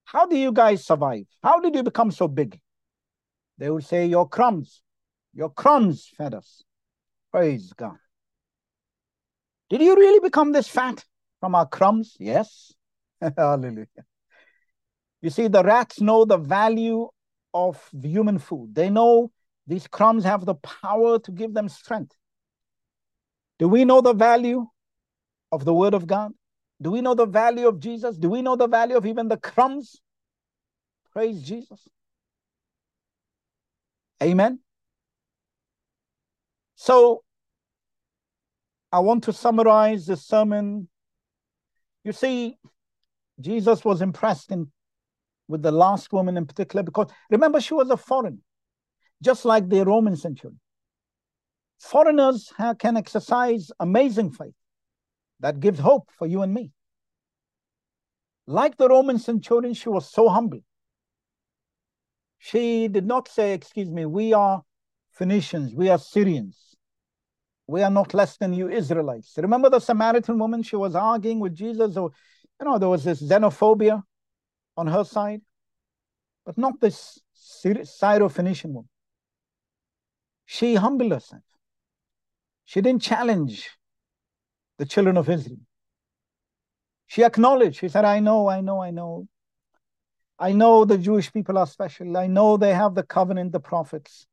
how 0.04 0.26
do 0.26 0.36
you 0.36 0.52
guys 0.52 0.84
survive? 0.84 1.26
How 1.42 1.60
did 1.60 1.74
you 1.74 1.82
become 1.82 2.10
so 2.10 2.28
big? 2.28 2.60
They 3.58 3.70
will 3.70 3.80
say, 3.80 4.06
Your 4.06 4.28
crumbs, 4.28 4.82
your 5.32 5.50
crumbs 5.50 6.10
fed 6.16 6.34
us. 6.34 6.62
Praise 7.32 7.72
God. 7.72 7.96
Did 9.70 9.80
you 9.80 9.96
really 9.96 10.20
become 10.20 10.52
this 10.52 10.68
fat 10.68 11.04
from 11.40 11.54
our 11.54 11.66
crumbs? 11.66 12.16
Yes. 12.20 12.72
Hallelujah. 13.36 13.86
You 15.20 15.30
see, 15.30 15.48
the 15.48 15.62
rats 15.62 16.00
know 16.00 16.24
the 16.24 16.36
value 16.36 17.08
of 17.54 17.82
human 18.02 18.38
food. 18.38 18.74
They 18.74 18.90
know 18.90 19.30
these 19.66 19.86
crumbs 19.86 20.24
have 20.24 20.44
the 20.44 20.54
power 20.56 21.18
to 21.18 21.32
give 21.32 21.54
them 21.54 21.68
strength. 21.68 22.14
Do 23.58 23.68
we 23.68 23.84
know 23.84 24.00
the 24.00 24.14
value 24.14 24.66
of 25.52 25.64
the 25.64 25.74
word 25.74 25.94
of 25.94 26.06
God? 26.06 26.32
Do 26.82 26.90
we 26.90 27.00
know 27.00 27.14
the 27.14 27.26
value 27.26 27.68
of 27.68 27.78
Jesus? 27.80 28.16
Do 28.16 28.28
we 28.28 28.42
know 28.42 28.56
the 28.56 28.66
value 28.66 28.96
of 28.96 29.06
even 29.06 29.28
the 29.28 29.36
crumbs? 29.36 30.00
Praise 31.12 31.40
Jesus. 31.42 31.88
Amen. 34.22 34.58
So 36.74 37.22
I 38.92 38.98
want 38.98 39.24
to 39.24 39.32
summarize 39.32 40.06
the 40.06 40.16
sermon. 40.16 40.88
You 42.02 42.12
see, 42.12 42.56
Jesus 43.40 43.84
was 43.84 44.02
impressed 44.02 44.50
in, 44.50 44.70
with 45.48 45.62
the 45.62 45.72
last 45.72 46.12
woman 46.12 46.36
in 46.36 46.46
particular 46.46 46.82
because 46.82 47.10
remember, 47.30 47.60
she 47.60 47.74
was 47.74 47.90
a 47.90 47.96
foreign, 47.96 48.42
just 49.22 49.44
like 49.44 49.68
the 49.68 49.84
Roman 49.84 50.16
centurion. 50.16 50.60
Foreigners 51.78 52.52
can 52.78 52.96
exercise 52.96 53.70
amazing 53.80 54.30
faith 54.30 54.54
that 55.40 55.60
gives 55.60 55.78
hope 55.78 56.10
for 56.16 56.26
you 56.26 56.42
and 56.42 56.52
me. 56.52 56.72
Like 58.46 58.76
the 58.76 58.88
Roman 58.88 59.18
centurion, 59.18 59.74
she 59.74 59.88
was 59.88 60.10
so 60.10 60.28
humble. 60.28 60.60
She 62.38 62.88
did 62.88 63.06
not 63.06 63.28
say, 63.28 63.52
Excuse 63.52 63.90
me, 63.90 64.04
we 64.04 64.32
are 64.32 64.62
Phoenicians, 65.12 65.74
we 65.74 65.88
are 65.88 65.98
Syrians. 65.98 66.76
We 67.66 67.82
are 67.82 67.90
not 67.90 68.12
less 68.12 68.36
than 68.36 68.52
you 68.52 68.68
Israelites. 68.68 69.32
Remember 69.38 69.70
the 69.70 69.80
Samaritan 69.80 70.38
woman? 70.38 70.62
She 70.62 70.76
was 70.76 70.94
arguing 70.94 71.40
with 71.40 71.54
Jesus, 71.54 71.96
or 71.96 72.10
you 72.60 72.66
know, 72.66 72.78
there 72.78 72.90
was 72.90 73.04
this 73.04 73.22
xenophobia 73.22 74.02
on 74.76 74.86
her 74.86 75.04
side, 75.04 75.40
but 76.44 76.58
not 76.58 76.80
this 76.80 77.18
Syro-Phoenician 77.32 78.74
woman. 78.74 78.88
She 80.44 80.74
humbled 80.74 81.12
herself. 81.12 81.42
She 82.64 82.80
didn't 82.80 83.02
challenge 83.02 83.70
the 84.78 84.86
children 84.86 85.16
of 85.16 85.28
Israel. 85.28 85.58
She 87.06 87.22
acknowledged, 87.22 87.78
she 87.78 87.88
said, 87.88 88.04
I 88.04 88.20
know, 88.20 88.48
I 88.48 88.60
know, 88.60 88.82
I 88.82 88.90
know. 88.90 89.28
I 90.38 90.52
know 90.52 90.84
the 90.84 90.98
Jewish 90.98 91.32
people 91.32 91.58
are 91.58 91.66
special. 91.66 92.16
I 92.16 92.26
know 92.26 92.56
they 92.56 92.74
have 92.74 92.94
the 92.94 93.02
covenant, 93.02 93.52
the 93.52 93.60
prophets. 93.60 94.26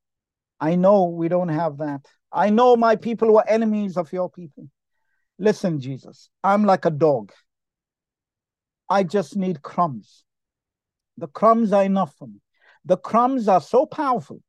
I 0.59 0.75
know 0.75 1.05
we 1.05 1.27
don't 1.27 1.49
have 1.49 1.77
that. 1.77 2.05
I 2.31 2.49
know 2.49 2.75
my 2.75 2.95
people 2.95 3.33
were 3.33 3.47
enemies 3.47 3.97
of 3.97 4.11
your 4.13 4.29
people. 4.29 4.67
Listen, 5.37 5.79
Jesus, 5.79 6.29
I'm 6.43 6.65
like 6.65 6.85
a 6.85 6.91
dog. 6.91 7.31
I 8.89 9.03
just 9.03 9.35
need 9.35 9.61
crumbs. 9.61 10.23
The 11.17 11.27
crumbs 11.27 11.73
are 11.73 11.83
enough 11.83 12.15
for 12.17 12.27
me. 12.27 12.41
The 12.85 12.97
crumbs 12.97 13.47
are 13.47 13.61
so 13.61 13.85
powerful 13.85 14.41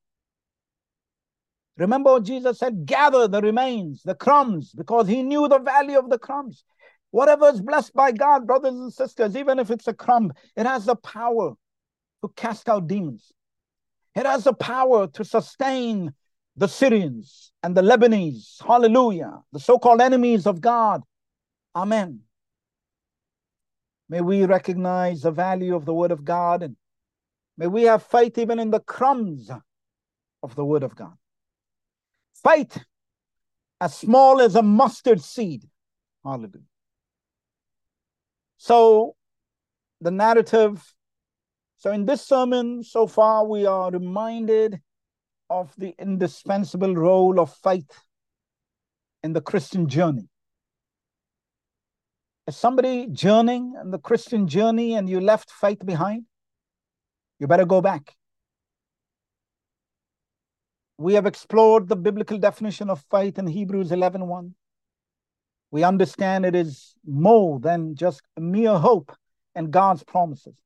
Remember 1.82 2.12
what 2.12 2.22
Jesus 2.22 2.60
said? 2.60 2.86
Gather 2.86 3.26
the 3.26 3.40
remains, 3.40 4.04
the 4.04 4.14
crumbs, 4.14 4.72
because 4.72 5.08
he 5.08 5.20
knew 5.24 5.48
the 5.48 5.58
value 5.58 5.98
of 5.98 6.10
the 6.10 6.18
crumbs. 6.18 6.62
Whatever 7.10 7.48
is 7.48 7.60
blessed 7.60 7.92
by 7.92 8.12
God, 8.12 8.46
brothers 8.46 8.74
and 8.74 8.92
sisters, 8.92 9.36
even 9.36 9.58
if 9.58 9.68
it's 9.68 9.88
a 9.88 9.92
crumb, 9.92 10.32
it 10.56 10.64
has 10.64 10.84
the 10.84 10.94
power 10.94 11.54
to 12.22 12.28
cast 12.36 12.68
out 12.68 12.86
demons. 12.86 13.32
It 14.14 14.26
has 14.26 14.44
the 14.44 14.52
power 14.52 15.08
to 15.08 15.24
sustain 15.24 16.14
the 16.56 16.68
Syrians 16.68 17.50
and 17.64 17.76
the 17.76 17.82
Lebanese. 17.82 18.64
Hallelujah. 18.64 19.42
The 19.52 19.58
so 19.58 19.76
called 19.76 20.00
enemies 20.00 20.46
of 20.46 20.60
God. 20.60 21.02
Amen. 21.74 22.20
May 24.08 24.20
we 24.20 24.44
recognize 24.44 25.22
the 25.22 25.32
value 25.32 25.74
of 25.74 25.84
the 25.84 25.94
word 25.94 26.12
of 26.12 26.24
God 26.24 26.62
and 26.62 26.76
may 27.56 27.66
we 27.66 27.82
have 27.84 28.04
faith 28.04 28.38
even 28.38 28.60
in 28.60 28.70
the 28.70 28.80
crumbs 28.80 29.50
of 30.44 30.54
the 30.54 30.64
word 30.64 30.84
of 30.84 30.94
God. 30.94 31.16
Faith 32.42 32.84
as 33.80 33.94
small 33.94 34.40
as 34.40 34.54
a 34.54 34.62
mustard 34.62 35.20
seed. 35.20 35.64
Hallelujah. 36.24 36.64
So, 38.56 39.16
the 40.00 40.10
narrative. 40.10 40.94
So, 41.76 41.90
in 41.90 42.06
this 42.06 42.24
sermon 42.24 42.84
so 42.84 43.06
far, 43.06 43.44
we 43.44 43.66
are 43.66 43.90
reminded 43.90 44.80
of 45.50 45.74
the 45.76 45.94
indispensable 45.98 46.94
role 46.94 47.40
of 47.40 47.52
faith 47.54 47.90
in 49.22 49.32
the 49.32 49.40
Christian 49.40 49.88
journey. 49.88 50.28
Is 52.46 52.56
somebody 52.56 53.08
journeying 53.08 53.74
in 53.80 53.90
the 53.90 53.98
Christian 53.98 54.48
journey 54.48 54.94
and 54.94 55.08
you 55.08 55.20
left 55.20 55.50
faith 55.50 55.84
behind? 55.84 56.24
You 57.38 57.46
better 57.46 57.66
go 57.66 57.80
back 57.80 58.14
we 61.02 61.14
have 61.14 61.26
explored 61.26 61.88
the 61.88 61.96
biblical 61.96 62.38
definition 62.38 62.88
of 62.88 63.04
faith 63.10 63.38
in 63.38 63.46
Hebrews 63.46 63.90
11.1. 63.90 64.26
1. 64.28 64.54
We 65.70 65.84
understand 65.84 66.46
it 66.46 66.54
is 66.54 66.94
more 67.04 67.58
than 67.58 67.96
just 67.96 68.22
mere 68.38 68.78
hope 68.78 69.12
and 69.54 69.70
God's 69.70 70.04
promises. 70.04 70.56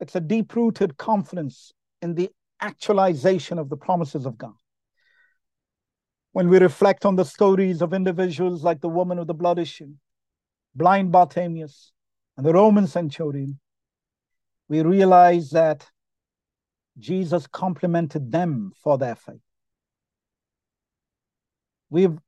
It's 0.00 0.16
a 0.16 0.20
deep 0.20 0.54
rooted 0.54 0.96
confidence 0.98 1.72
in 2.02 2.14
the 2.14 2.30
actualization 2.60 3.58
of 3.58 3.68
the 3.68 3.76
promises 3.76 4.26
of 4.26 4.36
God. 4.36 4.54
When 6.32 6.48
we 6.48 6.58
reflect 6.58 7.06
on 7.06 7.16
the 7.16 7.24
stories 7.24 7.80
of 7.80 7.94
individuals 7.94 8.62
like 8.62 8.80
the 8.80 8.88
woman 8.88 9.18
with 9.18 9.28
the 9.28 9.34
blood 9.34 9.58
issue, 9.58 9.94
blind 10.74 11.10
Bartimaeus, 11.10 11.92
and 12.36 12.44
the 12.44 12.52
Roman 12.52 12.86
centurion, 12.86 13.58
we 14.68 14.82
realize 14.82 15.50
that 15.50 15.88
Jesus 16.98 17.46
complimented 17.46 18.32
them 18.32 18.72
for 18.82 18.98
their 18.98 19.14
faith. 19.14 19.40
We've 21.90 22.18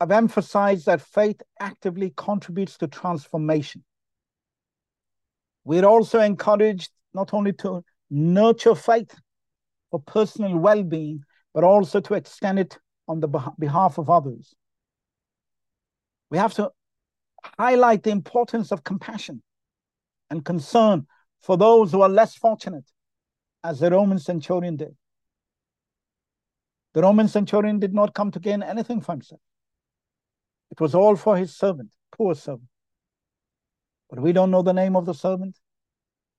I've 0.00 0.10
emphasized 0.10 0.86
that 0.86 1.00
faith 1.00 1.40
actively 1.60 2.12
contributes 2.16 2.76
to 2.78 2.88
transformation. 2.88 3.84
We're 5.64 5.84
also 5.84 6.18
encouraged 6.20 6.90
not 7.14 7.32
only 7.32 7.52
to 7.54 7.84
nurture 8.10 8.74
faith 8.74 9.14
for 9.92 10.00
personal 10.00 10.58
well 10.58 10.82
being, 10.82 11.22
but 11.54 11.62
also 11.62 12.00
to 12.00 12.14
extend 12.14 12.58
it 12.58 12.78
on 13.06 13.20
the 13.20 13.28
behalf 13.58 13.98
of 13.98 14.10
others. 14.10 14.54
We 16.30 16.38
have 16.38 16.54
to 16.54 16.70
highlight 17.58 18.02
the 18.02 18.10
importance 18.10 18.72
of 18.72 18.82
compassion 18.82 19.42
and 20.30 20.44
concern 20.44 21.06
for 21.42 21.56
those 21.56 21.92
who 21.92 22.02
are 22.02 22.08
less 22.08 22.34
fortunate, 22.34 22.90
as 23.64 23.80
the 23.80 23.90
Roman 23.90 24.18
centurion 24.18 24.76
did. 24.76 24.96
The 26.94 27.02
Roman 27.02 27.28
centurion 27.28 27.78
did 27.78 27.94
not 27.94 28.14
come 28.14 28.30
to 28.32 28.40
gain 28.40 28.62
anything 28.62 29.00
for 29.00 29.12
himself. 29.12 29.40
It 30.70 30.80
was 30.80 30.94
all 30.94 31.16
for 31.16 31.36
his 31.36 31.56
servant, 31.56 31.90
poor 32.10 32.34
servant. 32.34 32.68
But 34.10 34.20
we 34.20 34.32
don't 34.32 34.50
know 34.50 34.62
the 34.62 34.72
name 34.72 34.96
of 34.96 35.06
the 35.06 35.14
servant. 35.14 35.58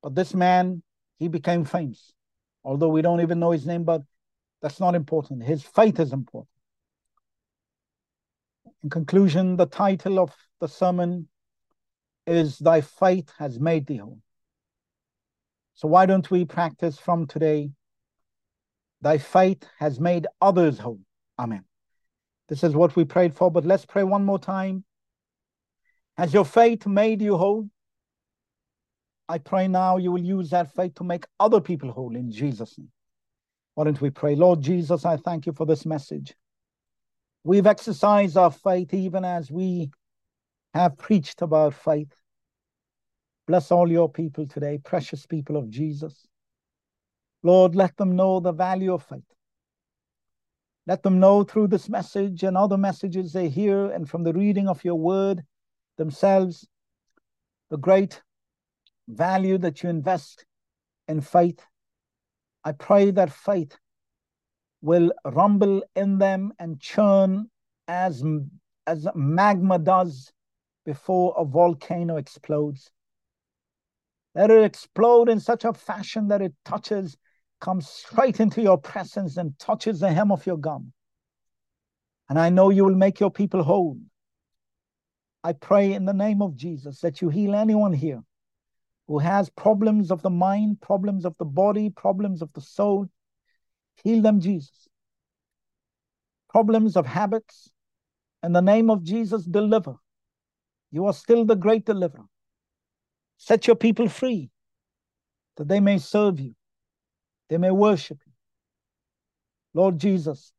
But 0.02 0.16
this 0.16 0.34
man, 0.34 0.84
he 1.18 1.28
became 1.28 1.66
famous. 1.66 2.14
Although 2.64 2.90
we 2.90 3.02
don't 3.02 3.22
even 3.22 3.40
know 3.40 3.52
his 3.52 3.66
name, 3.66 3.84
but 3.84 4.04
that's 4.62 4.80
not 4.80 4.96
important. 4.96 5.44
His 5.44 5.64
faith 5.64 6.00
is 6.00 6.14
important. 6.14 6.50
In 8.84 8.90
conclusion, 8.90 9.56
the 9.56 9.66
title 9.66 10.20
of 10.20 10.36
the 10.60 10.68
sermon 10.68 11.28
is 12.26 12.58
Thy 12.60 12.82
Faith 12.82 13.32
Has 13.38 13.60
Made 13.60 13.88
Thee 13.88 13.98
Whole. 13.98 14.20
So 15.76 15.88
why 15.88 16.06
don't 16.06 16.30
we 16.30 16.46
practice 16.46 16.98
from 16.98 17.28
today? 17.28 17.72
Thy 19.02 19.18
faith 19.18 19.64
has 19.80 20.00
made 20.00 20.28
others 20.42 20.80
whole. 20.80 21.02
Amen. 21.38 21.66
This 22.48 22.64
is 22.64 22.76
what 22.76 22.96
we 22.96 23.06
prayed 23.06 23.36
for, 23.36 23.52
but 23.52 23.66
let's 23.66 23.86
pray 23.86 24.04
one 24.04 24.24
more 24.24 24.40
time. 24.40 24.84
Has 26.18 26.34
your 26.34 26.46
faith 26.46 26.86
made 26.86 27.22
you 27.22 27.38
whole? 27.38 27.70
I 29.28 29.40
pray 29.40 29.68
now 29.68 29.98
you 29.98 30.12
will 30.12 30.22
use 30.22 30.50
that 30.52 30.76
faith 30.76 30.96
to 30.96 31.04
make 31.04 31.26
other 31.40 31.60
people 31.60 31.92
whole 31.92 32.16
in 32.16 32.32
Jesus' 32.32 32.78
name. 32.78 32.92
Why 33.76 33.86
don't 33.86 34.02
we 34.02 34.12
pray? 34.12 34.36
Lord 34.36 34.62
Jesus, 34.62 35.06
I 35.06 35.18
thank 35.18 35.46
you 35.46 35.54
for 35.54 35.66
this 35.66 35.86
message. 35.86 36.36
We've 37.44 37.66
exercised 37.66 38.38
our 38.38 38.52
faith 38.52 38.94
even 38.94 39.26
as 39.26 39.52
we 39.52 39.90
have 40.74 40.98
preached 40.98 41.42
about 41.42 41.74
faith. 41.74 42.14
Bless 43.48 43.72
all 43.72 43.92
your 43.92 44.10
people 44.10 44.48
today, 44.48 44.80
precious 44.84 45.26
people 45.26 45.58
of 45.58 45.70
Jesus. 45.70 46.28
Lord, 47.44 47.76
let 47.76 47.98
them 47.98 48.16
know 48.16 48.40
the 48.40 48.54
value 48.54 48.94
of 48.94 49.04
faith. 49.04 49.24
Let 50.88 51.04
them 51.04 51.20
know 51.20 51.44
through 51.44 51.68
this 51.68 51.90
message 51.90 52.44
and 52.44 52.58
other 52.58 52.78
messages 52.78 53.34
they 53.34 53.50
hear 53.50 53.92
and 53.92 54.10
from 54.10 54.24
the 54.24 54.34
reading 54.34 54.68
of 54.68 54.84
your 54.84 54.96
word 54.96 55.44
themselves 55.98 56.68
the 57.70 57.78
great 57.78 58.22
value 59.08 59.58
that 59.58 59.84
you 59.84 59.90
invest 59.90 60.46
in 61.08 61.22
faith. 61.22 61.66
I 62.64 62.72
pray 62.72 63.12
that 63.12 63.32
faith 63.32 63.78
will 64.82 65.12
rumble 65.26 65.84
in 65.96 66.18
them 66.18 66.54
and 66.60 66.80
churn 66.80 67.50
as, 67.88 68.24
as 68.88 69.08
magma 69.16 69.80
does 69.80 70.32
before 70.86 71.34
a 71.38 71.46
volcano 71.46 72.18
explodes. 72.18 72.92
Let 74.36 74.52
it 74.52 74.64
explode 74.64 75.30
in 75.30 75.40
such 75.40 75.64
a 75.64 75.74
fashion 75.74 76.28
that 76.30 76.42
it 76.42 76.54
touches, 76.66 77.18
comes 77.62 77.88
straight 77.88 78.40
into 78.40 78.62
your 78.62 78.78
presence 78.78 79.38
and 79.38 79.58
touches 79.60 80.00
the 80.00 80.12
hem 80.12 80.32
of 80.32 80.46
your 80.46 80.58
garment. 80.58 80.94
And 82.30 82.40
I 82.40 82.50
know 82.50 82.70
you 82.70 82.84
will 82.84 82.96
make 82.96 83.20
your 83.20 83.32
people 83.32 83.64
whole. 83.64 83.98
I 85.44 85.54
pray 85.54 85.94
in 85.94 86.06
the 86.06 86.14
name 86.14 86.42
of 86.42 86.56
Jesus 86.56 87.02
that 87.02 87.22
you 87.22 87.30
heal 87.30 87.54
anyone 87.54 87.94
here 87.94 88.24
who 89.08 89.20
has 89.20 89.50
problems 89.50 90.12
of 90.12 90.22
the 90.22 90.30
mind, 90.30 90.80
problems 90.82 91.26
of 91.26 91.38
the 91.38 91.46
body, 91.46 91.90
problems 91.90 92.42
of 92.42 92.52
the 92.54 92.62
soul. 92.62 93.08
Heal 94.04 94.22
them, 94.22 94.40
Jesus. 94.40 94.88
Problems 96.50 96.96
of 96.96 97.06
habits. 97.06 97.72
In 98.42 98.54
the 98.54 98.62
name 98.62 98.90
of 98.90 99.04
Jesus, 99.04 99.44
deliver. 99.44 99.96
You 100.92 101.06
are 101.06 101.14
still 101.14 101.46
the 101.46 101.56
great 101.56 101.86
deliverer. 101.86 102.26
Set 103.46 103.68
your 103.68 103.76
people 103.76 104.08
free 104.08 104.50
that 105.58 105.68
they 105.68 105.82
may 105.82 105.98
serve 105.98 106.40
you, 106.40 106.56
they 107.50 107.58
may 107.58 107.72
worship 107.72 108.18
you. 108.26 108.32
Lord 109.74 110.00
Jesus, 110.00 110.54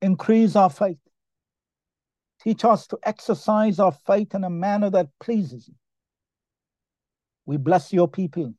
increase 0.00 0.56
our 0.56 0.70
faith. 0.70 0.96
Teach 2.40 2.64
us 2.64 2.86
to 2.86 2.98
exercise 3.02 3.78
our 3.78 3.92
faith 3.92 4.34
in 4.34 4.44
a 4.44 4.50
manner 4.50 4.88
that 4.88 5.08
pleases 5.20 5.68
you. 5.68 5.74
We 7.44 7.58
bless 7.58 7.92
your 7.92 8.08
people. 8.08 8.54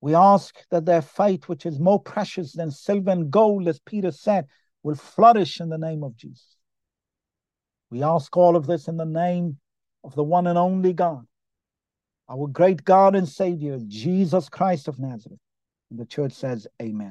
We 0.00 0.16
ask 0.16 0.56
that 0.72 0.86
their 0.86 1.02
faith, 1.02 1.48
which 1.48 1.66
is 1.66 1.78
more 1.78 2.02
precious 2.02 2.52
than 2.52 2.72
silver 2.72 3.12
and 3.12 3.30
gold, 3.30 3.68
as 3.68 3.78
Peter 3.78 4.10
said, 4.10 4.46
will 4.82 4.96
flourish 4.96 5.60
in 5.60 5.68
the 5.68 5.78
name 5.78 6.02
of 6.02 6.16
Jesus. 6.16 6.56
We 7.90 8.02
ask 8.02 8.36
all 8.36 8.56
of 8.56 8.66
this 8.66 8.88
in 8.88 8.96
the 8.96 9.04
name 9.04 9.58
of 10.02 10.16
the 10.16 10.24
one 10.24 10.48
and 10.48 10.58
only 10.58 10.92
God, 10.92 11.27
our 12.30 12.46
great 12.48 12.84
God 12.84 13.16
and 13.16 13.28
Savior, 13.28 13.78
Jesus 13.88 14.48
Christ 14.48 14.88
of 14.88 14.98
Nazareth. 14.98 15.40
And 15.90 15.98
the 15.98 16.06
church 16.06 16.32
says, 16.32 16.66
Amen. 16.82 17.06